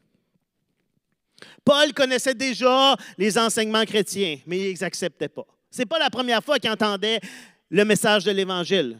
Paul 1.62 1.92
connaissait 1.92 2.34
déjà 2.34 2.96
les 3.18 3.36
enseignements 3.36 3.84
chrétiens, 3.84 4.38
mais 4.46 4.58
il 4.58 4.64
ne 4.64 4.70
les 4.70 4.82
acceptait 4.82 5.28
pas. 5.28 5.46
Ce 5.70 5.80
n'est 5.80 5.86
pas 5.86 5.98
la 5.98 6.08
première 6.08 6.42
fois 6.42 6.58
qu'il 6.58 6.70
entendait 6.70 7.20
le 7.68 7.84
message 7.84 8.24
de 8.24 8.30
l'Évangile. 8.30 8.98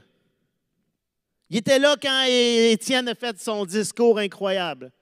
Il 1.49 1.57
était 1.57 1.79
là 1.79 1.97
quand 2.01 2.25
Étienne 2.29 3.09
a 3.09 3.15
fait 3.15 3.41
son 3.41 3.65
discours 3.65 4.19
incroyable. 4.19 4.93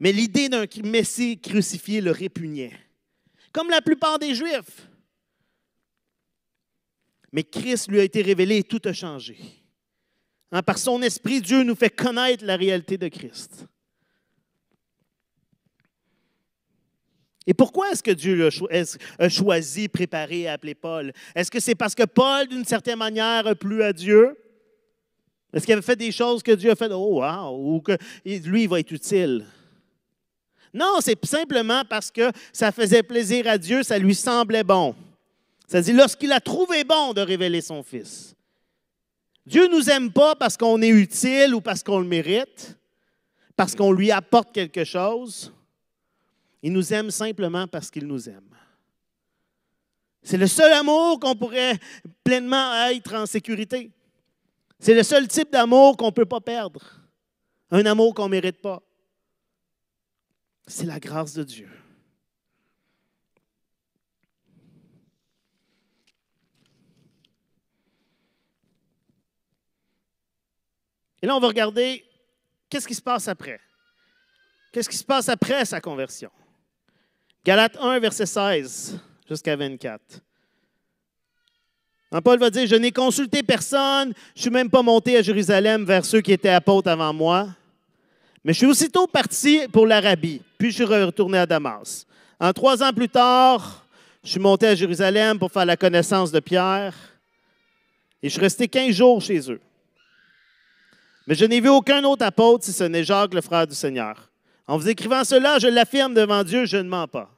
Mais 0.00 0.10
l'idée 0.10 0.48
d'un 0.48 0.64
Messie 0.84 1.38
crucifié 1.38 2.00
le 2.00 2.12
répugnait, 2.12 2.72
comme 3.52 3.68
la 3.68 3.82
plupart 3.82 4.18
des 4.18 4.34
Juifs. 4.34 4.88
Mais 7.30 7.44
Christ 7.44 7.88
lui 7.90 8.00
a 8.00 8.04
été 8.04 8.22
révélé 8.22 8.58
et 8.58 8.64
tout 8.64 8.80
a 8.86 8.94
changé. 8.94 9.65
Hein, 10.52 10.62
par 10.62 10.78
son 10.78 11.02
esprit, 11.02 11.40
Dieu 11.40 11.62
nous 11.62 11.74
fait 11.74 11.90
connaître 11.90 12.44
la 12.44 12.56
réalité 12.56 12.96
de 12.96 13.08
Christ. 13.08 13.66
Et 17.46 17.54
pourquoi 17.54 17.92
est-ce 17.92 18.02
que 18.02 18.10
Dieu 18.10 18.48
a 19.18 19.28
choisi, 19.28 19.88
préparé 19.88 20.40
et 20.42 20.48
appelé 20.48 20.74
Paul? 20.74 21.12
Est-ce 21.34 21.50
que 21.50 21.60
c'est 21.60 21.76
parce 21.76 21.94
que 21.94 22.04
Paul, 22.04 22.48
d'une 22.48 22.64
certaine 22.64 22.98
manière, 22.98 23.46
a 23.46 23.54
plu 23.54 23.82
à 23.82 23.92
Dieu? 23.92 24.36
Est-ce 25.52 25.64
qu'il 25.64 25.72
avait 25.72 25.82
fait 25.82 25.96
des 25.96 26.12
choses 26.12 26.42
que 26.42 26.52
Dieu 26.52 26.70
a 26.70 26.74
fait? 26.74 26.90
Oh, 26.92 27.22
wow! 27.22 27.56
Ou 27.56 27.80
que 27.80 27.96
lui, 28.24 28.64
il 28.64 28.68
va 28.68 28.80
être 28.80 28.90
utile? 28.90 29.46
Non, 30.74 30.98
c'est 31.00 31.24
simplement 31.24 31.82
parce 31.88 32.10
que 32.10 32.30
ça 32.52 32.70
faisait 32.72 33.02
plaisir 33.02 33.48
à 33.48 33.56
Dieu, 33.56 33.82
ça 33.82 33.98
lui 33.98 34.14
semblait 34.14 34.64
bon. 34.64 34.94
C'est-à-dire, 35.66 35.96
lorsqu'il 35.96 36.32
a 36.32 36.40
trouvé 36.40 36.84
bon 36.84 37.14
de 37.14 37.20
révéler 37.20 37.60
son 37.60 37.82
Fils. 37.82 38.35
Dieu 39.46 39.68
ne 39.68 39.76
nous 39.76 39.88
aime 39.88 40.12
pas 40.12 40.34
parce 40.34 40.56
qu'on 40.56 40.82
est 40.82 40.88
utile 40.88 41.54
ou 41.54 41.60
parce 41.60 41.82
qu'on 41.82 42.00
le 42.00 42.06
mérite, 42.06 42.76
parce 43.54 43.76
qu'on 43.76 43.92
lui 43.92 44.10
apporte 44.10 44.52
quelque 44.52 44.84
chose. 44.84 45.52
Il 46.62 46.72
nous 46.72 46.92
aime 46.92 47.12
simplement 47.12 47.68
parce 47.68 47.90
qu'il 47.90 48.06
nous 48.06 48.28
aime. 48.28 48.56
C'est 50.22 50.36
le 50.36 50.48
seul 50.48 50.72
amour 50.72 51.20
qu'on 51.20 51.36
pourrait 51.36 51.78
pleinement 52.24 52.74
être 52.88 53.14
en 53.14 53.26
sécurité. 53.26 53.92
C'est 54.80 54.94
le 54.94 55.04
seul 55.04 55.28
type 55.28 55.52
d'amour 55.52 55.96
qu'on 55.96 56.06
ne 56.06 56.10
peut 56.10 56.26
pas 56.26 56.40
perdre. 56.40 56.82
Un 57.70 57.86
amour 57.86 58.14
qu'on 58.14 58.24
ne 58.24 58.32
mérite 58.32 58.60
pas. 58.60 58.82
C'est 60.66 60.86
la 60.86 60.98
grâce 60.98 61.34
de 61.34 61.44
Dieu. 61.44 61.68
Et 71.22 71.26
là, 71.26 71.36
on 71.36 71.40
va 71.40 71.48
regarder 71.48 72.04
qu'est-ce 72.68 72.86
qui 72.86 72.94
se 72.94 73.02
passe 73.02 73.28
après. 73.28 73.60
Qu'est-ce 74.72 74.88
qui 74.88 74.96
se 74.96 75.04
passe 75.04 75.28
après 75.28 75.64
sa 75.64 75.80
conversion? 75.80 76.30
Galates 77.44 77.76
1, 77.80 77.98
verset 78.00 78.26
16 78.26 78.98
jusqu'à 79.28 79.56
24. 79.56 80.00
Paul 82.22 82.38
va 82.38 82.50
dire, 82.50 82.66
je 82.66 82.76
n'ai 82.76 82.92
consulté 82.92 83.42
personne, 83.42 84.12
je 84.34 84.38
ne 84.38 84.42
suis 84.42 84.50
même 84.50 84.70
pas 84.70 84.82
monté 84.82 85.16
à 85.16 85.22
Jérusalem 85.22 85.84
vers 85.84 86.04
ceux 86.04 86.20
qui 86.20 86.32
étaient 86.32 86.48
apôtres 86.48 86.88
avant 86.88 87.12
moi, 87.12 87.48
mais 88.44 88.52
je 88.52 88.58
suis 88.58 88.66
aussitôt 88.66 89.06
parti 89.06 89.60
pour 89.72 89.86
l'Arabie, 89.86 90.40
puis 90.56 90.70
je 90.70 90.76
suis 90.76 90.84
retourné 90.84 91.38
à 91.38 91.46
Damas. 91.46 92.06
En 92.38 92.52
trois 92.52 92.82
ans 92.82 92.92
plus 92.92 93.08
tard, 93.08 93.84
je 94.22 94.30
suis 94.30 94.40
monté 94.40 94.66
à 94.66 94.74
Jérusalem 94.74 95.38
pour 95.38 95.50
faire 95.50 95.66
la 95.66 95.76
connaissance 95.76 96.30
de 96.30 96.40
Pierre, 96.40 96.94
et 98.22 98.28
je 98.28 98.32
suis 98.32 98.40
resté 98.40 98.68
15 98.68 98.94
jours 98.94 99.20
chez 99.20 99.50
eux. 99.50 99.60
Mais 101.26 101.34
je 101.34 101.44
n'ai 101.44 101.60
vu 101.60 101.68
aucun 101.68 102.04
autre 102.04 102.24
apôtre 102.24 102.64
si 102.64 102.72
ce 102.72 102.84
n'est 102.84 103.04
Jacques, 103.04 103.34
le 103.34 103.40
frère 103.40 103.66
du 103.66 103.74
Seigneur. 103.74 104.30
En 104.66 104.78
vous 104.78 104.88
écrivant 104.88 105.24
cela, 105.24 105.58
je 105.58 105.68
l'affirme 105.68 106.14
devant 106.14 106.44
Dieu, 106.44 106.66
je 106.66 106.76
ne 106.76 106.88
mens 106.88 107.08
pas. 107.08 107.30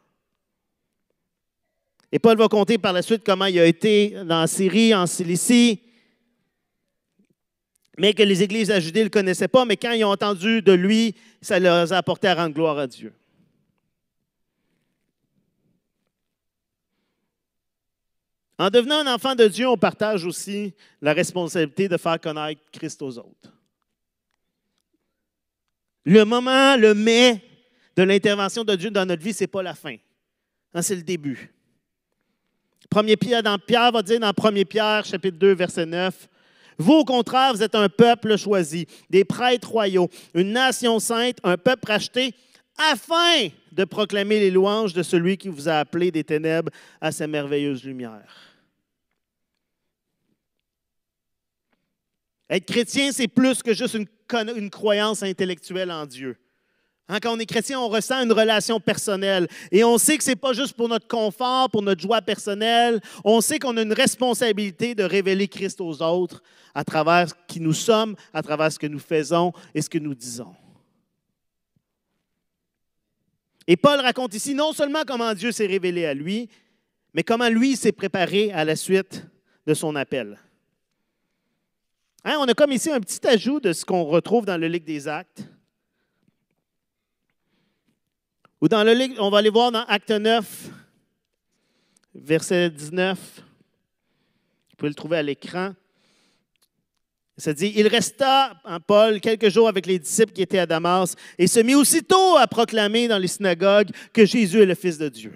Et 2.11 2.19
Paul 2.19 2.37
va 2.37 2.49
compter 2.49 2.79
par 2.79 2.93
la 2.93 3.03
suite 3.03 3.23
comment 3.25 3.47
il 3.47 3.59
a 3.59 3.67
été 3.67 4.11
dans 4.25 4.47
Syrie, 4.47 4.95
en 4.95 5.07
Cilicie, 5.07 5.81
mais 7.99 8.15
que 8.15 8.23
les 8.23 8.43
églises 8.43 8.71
à 8.71 8.81
Judée 8.81 9.01
ne 9.01 9.05
le 9.05 9.11
connaissaient 9.11 9.49
pas, 9.49 9.65
mais 9.65 9.77
quand 9.77 9.93
ils 9.93 10.05
ont 10.05 10.11
entendu 10.11 10.63
de 10.63 10.73
lui, 10.73 11.15
ça 11.43 11.59
leur 11.59 11.93
a 11.93 11.97
apporté 11.97 12.29
à 12.29 12.35
rendre 12.35 12.55
gloire 12.55 12.79
à 12.79 12.87
Dieu. 12.87 13.13
En 18.57 18.71
devenant 18.71 19.07
un 19.07 19.15
enfant 19.15 19.35
de 19.35 19.47
Dieu, 19.47 19.69
on 19.69 19.77
partage 19.77 20.25
aussi 20.25 20.75
la 21.01 21.13
responsabilité 21.13 21.89
de 21.89 21.97
faire 21.97 22.21
connaître 22.21 22.61
Christ 22.73 23.03
aux 23.03 23.19
autres. 23.19 23.58
Le 26.05 26.25
moment, 26.25 26.77
le 26.77 26.95
mais 26.95 27.43
de 27.97 28.03
l'intervention 28.03 28.65
de 28.65 28.75
Dieu 28.77 28.91
dans 28.91 29.05
notre 29.05 29.23
vie, 29.23 29.33
ce 29.33 29.45
n'est 29.45 29.49
pas 29.49 29.63
la 29.63 29.75
fin. 29.75 29.97
Hein, 30.75 30.83
c'est 30.83 30.97
le 30.97 31.03
début. 31.03 31.53
Premier 32.89 33.17
Pierre, 33.17 33.43
dans 33.43 33.59
Pierre 33.59 33.93
va 33.93 34.03
dire 34.03 34.21
dans 34.21 34.29
1 34.29 34.65
Pierre, 34.65 35.05
chapitre 35.05 35.37
2, 35.37 35.55
verset 35.55 35.85
9, 35.85 36.29
Vous, 36.79 36.95
au 36.95 37.05
contraire, 37.05 37.53
vous 37.53 37.63
êtes 37.63 37.75
un 37.75 37.89
peuple 37.89 38.37
choisi, 38.39 38.87
des 39.11 39.25
prêtres 39.25 39.71
royaux, 39.71 40.09
une 40.35 40.53
nation 40.53 40.99
sainte, 40.99 41.39
un 41.43 41.57
peuple 41.57 41.89
racheté, 41.89 42.35
afin 42.79 43.49
de 43.73 43.85
proclamer 43.85 44.41
les 44.41 44.51
louanges 44.51 44.93
de 44.93 45.03
celui 45.03 45.37
qui 45.37 45.49
vous 45.49 45.69
a 45.69 45.75
appelé 45.75 46.11
des 46.11 46.25
ténèbres 46.25 46.71
à 47.01 47.13
sa 47.13 47.27
merveilleuse 47.27 47.85
lumière. 47.85 48.49
Être 52.49 52.65
chrétien, 52.65 53.13
c'est 53.13 53.29
plus 53.29 53.63
que 53.63 53.75
juste 53.75 53.95
une, 53.95 54.07
une, 54.35 54.71
croyance 54.71 55.23
intellectuelle 55.23 55.91
en 55.91 56.07
Dieu. 56.07 56.37
Hein, 57.09 57.19
quand 57.23 57.35
on 57.35 57.39
est 57.39 57.47
chrétien, 57.47 57.81
on 57.81 57.89
ressent 57.89 58.23
une 58.23 58.33
relation 58.33 58.81
personnelle. 58.81 59.49
Et 59.73 59.83
on 59.83 59.97
sait 59.97 60.19
que 60.19 60.25
ce 60.25 60.31
n'est 60.31 60.37
pas 60.37 60.53
juste 60.53 60.75
pour 60.75 60.89
notre 60.89 61.09
confort, 61.09 61.71
pour 61.71 61.83
notre 61.83 62.03
joie 62.03 62.21
personnelle. 62.21 63.01
On 63.25 63.41
sait 63.41 63.59
qu'on 63.59 63.77
a 63.77 63.83
une 63.83 63.95
responsabilité 63.95 64.95
de 64.95 65.05
révéler 65.05 65.49
Christ 65.49 65.81
aux 65.81 66.03
autres 66.03 66.43
à 66.75 66.85
travers 66.85 67.29
qui 67.47 67.61
nous 67.61 67.73
sommes, 67.73 68.15
à 68.35 68.43
travers 68.43 68.71
ce 68.71 68.79
que 68.79 68.87
nous 68.87 68.99
faisons 68.99 69.53
et 69.75 69.81
ce 69.81 69.89
que 69.89 69.99
nous 69.99 70.15
disons. 70.15 70.55
Et 73.67 73.77
Paul 73.77 74.01
raconte 74.01 74.35
ici 74.35 74.55
non 74.55 74.73
seulement 74.73 75.03
comment 75.07 75.35
Dieu 75.35 75.53
s'est 75.53 75.67
révélé 75.67 76.07
à 76.07 76.15
lui, 76.15 76.49
mais 77.15 77.23
comment 77.23 77.49
lui 77.49 77.77
s'est 77.77 77.93
préparé 77.93 78.51
à 78.53 78.65
la 78.65 78.77
suite 78.77 79.27
de 79.67 79.75
son 79.75 79.95
appel. 79.97 80.39
Hein, 82.25 82.37
on 82.41 82.49
a 82.49 82.55
comme 82.55 82.73
ici 82.73 82.91
un 82.91 83.01
petit 83.01 83.25
ajout 83.27 83.61
de 83.61 83.73
ce 83.73 83.85
qu'on 83.85 84.05
retrouve 84.05 84.45
dans 84.45 84.57
le 84.57 84.67
livre 84.67 84.85
des 84.85 85.07
Actes. 85.07 85.45
Ou 88.61 88.69
dans 88.69 88.83
le 88.83 88.93
livre, 88.93 89.15
on 89.23 89.31
va 89.31 89.39
aller 89.39 89.51
voir 89.51 89.71
dans 89.71 89.85
Acte 89.85 90.11
9, 90.11 90.71
verset 92.15 92.71
19. 92.71 93.19
Vous 93.19 94.77
pouvez 94.77 94.89
le 94.89 94.95
trouver 94.95 95.19
à 95.19 95.23
l'écran. 95.23 95.75
Ça 97.37 97.55
dit, 97.55 97.73
il 97.77 97.87
resta 97.87 98.61
en 98.65 98.81
Paul 98.81 99.21
quelques 99.21 99.49
jours 99.49 99.69
avec 99.69 99.87
les 99.87 100.01
disciples 100.01 100.33
qui 100.33 100.43
étaient 100.43 100.59
à 100.59 100.67
Damas 100.67 101.15
et 101.39 101.47
se 101.47 101.61
mit 101.61 101.77
aussitôt 101.77 102.37
à 102.37 102.49
proclamer 102.49 103.07
dans 103.07 103.19
les 103.19 103.29
synagogues 103.29 103.91
que 104.13 104.27
Jésus 104.27 104.61
est 104.61 104.67
le 104.67 104.75
Fils 104.75 104.99
de 104.99 105.09
Dieu. 105.09 105.33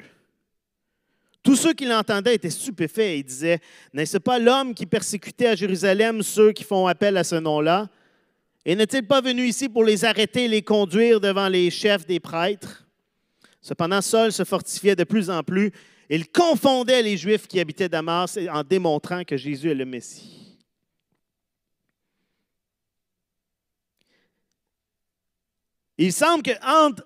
Tous 1.42 1.56
ceux 1.56 1.72
qui 1.72 1.84
l'entendaient 1.84 2.36
étaient 2.36 2.50
stupéfaits 2.50 3.18
et 3.18 3.22
disaient, 3.22 3.60
n'est-ce 3.92 4.18
pas 4.18 4.38
l'homme 4.38 4.74
qui 4.74 4.86
persécutait 4.86 5.48
à 5.48 5.54
Jérusalem 5.56 6.22
ceux 6.22 6.52
qui 6.52 6.62
font 6.62 6.86
appel 6.86 7.16
à 7.16 7.24
ce 7.24 7.34
nom-là? 7.34 7.88
Et 8.64 8.76
n'est-il 8.76 9.06
pas 9.06 9.20
venu 9.20 9.44
ici 9.44 9.68
pour 9.68 9.82
les 9.82 10.04
arrêter 10.04 10.44
et 10.44 10.48
les 10.48 10.62
conduire 10.62 11.20
devant 11.20 11.48
les 11.48 11.68
chefs 11.70 12.06
des 12.06 12.20
prêtres? 12.20 12.86
Cependant, 13.60 14.00
Saul 14.00 14.32
se 14.32 14.44
fortifiait 14.44 14.94
de 14.94 15.02
plus 15.02 15.30
en 15.30 15.42
plus. 15.42 15.72
Il 16.08 16.30
confondait 16.30 17.02
les 17.02 17.16
Juifs 17.16 17.48
qui 17.48 17.58
habitaient 17.58 17.88
Damas 17.88 18.38
en 18.50 18.62
démontrant 18.62 19.24
que 19.24 19.36
Jésus 19.36 19.70
est 19.70 19.74
le 19.74 19.84
Messie. 19.84 20.58
Il 25.98 26.12
semble 26.12 26.42
que 26.42 26.52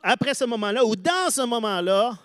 après 0.02 0.34
ce 0.34 0.44
moment-là, 0.44 0.84
ou 0.84 0.94
dans 0.94 1.30
ce 1.30 1.42
moment-là, 1.42 2.18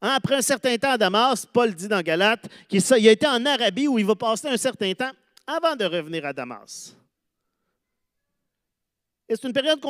Hein, 0.00 0.14
après 0.16 0.36
un 0.36 0.42
certain 0.42 0.76
temps 0.76 0.92
à 0.92 0.98
Damas, 0.98 1.46
Paul 1.46 1.74
dit 1.74 1.88
dans 1.88 2.02
Galate 2.02 2.48
qu'il 2.68 2.82
a 2.92 3.12
été 3.12 3.26
en 3.26 3.44
Arabie 3.46 3.88
où 3.88 3.98
il 3.98 4.04
va 4.04 4.14
passer 4.14 4.48
un 4.48 4.56
certain 4.56 4.92
temps 4.94 5.12
avant 5.46 5.76
de 5.76 5.84
revenir 5.84 6.24
à 6.26 6.32
Damas. 6.32 6.94
Et 9.28 9.36
c'est 9.36 9.46
une 9.46 9.52
période, 9.52 9.80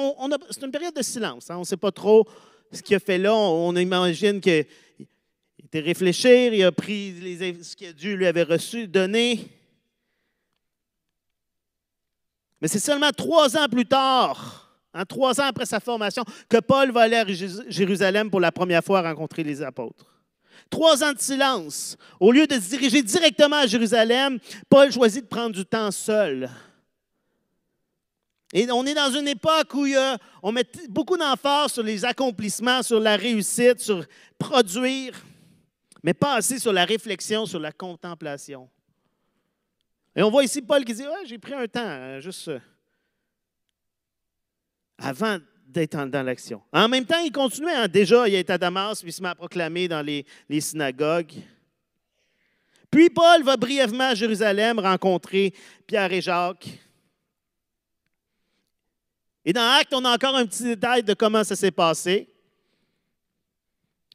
c'est 0.51 0.63
une 0.63 0.71
période 0.71 0.95
de 0.95 1.03
silence. 1.03 1.51
Hein. 1.51 1.57
On 1.57 1.61
ne 1.61 1.65
sait 1.65 1.77
pas 1.77 1.91
trop 1.91 2.27
ce 2.73 2.83
qu'il 2.83 2.97
a 2.97 3.01
fait 3.01 3.19
là. 3.19 3.35
On, 3.35 3.75
imagine 3.75 4.41
qu'il 4.41 4.67
était 5.63 5.81
réfléchir, 5.81 6.55
il 6.55 6.63
a 6.63 6.73
pris 6.73 7.15
ce 7.63 7.75
que 7.75 7.93
Dieu 7.93 8.15
lui 8.15 8.27
avait 8.27 8.45
reçu, 8.45 8.87
donné. 8.87 9.49
Mais 12.61 12.69
c'est 12.69 12.79
seulement 12.79 13.11
trois 13.11 13.57
ans 13.57 13.69
plus 13.69 13.87
tard, 13.87 14.64
hein, 14.95 15.05
trois 15.05 15.41
ans 15.41 15.47
après 15.47 15.67
sa 15.67 15.81
formation, 15.81 16.25
que 16.49 16.59
Paul 16.59 16.91
va 16.91 17.03
aller 17.03 17.17
à 17.17 17.27
Jérusalem 17.69 18.31
pour 18.31 18.41
la 18.41 18.53
première 18.53 18.83
fois 18.83 19.03
rencontrer 19.03 19.43
les 19.43 19.63
apôtres. 19.63 20.07
Trois 20.71 21.05
ans 21.05 21.13
de 21.13 21.21
silence. 21.21 21.97
Au 22.19 22.33
lieu 22.33 22.47
de 22.47 22.55
se 22.55 22.71
diriger 22.71 23.03
directement 23.03 23.57
à 23.57 23.67
Jérusalem, 23.67 24.39
Paul 24.69 24.91
choisit 24.91 25.25
de 25.25 25.29
prendre 25.29 25.55
du 25.55 25.65
temps 25.65 25.91
seul. 25.91 26.49
Et 28.53 28.71
on 28.71 28.87
est 28.87 28.95
dans 28.95 29.11
une 29.11 29.27
époque 29.27 29.75
où 29.75 29.85
on 30.43 30.53
met 30.53 30.65
beaucoup 30.89 31.17
d'emphase 31.17 31.73
sur 31.73 31.83
les 31.83 32.05
accomplissements, 32.05 32.83
sur 32.83 33.01
la 33.01 33.17
réussite, 33.17 33.81
sur 33.81 34.05
produire, 34.39 35.15
mais 36.05 36.15
pas 36.15 36.37
assez 36.37 36.61
sur 36.61 36.73
la 36.73 36.85
réflexion, 36.85 37.47
sur 37.47 37.59
la 37.59 37.73
contemplation. 37.73 38.69
Et 40.15 40.23
on 40.23 40.31
voit 40.31 40.45
ici 40.45 40.63
Paul 40.63 40.85
qui 40.85 40.95
dit 40.95 41.03
J'ai 41.27 41.39
pris 41.39 41.55
un 41.55 41.67
temps, 41.67 41.81
hein, 41.81 42.21
juste 42.21 42.47
euh, 42.47 42.61
avant 44.99 45.39
d'être 45.75 46.07
dans 46.07 46.23
l'action. 46.23 46.63
En 46.73 46.89
même 46.89 47.05
temps, 47.05 47.21
il 47.25 47.33
continuait. 47.33 47.75
Hein. 47.75 47.89
Déjà, 47.89 48.29
il 48.29 48.35
est 48.35 48.49
à 48.49 48.57
Damas, 48.57 49.01
puis 49.01 49.11
il 49.11 49.13
se 49.13 49.23
met 49.23 49.29
à 49.29 49.35
proclamer 49.35 49.89
dans 49.89 50.03
les, 50.03 50.25
synagogues. 50.61 51.33
Puis 52.91 53.11
Paul 53.11 53.43
va 53.43 53.57
brièvement 53.57 54.11
à 54.11 54.15
Jérusalem 54.15 54.79
rencontrer 54.79 55.53
Pierre 55.87 56.13
et 56.13 56.21
Jacques. 56.21 56.79
Et 59.45 59.53
dans 59.53 59.79
Acte, 59.79 59.93
on 59.93 60.05
a 60.05 60.15
encore 60.15 60.37
un 60.37 60.47
petit 60.47 60.63
détail 60.63 61.03
de 61.03 61.13
comment 61.13 61.43
ça 61.43 61.57
s'est 61.57 61.73
passé. 61.73 62.29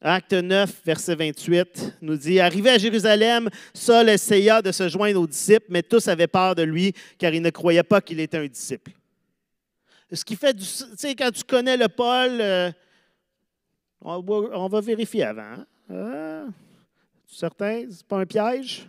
Acte 0.01 0.31
9, 0.31 0.81
verset 0.85 1.13
28 1.13 1.97
nous 2.01 2.15
dit 2.15 2.39
Arrivé 2.39 2.69
à 2.69 2.77
Jérusalem, 2.77 3.49
Saul 3.73 4.07
essaya 4.07 4.61
de 4.61 4.71
se 4.71 4.87
joindre 4.87 5.21
aux 5.21 5.27
disciples, 5.27 5.65
mais 5.67 5.83
tous 5.83 6.07
avaient 6.07 6.25
peur 6.25 6.55
de 6.55 6.63
lui, 6.63 6.93
car 7.17 7.33
ils 7.33 7.41
ne 7.41 7.49
croyaient 7.49 7.83
pas 7.83 7.99
qu'il 7.99 8.21
était 8.21 8.37
un 8.37 8.47
disciple. 8.47 8.91
Ce 10.11 10.25
qui 10.25 10.35
fait. 10.35 10.53
Tu 10.53 10.63
sais, 10.63 11.15
quand 11.15 11.31
tu 11.31 11.43
connais 11.43 11.77
le 11.77 11.87
Paul, 11.87 12.41
euh, 12.41 12.71
on, 14.01 14.67
va, 14.67 14.81
vérifier 14.81 15.23
avant. 15.23 15.41
Hein? 15.41 15.65
Ah, 15.91 16.45
certain? 17.27 17.85
Ce 17.91 18.03
pas 18.03 18.19
un 18.19 18.25
piège? 18.25 18.87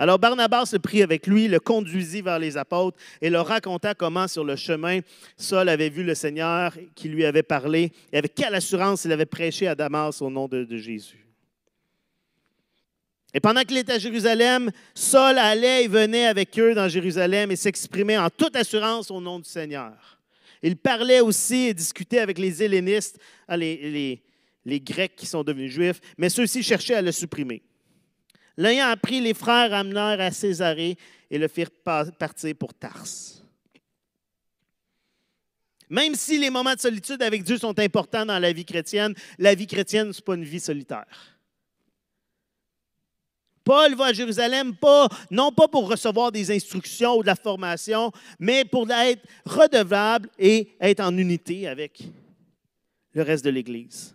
Alors 0.00 0.20
Barnabas 0.20 0.66
se 0.66 0.76
prit 0.76 1.02
avec 1.02 1.26
lui, 1.26 1.48
le 1.48 1.58
conduisit 1.58 2.22
vers 2.22 2.38
les 2.38 2.56
apôtres 2.56 2.96
et 3.20 3.30
leur 3.30 3.48
raconta 3.48 3.94
comment 3.94 4.28
sur 4.28 4.44
le 4.44 4.54
chemin 4.54 5.00
Saul 5.36 5.68
avait 5.68 5.88
vu 5.88 6.04
le 6.04 6.14
Seigneur 6.14 6.72
qui 6.94 7.08
lui 7.08 7.24
avait 7.24 7.42
parlé 7.42 7.90
et 8.12 8.18
avec 8.18 8.32
quelle 8.36 8.54
assurance 8.54 9.04
il 9.06 9.12
avait 9.12 9.26
prêché 9.26 9.66
à 9.66 9.74
Damas 9.74 10.22
au 10.22 10.30
nom 10.30 10.46
de 10.46 10.64
Jésus. 10.76 11.27
Et 13.38 13.40
pendant 13.40 13.62
qu'il 13.62 13.76
était 13.76 13.92
à 13.92 13.98
Jérusalem, 14.00 14.72
Saul 14.96 15.38
allait 15.38 15.84
et 15.84 15.86
venait 15.86 16.26
avec 16.26 16.58
eux 16.58 16.74
dans 16.74 16.88
Jérusalem 16.88 17.52
et 17.52 17.54
s'exprimait 17.54 18.18
en 18.18 18.30
toute 18.30 18.56
assurance 18.56 19.12
au 19.12 19.20
nom 19.20 19.38
du 19.38 19.48
Seigneur. 19.48 20.18
Il 20.60 20.76
parlait 20.76 21.20
aussi 21.20 21.68
et 21.68 21.72
discutait 21.72 22.18
avec 22.18 22.36
les 22.36 22.64
hellénistes, 22.64 23.16
ah, 23.46 23.56
les, 23.56 24.20
les, 24.64 24.80
Grecs 24.80 25.14
qui 25.14 25.24
sont 25.24 25.44
devenus 25.44 25.70
juifs, 25.70 26.00
mais 26.16 26.30
ceux-ci 26.30 26.64
cherchaient 26.64 26.96
à 26.96 27.00
le 27.00 27.12
supprimer. 27.12 27.62
L'ayant 28.56 28.88
appris, 28.88 29.20
les 29.20 29.34
frères 29.34 29.72
amenèrent 29.72 30.20
à 30.20 30.32
Césarée 30.32 30.96
et 31.30 31.38
le 31.38 31.46
firent 31.46 31.70
partir 32.18 32.56
pour 32.56 32.74
Tarse. 32.74 33.44
Même 35.88 36.16
si 36.16 36.40
les 36.40 36.50
moments 36.50 36.74
de 36.74 36.80
solitude 36.80 37.22
avec 37.22 37.44
Dieu 37.44 37.56
sont 37.56 37.78
importants 37.78 38.26
dans 38.26 38.40
la 38.40 38.52
vie 38.52 38.64
chrétienne, 38.64 39.14
la 39.38 39.54
vie 39.54 39.68
chrétienne, 39.68 40.12
ce 40.12 40.18
n'est 40.18 40.24
pas 40.24 40.34
une 40.34 40.42
vie 40.42 40.58
solitaire. 40.58 41.37
Paul 43.68 43.94
va 43.96 44.06
à 44.06 44.12
Jérusalem 44.14 44.74
pas, 44.74 45.10
non 45.30 45.52
pas 45.52 45.68
pour 45.68 45.90
recevoir 45.90 46.32
des 46.32 46.50
instructions 46.50 47.18
ou 47.18 47.20
de 47.20 47.26
la 47.26 47.36
formation, 47.36 48.10
mais 48.38 48.64
pour 48.64 48.90
être 48.90 49.20
redevable 49.44 50.30
et 50.38 50.70
être 50.80 51.00
en 51.00 51.14
unité 51.18 51.68
avec 51.68 52.02
le 53.12 53.22
reste 53.22 53.44
de 53.44 53.50
l'Église. 53.50 54.14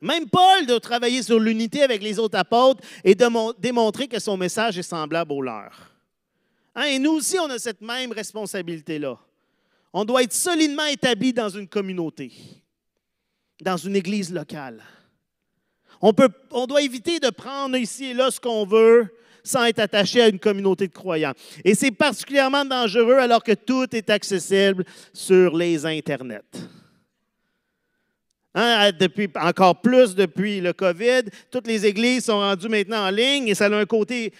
Même 0.00 0.30
Paul 0.30 0.64
doit 0.64 0.80
travailler 0.80 1.22
sur 1.22 1.38
l'unité 1.38 1.82
avec 1.82 2.02
les 2.02 2.18
autres 2.18 2.38
apôtres 2.38 2.82
et 3.04 3.14
démontrer 3.14 4.08
que 4.08 4.18
son 4.18 4.38
message 4.38 4.78
est 4.78 4.82
semblable 4.82 5.32
au 5.32 5.42
leur. 5.42 5.92
Hein, 6.74 6.84
et 6.84 6.98
nous 6.98 7.16
aussi, 7.16 7.38
on 7.38 7.50
a 7.50 7.58
cette 7.58 7.82
même 7.82 8.12
responsabilité-là. 8.12 9.18
On 9.92 10.06
doit 10.06 10.22
être 10.22 10.32
solidement 10.32 10.86
établi 10.86 11.34
dans 11.34 11.50
une 11.50 11.68
communauté, 11.68 12.32
dans 13.60 13.76
une 13.76 13.96
église 13.96 14.32
locale. 14.32 14.82
On, 16.00 16.66
doit 16.66 16.82
éviter 16.82 17.18
de 17.18 17.30
prendre 17.30 17.76
ici 17.76 18.06
et 18.06 18.14
là 18.14 18.30
ce 18.30 18.40
qu'on 18.40 18.64
veut 18.64 19.08
sans 19.42 19.64
être 19.64 19.78
attaché 19.78 20.20
à 20.20 20.28
une 20.28 20.38
communauté 20.38 20.86
de 20.88 20.92
croyants. 20.92 21.32
Et 21.64 21.74
c'est 21.74 21.90
particulièrement 21.90 22.64
dangereux 22.64 23.16
alors 23.16 23.42
que 23.42 23.52
tout 23.52 23.86
est 23.96 24.10
accessible 24.10 24.84
sur 25.12 25.56
les 25.56 25.86
Internets. 25.86 26.42
Hein, 28.54 28.90
encore 29.36 29.80
plus 29.80 30.14
depuis 30.14 30.60
le 30.60 30.72
COVID, 30.72 31.22
toutes 31.50 31.66
les 31.66 31.86
églises 31.86 32.24
sont 32.24 32.38
rendues 32.38 32.68
maintenant 32.68 33.06
en 33.06 33.10
ligne 33.10 33.48
et 33.48 33.54
ça 33.54 33.66
a 33.66 33.74
un 33.74 33.84
côté 33.84 34.32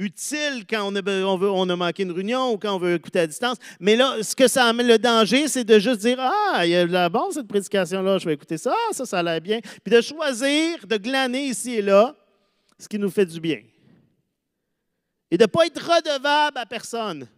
utile 0.00 0.64
quand 0.68 0.82
on 0.90 0.94
a, 0.96 1.02
veut, 1.02 1.24
on 1.24 1.68
a 1.68 1.76
manqué 1.76 2.02
une 2.02 2.12
réunion 2.12 2.52
ou 2.52 2.58
quand 2.58 2.74
on 2.74 2.78
veut 2.78 2.94
écouter 2.94 3.20
à 3.20 3.26
distance. 3.26 3.58
Mais 3.78 3.96
là, 3.96 4.22
ce 4.22 4.34
que 4.34 4.48
ça 4.48 4.64
amène, 4.64 4.88
le 4.88 4.98
danger, 4.98 5.46
c'est 5.46 5.64
de 5.64 5.78
juste 5.78 6.00
dire 6.00 6.18
Ah, 6.18 6.66
il 6.66 6.70
y 6.70 6.76
a 6.76 6.86
la 6.86 7.08
bonne 7.08 7.30
cette 7.32 7.48
prédication-là, 7.48 8.18
je 8.18 8.26
vais 8.26 8.34
écouter 8.34 8.58
ça, 8.58 8.74
ah, 8.74 8.92
ça, 8.92 9.06
ça 9.06 9.18
a 9.18 9.22
l'air 9.22 9.40
bien. 9.40 9.60
Puis 9.84 9.94
de 9.94 10.00
choisir, 10.00 10.86
de 10.86 10.96
glaner 10.96 11.44
ici 11.44 11.74
et 11.74 11.82
là 11.82 12.16
ce 12.80 12.88
qui 12.88 12.98
nous 12.98 13.10
fait 13.10 13.26
du 13.26 13.40
bien. 13.40 13.62
Et 15.30 15.36
de 15.36 15.44
ne 15.44 15.46
pas 15.46 15.66
être 15.66 15.80
redevable 15.80 16.58
à 16.58 16.66
personne. 16.66 17.28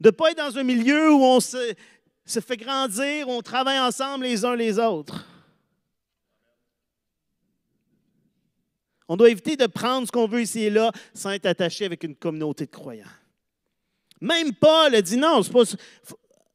De 0.00 0.08
ne 0.08 0.10
pas 0.10 0.32
être 0.32 0.38
dans 0.38 0.58
un 0.58 0.62
milieu 0.62 1.12
où 1.12 1.22
on 1.22 1.40
se, 1.40 1.74
se 2.26 2.40
fait 2.40 2.56
grandir, 2.56 3.28
où 3.28 3.32
on 3.32 3.40
travaille 3.40 3.78
ensemble 3.78 4.24
les 4.24 4.44
uns 4.44 4.56
les 4.56 4.78
autres. 4.78 5.24
On 9.08 9.16
doit 9.16 9.30
éviter 9.30 9.56
de 9.56 9.66
prendre 9.66 10.06
ce 10.06 10.12
qu'on 10.12 10.28
veut 10.28 10.42
ici 10.42 10.64
et 10.64 10.70
là 10.70 10.92
sans 11.14 11.30
être 11.30 11.46
attaché 11.46 11.86
avec 11.86 12.04
une 12.04 12.14
communauté 12.14 12.66
de 12.66 12.70
croyants. 12.70 13.04
Même 14.20 14.54
Paul 14.54 14.94
a 14.94 15.02
dit 15.02 15.16
non, 15.16 15.40
il 15.40 15.50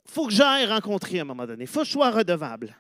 faut, 0.06 0.28
que 0.28 0.34
j'aille 0.34 0.68
rencontrer 0.68 1.20
à 1.20 1.22
un 1.24 1.26
moment 1.26 1.48
donné. 1.48 1.64
Il 1.64 1.68
faut 1.68 1.82
que 1.82 1.88
je 1.88 1.92
sois 1.92 2.12
redevable. 2.12 2.76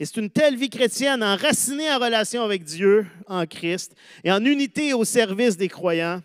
Et 0.00 0.04
c'est 0.04 0.16
une 0.16 0.30
telle 0.30 0.56
vie 0.56 0.70
chrétienne 0.70 1.22
enracinée 1.22 1.92
en 1.92 1.98
relation 1.98 2.42
avec 2.42 2.64
Dieu, 2.64 3.06
en 3.28 3.46
Christ, 3.46 3.94
et 4.24 4.32
en 4.32 4.44
unité 4.44 4.94
au 4.94 5.04
service 5.04 5.56
des 5.56 5.68
croyants, 5.68 6.20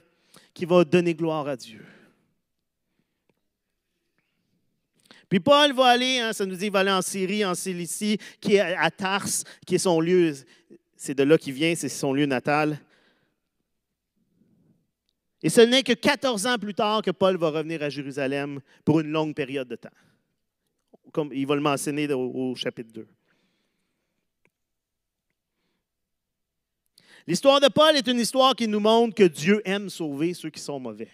qui 0.54 0.66
va 0.66 0.84
donner 0.84 1.14
gloire 1.14 1.48
à 1.48 1.56
Dieu. 1.56 1.86
Puis 5.30 5.40
Paul 5.40 5.74
va 5.74 5.88
aller, 5.88 6.20
hein, 6.20 6.34
ça 6.34 6.46
nous 6.46 6.56
dit, 6.56 6.68
il 6.68 6.72
va 6.72 6.80
aller 6.80 6.92
en 6.92 7.02
Syrie, 7.02 7.46
en 7.46 7.54
Cilicie, 7.54 8.18
qui 8.40 8.56
est 8.56 8.60
à 8.62 8.90
Tars, 8.90 9.28
qui 9.66 9.76
est 9.76 9.80
son 9.80 10.00
lieu, 10.00 10.34
c'est 10.98 11.14
de 11.14 11.24
là 11.24 11.38
qu'il 11.38 11.54
vient, 11.54 11.76
c'est 11.76 11.90
son 11.90 12.12
lieu 12.12 12.26
natal. 12.26 12.80
Et 15.44 15.50
ce 15.50 15.62
n'est 15.62 15.84
que 15.84 15.94
14 15.94 16.48
ans 16.48 16.58
plus 16.58 16.74
tard 16.74 17.04
que 17.04 17.12
Paul 17.12 17.38
va 17.38 17.52
revenir 17.52 17.84
à 17.84 17.90
Jérusalem 17.90 18.60
pour 18.84 19.00
une 19.00 19.12
longue 19.12 19.36
période 19.36 19.68
de 19.68 19.76
temps. 19.76 19.90
Comme 21.14 21.32
il 21.32 21.46
va 21.46 21.56
le 21.56 21.62
mentionner 21.62 22.12
au, 22.12 22.56
chapitre 22.56 22.92
2. 22.92 23.08
L'histoire 27.28 27.60
de 27.60 27.68
Paul 27.68 27.96
est 27.96 28.08
une 28.08 28.20
histoire 28.20 28.56
qui 28.56 28.68
nous 28.68 28.80
montre 28.80 29.14
que 29.14 29.24
Dieu 29.24 29.62
aime 29.66 29.90
sauver 29.90 30.34
ceux 30.34 30.50
qui 30.50 30.60
sont 30.60 30.80
mauvais. 30.80 31.12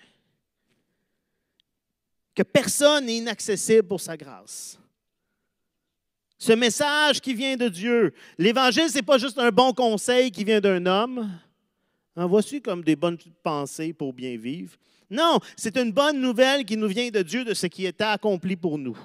Que 2.34 2.44
personne 2.44 3.06
n'est 3.06 3.18
inaccessible 3.18 3.88
pour 3.88 4.00
sa 4.00 4.16
grâce. 4.16 4.80
Ce 6.44 6.52
message 6.52 7.22
qui 7.22 7.34
vient 7.34 7.56
de 7.56 7.70
Dieu. 7.70 8.14
L'Évangile, 8.38 8.90
ce 8.90 8.96
n'est 8.96 9.02
pas 9.02 9.18
juste 9.18 9.40
un 9.40 9.50
bon 9.50 9.72
conseil 9.72 10.30
qui 10.30 10.44
vient 10.44 10.60
d'un 10.60 10.86
homme. 10.86 11.40
En 12.18 12.28
voici 12.28 12.62
comme 12.62 12.84
des 12.84 12.98
bonnes 12.98 13.18
pensées 13.42 13.94
pour 13.94 14.12
bien 14.12 14.36
vivre. 14.36 14.76
Non, 15.10 15.40
c'est 15.56 15.78
une 15.78 15.94
bonne 15.94 16.20
nouvelle 16.20 16.66
qui 16.66 16.76
nous 16.76 16.90
vient 16.90 17.10
de 17.10 17.22
Dieu, 17.22 17.46
de 17.46 17.54
ce 17.54 17.68
qui 17.68 17.86
était 17.86 18.04
accompli 18.04 18.58
pour 18.58 18.78
nous. 18.78 18.98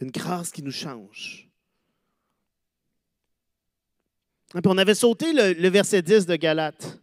Une 0.00 0.12
grâce 0.12 0.52
qui 0.52 0.62
nous 0.62 0.70
change. 0.70 1.50
Puis 4.50 4.62
on 4.66 4.78
avait 4.78 4.94
sauté 4.94 5.32
le, 5.32 5.54
le 5.54 5.68
verset 5.68 6.00
10 6.00 6.26
de 6.26 6.36
Galates. 6.36 7.00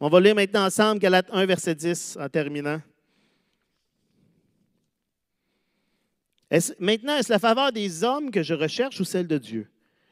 On 0.00 0.08
va 0.08 0.20
lire 0.20 0.34
maintenant 0.34 0.64
ensemble 0.64 1.00
Galates 1.00 1.28
1, 1.32 1.46
verset 1.46 1.74
10 1.74 2.18
en 2.20 2.28
terminant. 2.28 2.80
maintenant, 6.78 7.16
est-ce 7.16 7.30
la 7.30 7.38
faveur 7.38 7.72
des 7.72 8.04
hommes 8.04 8.30
que 8.30 8.42
je 8.42 8.54
recherche 8.54 9.00
ou 9.00 9.04
celle 9.04 9.26
de 9.26 9.38
Dieu? 9.38 9.68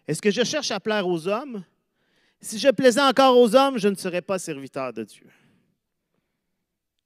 Est-ce 0.09 0.20
que 0.20 0.30
je 0.30 0.43
cherche 0.43 0.70
à 0.70 0.80
plaire 0.80 1.07
aux 1.07 1.28
hommes? 1.28 1.64
Si 2.41 2.59
je 2.59 2.68
plaisais 2.68 3.01
encore 3.01 3.39
aux 3.39 3.55
hommes, 3.55 3.78
je 3.78 3.89
ne 3.89 3.95
serais 3.95 4.22
pas 4.22 4.39
serviteur 4.39 4.93
de 4.93 5.05
Dieu. 5.05 5.26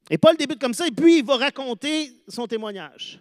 Et 0.09 0.18
Paul 0.18 0.37
débute 0.37 0.59
comme 0.59 0.74
ça, 0.74 0.89
et 0.89 0.91
puis 0.91 1.18
il 1.18 1.24
va 1.24 1.37
raconter 1.37 2.12
son 2.28 2.47
témoignage. 2.47 3.20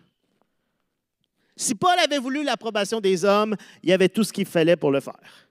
Si 1.56 1.76
Paul 1.76 2.00
avait 2.00 2.18
voulu 2.18 2.44
l'approbation 2.44 3.02
des 3.02 3.26
hommes, 3.26 3.56
il 3.84 3.90
y 3.90 3.94
avait 3.94 4.10
tout 4.10 4.24
ce 4.24 4.34
qu'il 4.34 4.46
fallait 4.46 4.78
pour 4.78 4.92
le 4.92 5.02
faire. 5.02 5.50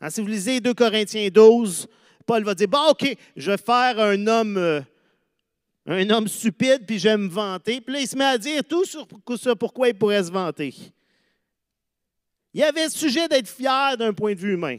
Hein, 0.00 0.10
si 0.10 0.20
vous 0.20 0.28
lisez 0.28 0.60
2 0.60 0.72
Corinthiens 0.72 1.28
12, 1.28 1.88
Paul 2.26 2.42
va 2.44 2.54
dire, 2.54 2.68
bon, 2.68 2.90
OK, 2.90 3.16
je 3.36 3.50
vais 3.50 3.56
faire 3.56 3.98
un 4.00 4.26
homme 4.26 4.56
euh, 4.56 4.80
un 5.86 6.10
homme 6.10 6.26
stupide, 6.26 6.84
puis 6.84 6.98
j'aime 6.98 7.22
me 7.22 7.28
vanter. 7.28 7.80
Puis 7.80 7.94
là, 7.94 8.00
il 8.00 8.08
se 8.08 8.16
met 8.16 8.24
à 8.24 8.38
dire 8.38 8.62
tout 8.64 8.84
sur 8.84 9.06
pourquoi 9.56 9.88
il 9.88 9.94
pourrait 9.94 10.24
se 10.24 10.32
vanter. 10.32 10.74
Il 12.52 12.62
avait 12.62 12.84
le 12.84 12.90
sujet 12.90 13.28
d'être 13.28 13.48
fier 13.48 13.96
d'un 13.96 14.12
point 14.12 14.34
de 14.34 14.40
vue 14.40 14.54
humain. 14.54 14.78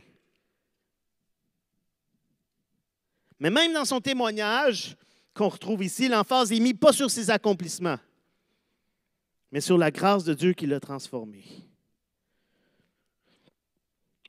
Mais 3.39 3.49
même 3.49 3.71
dans 3.71 3.85
son 3.85 4.01
témoignage 4.01 4.97
qu'on 5.33 5.47
retrouve 5.47 5.83
ici, 5.83 6.07
l'emphase 6.09 6.51
est 6.51 6.59
mise 6.59 6.73
pas 6.73 6.91
sur 6.91 7.09
ses 7.09 7.29
accomplissements, 7.29 7.99
mais 9.51 9.61
sur 9.61 9.77
la 9.77 9.91
grâce 9.91 10.23
de 10.23 10.33
Dieu 10.33 10.53
qui 10.53 10.65
l'a 10.65 10.79
transformé. 10.79 11.45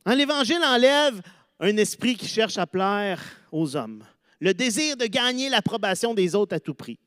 L'Évangile 0.06 0.62
enlève 0.62 1.20
un 1.60 1.76
esprit 1.76 2.16
qui 2.16 2.26
cherche 2.26 2.58
à 2.58 2.66
plaire 2.66 3.22
aux 3.50 3.76
hommes 3.76 4.04
le 4.40 4.54
désir 4.54 4.96
de 4.96 5.06
gagner 5.06 5.48
l'approbation 5.48 6.14
des 6.14 6.34
autres 6.34 6.54
à 6.54 6.60
tout 6.60 6.74
prix. 6.74 6.98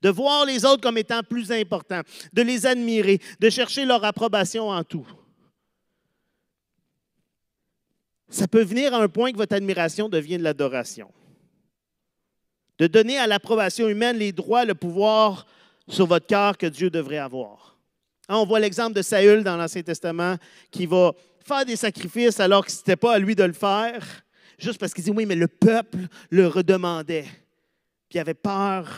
De 0.00 0.08
voir 0.08 0.44
les 0.46 0.64
autres 0.64 0.82
comme 0.82 0.98
étant 0.98 1.22
plus 1.22 1.52
importants, 1.52 2.02
de 2.32 2.42
les 2.42 2.66
admirer, 2.66 3.20
de 3.38 3.50
chercher 3.50 3.84
leur 3.84 4.04
approbation 4.04 4.70
en 4.70 4.82
tout. 4.82 5.06
Ça 8.28 8.48
peut 8.48 8.64
venir 8.64 8.94
à 8.94 9.02
un 9.02 9.08
point 9.08 9.30
que 9.30 9.36
votre 9.36 9.54
admiration 9.54 10.08
devient 10.08 10.38
de 10.38 10.42
l'adoration. 10.42 11.12
De 12.78 12.86
donner 12.86 13.18
à 13.18 13.26
l'approbation 13.26 13.88
humaine 13.88 14.16
les 14.16 14.32
droits, 14.32 14.64
le 14.64 14.74
pouvoir 14.74 15.46
sur 15.88 16.06
votre 16.06 16.26
cœur 16.26 16.58
que 16.58 16.66
Dieu 16.66 16.90
devrait 16.90 17.18
avoir. 17.18 17.78
Hein, 18.28 18.36
on 18.38 18.46
voit 18.46 18.58
l'exemple 18.58 18.94
de 18.94 19.02
Saül 19.02 19.44
dans 19.44 19.56
l'Ancien 19.56 19.82
Testament 19.82 20.36
qui 20.70 20.86
va 20.86 21.12
faire 21.44 21.64
des 21.64 21.76
sacrifices 21.76 22.40
alors 22.40 22.64
que 22.64 22.72
ce 22.72 22.78
n'était 22.78 22.96
pas 22.96 23.14
à 23.14 23.18
lui 23.18 23.34
de 23.34 23.44
le 23.44 23.52
faire 23.52 24.24
juste 24.58 24.78
parce 24.78 24.94
qu'il 24.94 25.04
dit 25.04 25.10
oui, 25.10 25.26
mais 25.26 25.34
le 25.34 25.48
peuple 25.48 25.98
le 26.30 26.46
redemandait. 26.46 27.26
Puis 28.08 28.16
il 28.16 28.18
avait 28.18 28.34
peur 28.34 28.88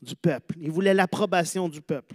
du 0.00 0.16
peuple. 0.16 0.54
Il 0.60 0.70
voulait 0.70 0.94
l'approbation 0.94 1.68
du 1.68 1.80
peuple. 1.80 2.14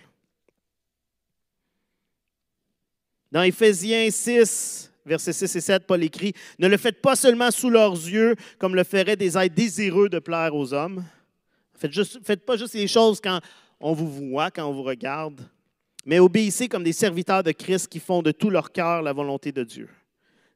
Dans 3.31 3.43
Éphésiens 3.43 4.09
6, 4.11 4.91
versets 5.05 5.33
6 5.33 5.55
et 5.55 5.61
7, 5.61 5.87
Paul 5.87 6.03
écrit 6.03 6.33
Ne 6.59 6.67
le 6.67 6.77
faites 6.77 7.01
pas 7.01 7.15
seulement 7.15 7.49
sous 7.49 7.69
leurs 7.69 7.93
yeux, 7.93 8.35
comme 8.59 8.75
le 8.75 8.83
feraient 8.83 9.15
des 9.15 9.37
êtres 9.37 9.55
désireux 9.55 10.09
de 10.09 10.19
plaire 10.19 10.53
aux 10.53 10.73
hommes. 10.73 11.03
Faites, 11.75 11.93
juste, 11.93 12.19
faites 12.23 12.45
pas 12.45 12.57
juste 12.57 12.73
les 12.73 12.87
choses 12.87 13.19
quand 13.21 13.39
on 13.79 13.93
vous 13.93 14.29
voit, 14.29 14.51
quand 14.51 14.65
on 14.67 14.73
vous 14.73 14.83
regarde, 14.83 15.41
mais 16.05 16.19
obéissez 16.19 16.67
comme 16.67 16.83
des 16.83 16.93
serviteurs 16.93 17.43
de 17.43 17.51
Christ 17.51 17.87
qui 17.87 17.99
font 17.99 18.21
de 18.21 18.31
tout 18.31 18.49
leur 18.49 18.71
cœur 18.71 19.01
la 19.01 19.13
volonté 19.13 19.51
de 19.51 19.63
Dieu. 19.63 19.89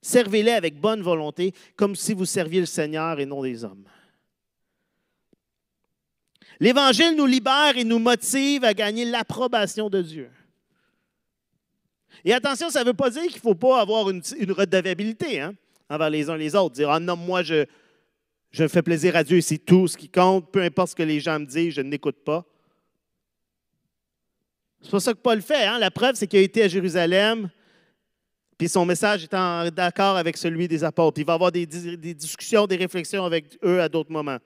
Servez-les 0.01 0.51
avec 0.51 0.79
bonne 0.79 1.01
volonté, 1.01 1.53
comme 1.75 1.95
si 1.95 2.13
vous 2.13 2.25
serviez 2.25 2.59
le 2.59 2.65
Seigneur 2.65 3.19
et 3.19 3.25
non 3.25 3.41
les 3.41 3.63
hommes. 3.63 3.85
L'Évangile 6.59 7.15
nous 7.15 7.25
libère 7.25 7.75
et 7.75 7.83
nous 7.83 7.99
motive 7.99 8.63
à 8.63 8.73
gagner 8.73 9.05
l'approbation 9.05 9.89
de 9.89 10.01
Dieu. 10.01 10.29
Et 12.23 12.33
attention, 12.33 12.69
ça 12.69 12.81
ne 12.81 12.85
veut 12.85 12.93
pas 12.93 13.09
dire 13.09 13.23
qu'il 13.23 13.35
ne 13.35 13.41
faut 13.41 13.55
pas 13.55 13.81
avoir 13.81 14.09
une, 14.09 14.21
redevabilité 14.49 15.41
hein, 15.41 15.53
envers 15.89 16.09
les 16.09 16.29
uns 16.29 16.37
les 16.37 16.55
autres. 16.55 16.75
Dire, 16.75 16.89
ah 16.89 16.99
non, 16.99 17.15
moi, 17.15 17.43
je, 17.43 17.65
je 18.51 18.67
fais 18.67 18.81
plaisir 18.81 19.15
à 19.15 19.23
Dieu, 19.23 19.41
c'est 19.41 19.57
tout 19.57 19.87
ce 19.87 19.97
qui 19.97 20.09
compte, 20.09 20.51
peu 20.51 20.61
importe 20.61 20.91
ce 20.91 20.95
que 20.95 21.03
les 21.03 21.19
gens 21.19 21.39
me 21.39 21.45
disent, 21.45 21.73
je 21.73 21.81
n'écoute 21.81 22.23
pas. 22.23 22.45
C'est 24.85 24.91
pas 24.91 24.99
ça 24.99 25.13
que 25.13 25.19
Paul 25.19 25.41
fait. 25.41 25.65
Hein. 25.65 25.79
La 25.79 25.89
preuve, 25.89 26.13
c'est 26.13 26.27
qu'il 26.27 26.37
a 26.37 26.43
été 26.43 26.61
à 26.61 26.67
Jérusalem, 26.67 27.49
puis 28.55 28.69
son 28.69 28.85
message 28.85 29.23
est 29.23 29.71
d'accord 29.71 30.15
avec 30.15 30.37
celui 30.37 30.67
des 30.67 30.83
apôtres. 30.83 31.19
Il 31.19 31.25
va 31.25 31.33
avoir 31.33 31.51
des, 31.51 31.65
des 31.65 32.13
discussions, 32.13 32.67
des 32.67 32.75
réflexions 32.75 33.25
avec 33.25 33.57
eux 33.63 33.81
à 33.81 33.89
d'autres 33.89 34.11
moments. 34.11 34.37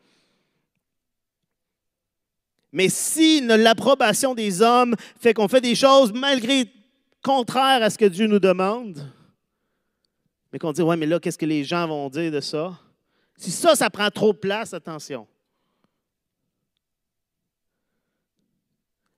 Mais 2.72 2.88
si 2.88 3.42
l'approbation 3.42 4.34
des 4.34 4.62
hommes 4.62 4.96
fait 5.20 5.34
qu'on 5.34 5.50
fait 5.50 5.60
des 5.60 5.76
choses 5.76 6.14
malgré 6.14 6.72
contraires 7.22 7.84
à 7.84 7.90
ce 7.90 7.98
que 7.98 8.06
Dieu 8.06 8.28
nous 8.28 8.40
demande, 8.40 8.98
mais 10.54 10.58
qu'on 10.58 10.72
dit, 10.72 10.82
ouais, 10.82 10.96
mais 10.96 11.06
là, 11.06 11.20
qu'est-ce 11.20 11.38
que 11.38 11.46
les 11.46 11.66
gens 11.66 11.86
vont 11.86 12.10
dire 12.10 12.32
de 12.32 12.40
ça? 12.40 12.80
Si 13.36 13.52
ça, 13.52 13.76
ça 13.76 13.90
prend 13.90 14.10
trop 14.10 14.32
de 14.32 14.38
place, 14.38 14.74
attention. 14.74 15.28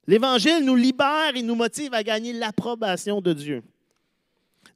L'Évangile 0.08 0.64
nous 0.64 0.76
libère 0.76 1.36
et 1.36 1.42
nous 1.42 1.56
motive 1.56 1.94
à 1.94 2.04
gagner 2.04 2.34
l'approbation 2.34 3.22
de 3.22 3.34
Dieu. 3.34 3.64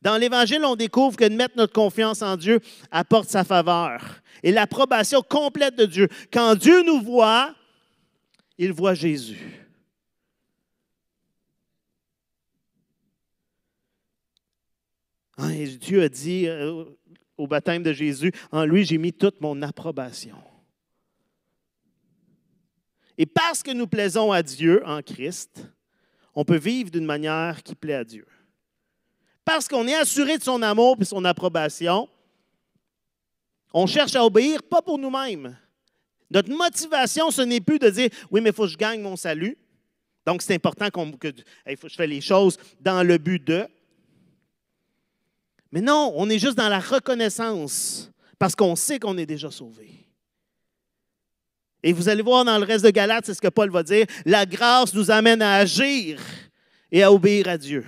Dans 0.02 0.18
l'Évangile, 0.18 0.64
on 0.64 0.76
découvre 0.76 1.18
que 1.18 1.26
de 1.26 1.36
mettre 1.36 1.58
notre 1.58 1.74
confiance 1.74 2.22
en 2.22 2.38
Dieu 2.38 2.60
apporte 2.92 3.30
sa 3.30 3.44
faveur 3.44 4.22
et 4.44 4.52
l'approbation 4.52 5.24
complète 5.24 5.76
de 5.76 5.86
Dieu. 5.86 6.08
Quand 6.32 6.56
Dieu 6.56 6.84
nous 6.84 7.02
voit, 7.02 7.56
il 8.58 8.72
voit 8.72 8.94
Jésus. 8.94 9.66
Hein, 15.38 15.52
Dieu 15.82 16.04
a 16.04 16.10
dit 16.10 16.48
euh, 16.48 16.86
au 17.38 17.48
baptême 17.48 17.84
de 17.84 17.92
Jésus, 17.92 18.32
en 18.52 18.64
lui 18.64 18.86
j'ai 18.86 18.98
mis 18.98 19.12
toute 19.12 19.42
mon 19.42 19.62
approbation. 19.62 20.38
Et 23.18 23.26
parce 23.26 23.64
que 23.64 23.72
nous 23.72 23.88
plaisons 23.88 24.32
à 24.32 24.44
Dieu 24.44 24.82
en 24.86 25.02
Christ, 25.02 25.68
on 26.34 26.44
peut 26.44 26.58
vivre 26.58 26.92
d'une 26.92 27.06
manière 27.06 27.64
qui 27.64 27.76
plaît 27.76 27.94
à 27.94 28.04
Dieu. 28.04 28.26
Parce 29.46 29.68
qu'on 29.68 29.88
est 29.88 29.96
assuré 29.96 30.38
de 30.38 30.44
son 30.44 30.62
amour 30.62 30.98
et 31.00 31.06
son 31.06 31.24
approbation, 31.24 32.10
on 33.74 33.88
cherche 33.88 34.16
à 34.16 34.26
obéir, 34.26 34.64
pas 34.64 34.82
pour 34.82 34.98
nous-mêmes. 34.98 35.56
Notre 36.30 36.50
motivation, 36.50 37.30
ce 37.32 37.42
n'est 37.42 37.62
plus 37.62 37.80
de 37.80 37.90
dire 37.90 38.10
oui, 38.32 38.42
mais 38.42 38.50
il 38.50 38.56
faut 38.56 38.64
que 38.64 38.70
je 38.70 38.78
gagne 38.78 39.02
mon 39.02 39.16
salut. 39.16 39.58
Donc, 40.26 40.42
c'est 40.42 40.56
important 40.56 40.90
que 40.90 41.00
faut 41.00 41.18
que 41.18 41.90
je 41.90 41.96
fasse 41.96 42.08
les 42.08 42.22
choses 42.22 42.58
dans 42.82 43.04
le 43.04 43.18
but 43.18 43.46
de. 43.46 43.68
Mais 45.72 45.82
non, 45.82 46.14
on 46.16 46.30
est 46.30 46.40
juste 46.40 46.58
dans 46.58 46.70
la 46.70 46.80
reconnaissance 46.80 48.10
parce 48.40 48.56
qu'on 48.56 48.76
sait 48.76 49.00
qu'on 49.00 49.18
est 49.18 49.26
déjà 49.26 49.52
sauvé. 49.52 50.05
Et 51.86 51.94
vous 51.94 52.10
allez 52.10 52.24
voir 52.24 52.44
dans 52.44 52.58
le 52.58 52.66
reste 52.66 52.84
de 52.84 52.90
Galates, 52.90 53.28
c'est 53.28 53.36
ce 53.36 53.42
que 53.42 53.48
Paul 53.48 53.70
va 53.70 53.84
dire, 53.84 54.08
la 54.26 54.48
grâce 54.48 54.92
nous 54.96 55.12
amène 55.12 55.40
à 55.44 55.58
agir 55.58 56.20
et 56.92 57.04
à 57.04 57.12
obéir 57.12 57.48
à 57.48 57.60
Dieu. 57.60 57.86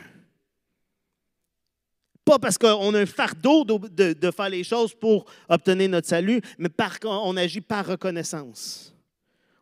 Pas 2.23 2.37
parce 2.37 2.59
qu'on 2.59 2.93
a 2.93 2.99
un 2.99 3.07
fardeau 3.07 3.65
de, 3.65 4.31
faire 4.31 4.49
les 4.49 4.63
choses 4.63 4.93
pour 4.93 5.25
obtenir 5.49 5.89
notre 5.89 6.07
salut, 6.07 6.39
mais 6.59 6.69
parce 6.69 6.99
qu'on 6.99 7.35
agit 7.37 7.59
par 7.59 7.87
reconnaissance. 7.87 8.93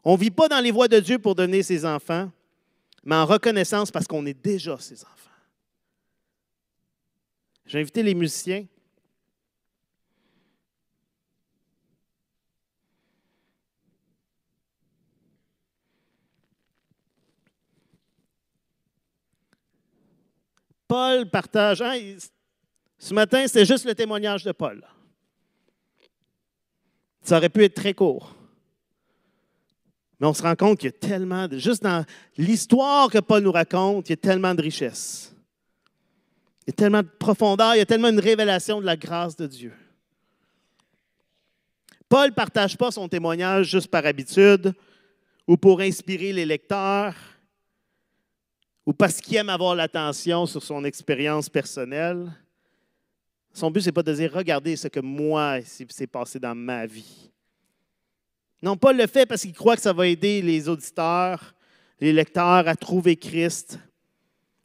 On 0.04 0.16
ne 0.16 0.20
vit 0.20 0.32
pas 0.32 0.50
dans 0.50 0.60
les 0.60 0.72
voies 0.72 0.90
de 0.90 1.00
Dieu 1.00 1.18
pour 1.18 1.34
donner 1.34 1.64
ses 1.64 1.86
enfants, 1.86 2.30
mais 3.06 3.16
en 3.16 3.26
reconnaissance 3.26 3.90
parce 3.90 4.06
qu'on 4.06 4.26
est 4.26 4.34
déjà 4.34 4.78
ses 4.82 5.02
enfants. 5.02 5.14
J'ai 7.66 7.80
invité 7.80 8.04
les 8.04 8.14
musiciens. 8.14 8.66
Paul 20.96 21.30
partage. 21.30 21.82
Hein, 21.82 22.16
ce 22.98 23.14
matin, 23.14 23.46
c'était 23.48 23.66
juste 23.66 23.84
le 23.84 23.94
témoignage 23.94 24.46
de 24.46 24.54
Paul. 24.54 24.82
Ça 27.22 27.36
aurait 27.36 27.50
pu 27.50 27.66
être 27.66 27.74
très 27.74 27.94
court. 27.94 28.34
Mais 30.18 30.28
on 30.28 30.34
se 30.34 30.42
rend 30.42 30.56
compte 30.56 30.80
qu'il 30.80 30.90
y 30.90 30.96
a 30.96 30.98
tellement 30.98 31.50
de. 31.50 31.58
Juste 31.58 31.84
dans 31.84 32.06
l'histoire 32.38 33.10
que 33.10 33.18
Paul 33.18 33.44
nous 33.44 33.52
raconte, 33.52 34.08
il 34.08 34.14
y 34.14 34.14
a 34.14 34.16
tellement 34.16 34.56
de 34.56 34.62
richesse. 34.62 35.36
Il 36.66 36.70
y 36.70 36.72
a 36.72 36.74
tellement 36.76 37.02
de 37.02 37.10
profondeur, 37.20 37.76
il 37.76 37.80
y 37.80 37.82
a 37.82 37.86
tellement 37.86 38.08
une 38.08 38.22
révélation 38.22 38.80
de 38.80 38.86
la 38.86 38.96
grâce 38.96 39.36
de 39.36 39.48
Dieu. 39.48 39.74
Paul 42.08 42.30
ne 42.30 42.34
partage 42.34 42.78
pas 42.78 42.92
son 42.92 43.10
témoignage 43.10 43.70
juste 43.70 43.90
par 43.90 44.06
habitude 44.06 44.74
ou 45.46 45.58
pour 45.58 45.82
inspirer 45.82 46.32
les 46.32 46.46
lecteurs 46.46 47.16
ou 48.86 48.94
parce 48.94 49.20
qu'il 49.20 49.38
aime 49.38 49.50
avoir 49.50 49.76
l'attention 49.76 50.46
sur 50.46 50.62
son 50.64 50.84
expérience 50.84 51.50
personnelle. 51.50 52.32
Son 53.52 53.72
but, 53.72 53.82
ce 53.82 53.88
n'est 53.88 53.94
pas 53.94 54.04
de 54.04 54.14
dire 54.14 54.32
Regardez 54.32 54.76
ce 54.76 54.88
que 54.88 55.00
moi, 55.00 55.60
s'est 55.62 56.08
passé 56.08 56.40
dans 56.40 56.56
ma 56.56 56.86
vie. 56.86 57.32
Non, 58.62 58.78
Paul 58.78 58.98
le 58.98 59.08
fait 59.08 59.26
parce 59.26 59.42
qu'il 59.42 59.54
croit 59.54 59.76
que 59.76 59.82
ça 59.82 59.94
va 59.94 60.08
aider 60.08 60.42
les 60.42 60.70
auditeurs, 60.70 61.56
les 62.00 62.14
lecteurs 62.14 62.68
à 62.68 62.76
trouver 62.76 63.16
Christ 63.16 63.80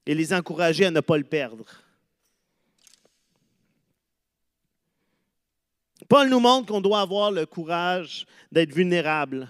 et 0.07 0.14
les 0.14 0.33
encourager 0.33 0.87
à 0.87 0.91
ne 0.91 1.01
pas 1.01 1.16
le 1.16 1.25
perdre. 1.25 1.66
Paul 6.09 6.29
nous 6.29 6.41
montre 6.41 6.66
qu'on 6.66 6.81
doit 6.81 7.01
avoir 7.01 7.31
le 7.31 7.47
courage 7.47 8.27
d'être 8.51 8.73
vulnérable, 8.73 9.49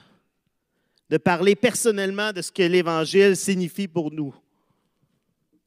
de 1.09 1.16
parler 1.16 1.57
personnellement 1.57 2.33
de 2.33 2.43
ce 2.43 2.53
que 2.53 2.62
l'Évangile 2.62 3.37
signifie 3.37 3.89
pour 3.89 4.12
nous, 4.12 4.35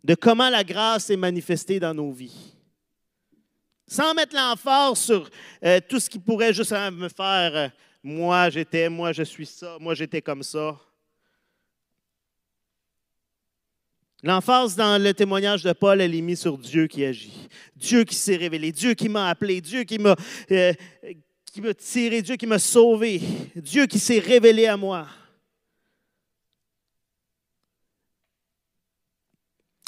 de 0.04 0.16
comment 0.16 0.50
la 0.50 0.64
grâce 0.64 1.10
est 1.10 1.18
manifestée 1.18 1.80
dans 1.80 1.94
nos 1.94 2.12
vies. 2.12 2.54
Sans 3.88 4.14
mettre 4.14 4.36
l'emphase 4.36 5.00
sur 5.00 5.30
euh, 5.64 5.80
tout 5.88 6.00
ce 6.00 6.10
qui 6.10 6.20
pourrait 6.20 6.54
juste 6.54 6.72
me 6.72 7.10
faire 7.10 7.56
euh, 7.56 7.68
moi 8.04 8.50
j'étais, 8.50 8.90
moi 8.90 9.14
je 9.14 9.24
suis 9.24 9.46
ça, 9.46 9.78
moi 9.80 9.94
j'étais 9.94 10.22
comme 10.22 10.44
ça. 10.44 10.78
L'emphase 14.22 14.76
dans 14.76 15.02
le 15.02 15.14
témoignage 15.14 15.64
de 15.64 15.74
Paul, 15.74 16.00
elle 16.00 16.16
est 16.16 16.22
mise 16.22 16.42
sur 16.42 16.58
Dieu 16.58 16.88
qui 16.88 17.04
agit. 17.04 17.50
Dieu 17.76 18.06
qui 18.06 18.16
s'est 18.16 18.38
révélé, 18.38 18.72
Dieu 18.72 18.94
qui 18.94 19.10
m'a 19.10 19.30
appelé, 19.30 19.60
Dieu 19.60 19.84
qui 19.84 20.00
m'a 20.00 20.16
euh, 20.52 20.74
qui 21.46 21.62
m'a 21.62 21.74
tiré, 21.74 22.22
Dieu 22.22 22.36
qui 22.36 22.48
m'a 22.48 22.58
sauvé, 22.58 23.22
Dieu 23.56 23.86
qui 23.86 24.00
s'est 24.00 24.20
révélé 24.20 24.66
à 24.66 24.76
moi. 24.76 25.08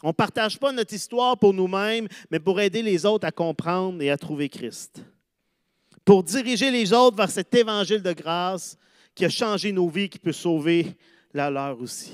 On 0.05 0.09
ne 0.09 0.13
partage 0.13 0.59
pas 0.59 0.71
notre 0.71 0.93
histoire 0.93 1.35
pour 1.35 1.51
nous-mêmes, 1.51 2.07
mais 2.29 2.39
pour 2.39 2.61
aider 2.61 2.83
les 2.83 3.07
autres 3.07 3.25
à 3.25 3.31
comprendre 3.31 4.03
et 4.03 4.11
à 4.11 4.17
trouver 4.19 4.49
Christ. 4.49 5.03
Pour 6.05 6.21
diriger 6.21 6.69
les 6.69 6.93
autres 6.93 7.17
vers 7.17 7.31
cet 7.31 7.51
évangile 7.55 8.03
de 8.03 8.13
grâce 8.13 8.77
qui 9.15 9.25
a 9.25 9.29
changé 9.29 9.71
nos 9.71 9.89
vies, 9.89 10.07
qui 10.07 10.19
peut 10.19 10.31
sauver 10.31 10.95
la 11.33 11.49
leur 11.49 11.81
aussi. 11.81 12.11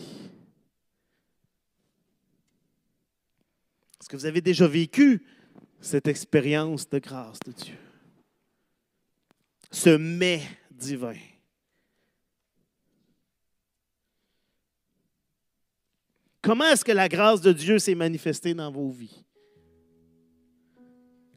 Est-ce 3.99 4.07
que 4.07 4.15
vous 4.15 4.25
avez 4.25 4.39
déjà 4.39 4.67
vécu 4.67 5.25
cette 5.81 6.07
expérience 6.07 6.87
de 6.87 6.99
grâce 6.99 7.41
de 7.45 7.51
Dieu? 7.51 7.77
Ce 9.69 9.89
mets 9.89 10.47
divin. 10.71 11.17
Comment 16.41 16.65
est-ce 16.65 16.83
que 16.83 16.91
la 16.91 17.07
grâce 17.07 17.41
de 17.41 17.51
Dieu 17.51 17.79
s'est 17.79 17.95
manifestée 17.95 18.53
dans 18.53 18.71
vos 18.71 18.89
vies? 18.89 19.23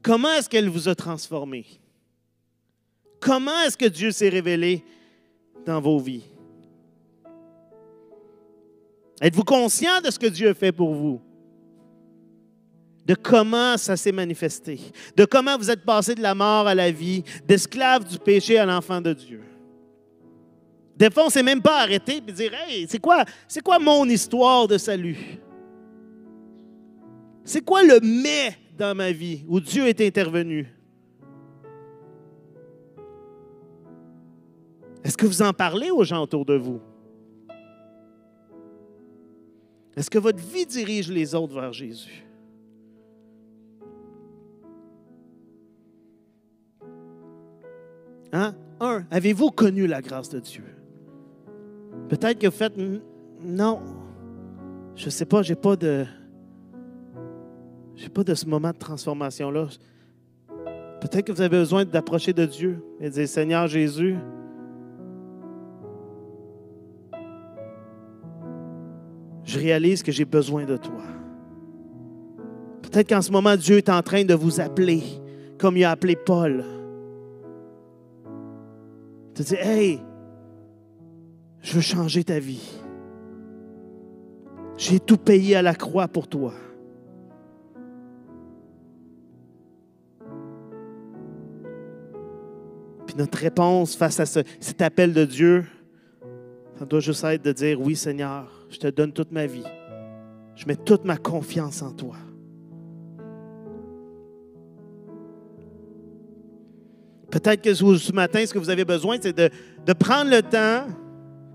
Comment 0.03 0.33
est-ce 0.33 0.49
qu'elle 0.49 0.69
vous 0.69 0.89
a 0.89 0.95
transformé? 0.95 1.67
Comment 3.21 3.61
est-ce 3.63 3.77
que 3.77 3.87
Dieu 3.87 4.11
s'est 4.11 4.29
révélé 4.29 4.85
dans 5.65 5.81
vos 5.81 5.99
vies? 5.99 6.25
Êtes-vous 9.21 9.45
conscient 9.45 10.01
de 10.03 10.11
ce 10.11 10.19
que 10.19 10.27
Dieu 10.27 10.51
a 10.51 10.55
fait 10.55 10.73
pour 10.73 10.95
vous? 10.95 11.21
de 13.05 13.15
comment 13.15 13.77
ça 13.77 13.97
s'est 13.97 14.13
manifesté, 14.13 14.81
de 15.17 15.25
comment 15.25 15.59
vous 15.59 15.71
êtes 15.71 15.85
passé 15.85 16.15
de 16.15 16.23
la 16.23 16.35
mort 16.35 16.67
à 16.67 16.75
la 16.75 16.91
vie, 16.91 17.23
d'esclave 17.47 18.05
du 18.05 18.19
péché 18.19 18.59
à 18.59 18.65
l'enfant 18.65 19.01
de 19.01 19.13
Dieu? 19.13 19.43
Des 20.97 21.11
fois, 21.11 21.25
on 21.25 21.27
ne 21.27 21.33
s'est 21.33 21.43
même 21.43 21.61
pas 21.61 21.83
arrêté 21.83 22.17
et 22.17 22.33
dire 22.33 22.53
Hey, 22.55 22.87
c'est 22.89 23.01
quoi, 23.01 23.25
c'est 23.49 23.63
quoi 23.63 23.79
mon 23.79 24.09
histoire 24.09 24.69
de 24.69 24.79
salut? 24.79 25.41
C'est 27.45 27.65
quoi 27.65 27.83
le 27.83 28.01
mais 28.01 28.57
dans 28.79 28.95
ma 28.95 29.13
vie 29.13 29.45
où 29.49 29.61
Dieu 29.61 29.87
est 29.87 30.01
intervenu? 30.01 30.73
Est-ce 35.03 35.17
que 35.17 35.27
vous 35.27 35.43
en 35.43 35.53
parlez 35.53 35.91
aux 35.91 36.05
gens 36.05 36.23
autour 36.23 36.47
de 36.47 36.55
vous? 36.55 36.81
Est-ce 39.97 40.09
que 40.09 40.19
votre 40.19 40.41
vie 40.41 40.67
dirige 40.67 41.11
les 41.11 41.35
autres 41.35 41.55
vers 41.55 41.73
Jésus? 41.73 42.25
Hein? 48.33 48.55
Un, 48.81 49.07
avez-vous 49.11 49.51
connu 49.51 49.87
la 49.87 50.01
grâce 50.01 50.31
de 50.31 50.41
Dieu? 50.41 50.65
Peut-être 52.09 52.39
que 52.39 52.47
vous 52.47 52.53
faites 52.53 52.75
non. 53.43 53.81
Je 54.97 55.07
ne 55.07 55.11
sais 55.11 55.25
pas, 55.25 55.43
j'ai 55.43 55.55
pas 55.55 55.77
de. 55.77 56.05
J'ai 57.97 58.09
pas 58.09 58.25
de 58.25 58.35
ce 58.35 58.47
moment 58.47 58.71
de 58.71 58.79
transformation-là. 58.79 59.69
Peut-être 61.01 61.27
que 61.27 61.33
vous 61.33 61.41
avez 61.41 61.57
besoin 61.57 61.85
d'approcher 61.85 62.33
de 62.33 62.45
Dieu 62.45 62.83
et 63.01 63.09
de 63.09 63.15
dire 63.15 63.29
Seigneur 63.29 63.67
Jésus, 63.69 64.17
je 69.45 69.59
réalise 69.59 70.03
que 70.03 70.11
j'ai 70.11 70.25
besoin 70.25 70.65
de 70.65 70.77
toi. 70.77 71.03
Peut-être 72.83 73.09
qu'en 73.09 73.23
ce 73.23 73.31
moment, 73.31 73.57
Dieu 73.57 73.77
est 73.77 73.89
en 73.89 74.03
train 74.03 74.25
de 74.25 74.35
vous 74.35 74.61
appeler, 74.61 75.03
comme 75.59 75.77
il 75.77 75.85
a 75.85 75.91
appelé 75.91 76.17
Paul. 76.17 76.65
Tu 79.35 79.43
dis, 79.43 79.57
hey, 79.57 80.01
je 81.65 81.73
veux 81.73 81.81
changer 81.81 82.23
ta 82.23 82.39
vie. 82.39 82.63
J'ai 84.77 85.01
tout 85.01 85.17
payé 85.17 85.57
à 85.57 85.63
la 85.63 85.75
croix 85.75 86.07
pour 86.07 86.29
toi. 86.29 86.53
Puis 93.07 93.17
notre 93.17 93.39
réponse 93.39 93.97
face 93.97 94.21
à 94.21 94.27
cet 94.27 94.83
appel 94.83 95.15
de 95.15 95.25
Dieu, 95.25 95.65
ça 96.79 96.85
doit 96.85 97.01
juste 97.01 97.25
être 97.25 97.43
de 97.43 97.53
dire, 97.53 97.81
oui 97.81 97.97
Seigneur, 97.97 98.67
je 98.69 98.79
te 98.79 98.89
donne 98.89 99.13
toute 99.13 99.33
ma 99.33 99.47
vie. 99.47 99.65
Je 100.57 100.67
mets 100.67 100.77
toute 100.77 101.07
ma 101.07 101.17
confiance 101.17 101.81
en 101.81 101.93
toi. 101.93 102.17
Peut-être 107.31 107.63
que 107.63 107.73
ce 107.73 108.13
matin, 108.13 108.45
ce 108.45 108.53
que 108.53 108.59
vous 108.59 108.71
avez 108.71 108.85
besoin, 108.85 109.17
c'est 109.21 109.33
de, 109.33 109.49
de 109.87 109.93
prendre 109.95 110.31
le 110.31 110.43
temps 110.43 110.87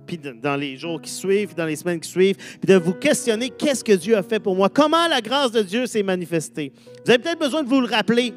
puis 0.09 0.17
dans 0.17 0.55
les 0.55 0.75
jours 0.75 0.99
qui 0.99 1.11
suivent, 1.11 1.53
dans 1.53 1.65
les 1.65 1.75
semaines 1.75 1.99
qui 1.99 2.09
suivent, 2.09 2.35
puis 2.35 2.73
de 2.73 2.75
vous 2.75 2.93
questionner 2.93 3.49
qu'est-ce 3.51 3.83
que 3.83 3.91
Dieu 3.91 4.17
a 4.17 4.23
fait 4.23 4.39
pour 4.39 4.55
moi, 4.55 4.67
comment 4.67 5.07
la 5.07 5.21
grâce 5.21 5.51
de 5.51 5.61
Dieu 5.61 5.85
s'est 5.85 6.01
manifestée? 6.01 6.73
Vous 7.05 7.11
avez 7.11 7.19
peut-être 7.19 7.39
besoin 7.39 7.61
de 7.61 7.69
vous 7.69 7.79
le 7.79 7.87
rappeler, 7.87 8.33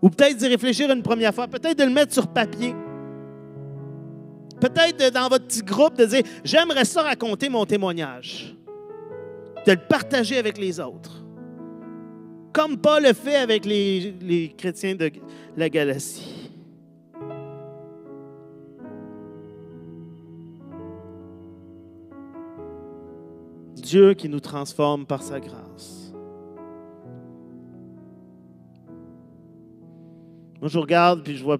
ou 0.00 0.08
peut-être 0.08 0.38
d'y 0.38 0.48
réfléchir 0.48 0.90
une 0.90 1.02
première 1.02 1.34
fois, 1.34 1.48
peut-être 1.48 1.78
de 1.78 1.84
le 1.84 1.90
mettre 1.90 2.14
sur 2.14 2.28
papier. 2.28 2.74
Peut-être 4.58 5.12
dans 5.12 5.28
votre 5.28 5.46
petit 5.46 5.62
groupe 5.62 5.98
de 5.98 6.06
dire, 6.06 6.22
j'aimerais 6.44 6.86
ça 6.86 7.02
raconter 7.02 7.50
mon 7.50 7.66
témoignage, 7.66 8.56
de 9.66 9.72
le 9.72 9.86
partager 9.86 10.38
avec 10.38 10.56
les 10.56 10.80
autres. 10.80 11.22
Comme 12.54 12.78
Paul 12.78 13.02
le 13.02 13.12
fait 13.12 13.36
avec 13.36 13.66
les, 13.66 14.14
les 14.22 14.48
chrétiens 14.56 14.94
de 14.94 15.10
la 15.58 15.68
Galatie. 15.68 16.43
Dieu 23.84 24.14
qui 24.14 24.30
nous 24.30 24.40
transforme 24.40 25.04
par 25.04 25.22
sa 25.22 25.40
grâce. 25.40 26.12
Moi, 30.60 30.68
je 30.68 30.78
regarde 30.78 31.22
puis 31.22 31.36
je 31.36 31.44
vois 31.44 31.58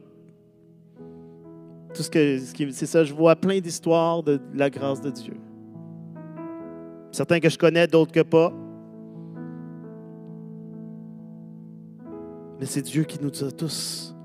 tout 1.95 2.03
ce 2.03 2.11
que 2.11 2.39
c'est 2.73 2.87
ça, 2.87 3.05
je 3.05 3.13
vois 3.13 3.37
plein 3.37 3.61
d'histoires 3.61 4.23
de 4.23 4.41
la 4.55 4.71
grâce 4.71 5.01
de 5.01 5.11
Dieu. 5.11 5.37
Certains 7.13 7.39
que 7.39 7.49
je 7.49 7.59
connais, 7.59 7.87
d'autres 7.87 8.11
que 8.11 8.23
pas. 8.23 8.53
Mais 12.59 12.67
c'est 12.67 12.83
Dieu 12.83 13.05
qui 13.05 13.23
nous 13.23 13.45
a 13.45 13.53
tous 13.53 14.17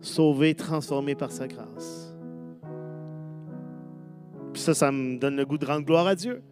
sauvés, 0.00 0.54
transformés 0.54 1.16
par 1.16 1.32
sa 1.32 1.48
grâce. 1.48 2.14
Puis 4.52 4.62
ça, 4.62 4.72
ça 4.72 4.92
me 4.92 5.18
donne 5.18 5.36
le 5.36 5.44
goût 5.44 5.58
de 5.58 5.66
rendre 5.66 5.84
gloire 5.84 6.06
à 6.06 6.14
Dieu 6.14 6.42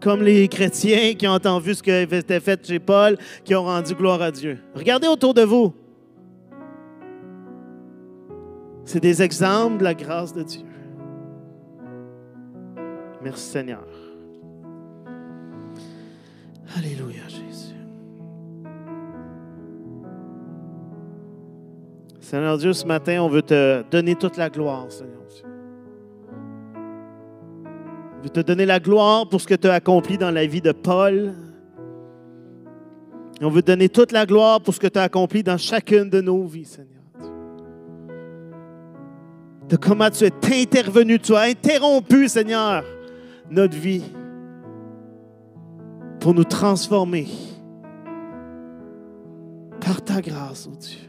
comme 0.00 0.22
les 0.22 0.48
chrétiens 0.48 1.14
qui 1.14 1.26
ont 1.26 1.32
entendu 1.32 1.74
ce 1.74 1.82
qui 1.82 1.90
été 1.90 2.40
fait 2.40 2.66
chez 2.66 2.78
Paul, 2.78 3.16
qui 3.44 3.54
ont 3.54 3.64
rendu 3.64 3.94
gloire 3.94 4.22
à 4.22 4.30
Dieu. 4.30 4.58
Regardez 4.74 5.08
autour 5.08 5.34
de 5.34 5.42
vous. 5.42 5.74
C'est 8.84 9.00
des 9.00 9.22
exemples 9.22 9.78
de 9.78 9.84
la 9.84 9.94
grâce 9.94 10.32
de 10.32 10.42
Dieu. 10.42 10.62
Merci 13.22 13.50
Seigneur. 13.50 13.84
Alléluia 16.76 17.26
Jésus. 17.26 17.74
Seigneur 22.20 22.58
Dieu, 22.58 22.72
ce 22.72 22.84
matin, 22.86 23.22
on 23.22 23.28
veut 23.28 23.42
te 23.42 23.82
donner 23.90 24.14
toute 24.14 24.36
la 24.36 24.50
gloire, 24.50 24.86
Seigneur 24.90 25.24
Dieu. 25.28 25.55
Veux 28.26 28.32
te 28.32 28.40
donner 28.40 28.66
la 28.66 28.80
gloire 28.80 29.28
pour 29.28 29.40
ce 29.40 29.46
que 29.46 29.54
tu 29.54 29.68
as 29.68 29.74
accompli 29.74 30.18
dans 30.18 30.32
la 30.32 30.46
vie 30.46 30.60
de 30.60 30.72
Paul. 30.72 31.32
Et 33.40 33.44
on 33.44 33.50
veut 33.50 33.62
te 33.62 33.68
donner 33.68 33.88
toute 33.88 34.10
la 34.10 34.26
gloire 34.26 34.60
pour 34.60 34.74
ce 34.74 34.80
que 34.80 34.88
tu 34.88 34.98
as 34.98 35.04
accompli 35.04 35.44
dans 35.44 35.56
chacune 35.56 36.10
de 36.10 36.20
nos 36.20 36.44
vies, 36.44 36.64
Seigneur. 36.64 37.04
De 39.68 39.76
comment 39.76 40.10
tu 40.10 40.24
es 40.24 40.32
intervenu, 40.60 41.20
tu 41.20 41.36
as 41.36 41.42
interrompu, 41.42 42.26
Seigneur, 42.26 42.82
notre 43.48 43.76
vie 43.76 44.02
pour 46.18 46.34
nous 46.34 46.42
transformer 46.42 47.28
par 49.80 50.02
ta 50.02 50.20
grâce, 50.20 50.68
oh 50.68 50.74
Dieu. 50.76 51.05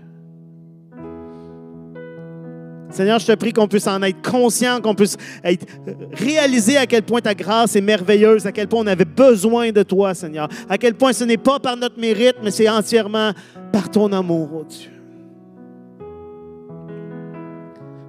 Seigneur, 2.90 3.20
je 3.20 3.28
te 3.28 3.34
prie 3.34 3.52
qu'on 3.52 3.68
puisse 3.68 3.88
en 3.88 4.02
être 4.02 4.22
conscient, 4.22 4.80
qu'on 4.82 4.96
puisse 4.96 5.18
être 5.44 5.66
réaliser 6.14 6.78
à 6.78 6.86
quel 6.86 7.04
point 7.04 7.20
ta 7.20 7.34
grâce 7.34 7.76
est 7.76 7.82
merveilleuse, 7.82 8.46
à 8.46 8.52
quel 8.52 8.68
point 8.68 8.82
on 8.82 8.88
avait 8.88 9.06
besoin 9.06 9.72
de 9.72 9.84
toi, 9.84 10.14
Seigneur, 10.14 10.48
à 10.70 10.78
quel 10.78 10.94
point 10.94 11.12
ce 11.14 11.24
n'est 11.24 11.38
pas 11.38 11.60
par 11.60 11.76
notre 11.76 12.00
mérite, 12.00 12.38
mais 12.44 12.52
c'est 12.52 12.70
entièrement 12.70 13.32
par 13.74 13.92
ton 13.92 14.12
amour, 14.14 14.50
oh 14.54 14.64
Dieu. 14.64 14.92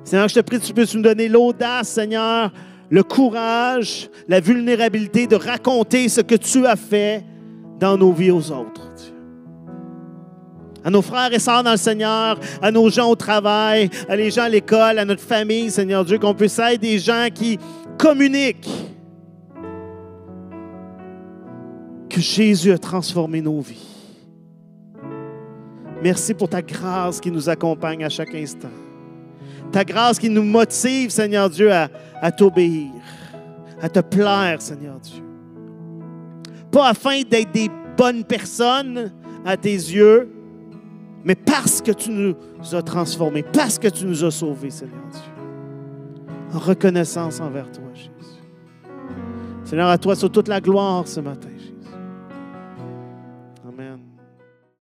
Seigneur, 0.05 0.29
je 0.29 0.37
te 0.37 0.41
prie 0.41 0.59
que 0.59 0.65
tu 0.65 0.73
puisses 0.73 0.95
nous 0.95 1.03
donner 1.03 1.29
l'audace, 1.29 1.89
Seigneur, 1.89 2.53
le 2.89 3.03
courage, 3.03 4.09
la 4.29 4.41
vulnérabilité 4.41 5.27
de 5.27 5.37
raconter 5.37 6.09
ce 6.09 6.21
que 6.21 6.37
tu 6.37 6.67
as 6.67 6.77
fait 6.77 7.25
dans 7.79 7.99
nos 7.99 8.13
vies 8.13 8.31
aux 8.31 8.51
autres 8.51 8.88
à 10.85 10.91
nos 10.91 11.03
frères 11.03 11.33
et 11.33 11.39
sœurs 11.39 11.63
dans 11.63 11.73
le 11.73 11.77
Seigneur, 11.77 12.39
à 12.63 12.71
nos 12.71 12.89
gens 12.91 13.11
au 13.11 13.17
travail, 13.17 13.91
à 14.09 14.17
les 14.17 14.31
gens 14.31 14.45
à 14.45 14.49
l'école, 14.49 14.99
à 14.99 15.05
notre 15.05 15.23
famille, 15.23 15.71
Seigneur 15.71 16.05
Dieu, 16.05 16.19
qu'on 16.19 16.35
puisse 16.35 16.59
être 16.59 16.81
des 16.81 16.99
gens 16.99 17.29
qui 17.35 17.59
communiquent 17.99 18.69
que 22.09 22.21
Jésus 22.21 22.73
a 22.73 22.79
transformé 22.79 23.41
nos 23.41 23.61
vies. 23.61 23.87
Merci 26.03 26.33
pour 26.33 26.49
ta 26.49 26.63
grâce 26.63 27.21
qui 27.21 27.31
nous 27.31 27.49
accompagne 27.49 28.05
à 28.05 28.09
chaque 28.09 28.35
instant. 28.35 28.69
Ta 29.73 29.85
grâce 29.85 30.19
qui 30.19 30.31
nous 30.31 30.45
motive, 30.45 31.11
Seigneur 31.11 31.51
Dieu, 31.51 31.73
à, 31.73 31.89
à 32.23 32.31
t'obéir, 32.31 32.93
à 33.83 33.89
te 33.89 34.01
plaire, 34.01 34.63
Seigneur 34.63 34.99
Dieu. 35.01 35.23
Pas 36.71 36.89
afin 36.89 37.23
d'être 37.23 37.51
des 37.51 37.69
bonnes 37.97 38.25
personnes 38.25 39.13
à 39.45 39.57
tes 39.57 39.73
yeux, 39.73 40.38
mais 41.25 41.35
parce 41.35 41.83
que 41.83 41.93
tu 41.93 42.11
nous 42.11 42.35
as 42.73 42.83
transformés, 42.83 43.43
parce 43.43 43.79
que 43.79 43.89
tu 43.89 44.07
nous 44.07 44.25
as 44.25 44.31
sauvés, 44.31 44.71
Seigneur 44.71 45.01
Dieu. 45.11 45.21
En 46.55 46.59
reconnaissance 46.59 47.41
envers 47.41 47.71
toi, 47.71 47.85
Jésus. 47.95 48.11
Seigneur, 49.65 49.89
à 49.89 49.99
toi 49.99 50.17
sur 50.17 50.31
toute 50.31 50.49
la 50.49 50.61
gloire 50.61 51.07
ce 51.07 51.21
matin. 51.21 51.49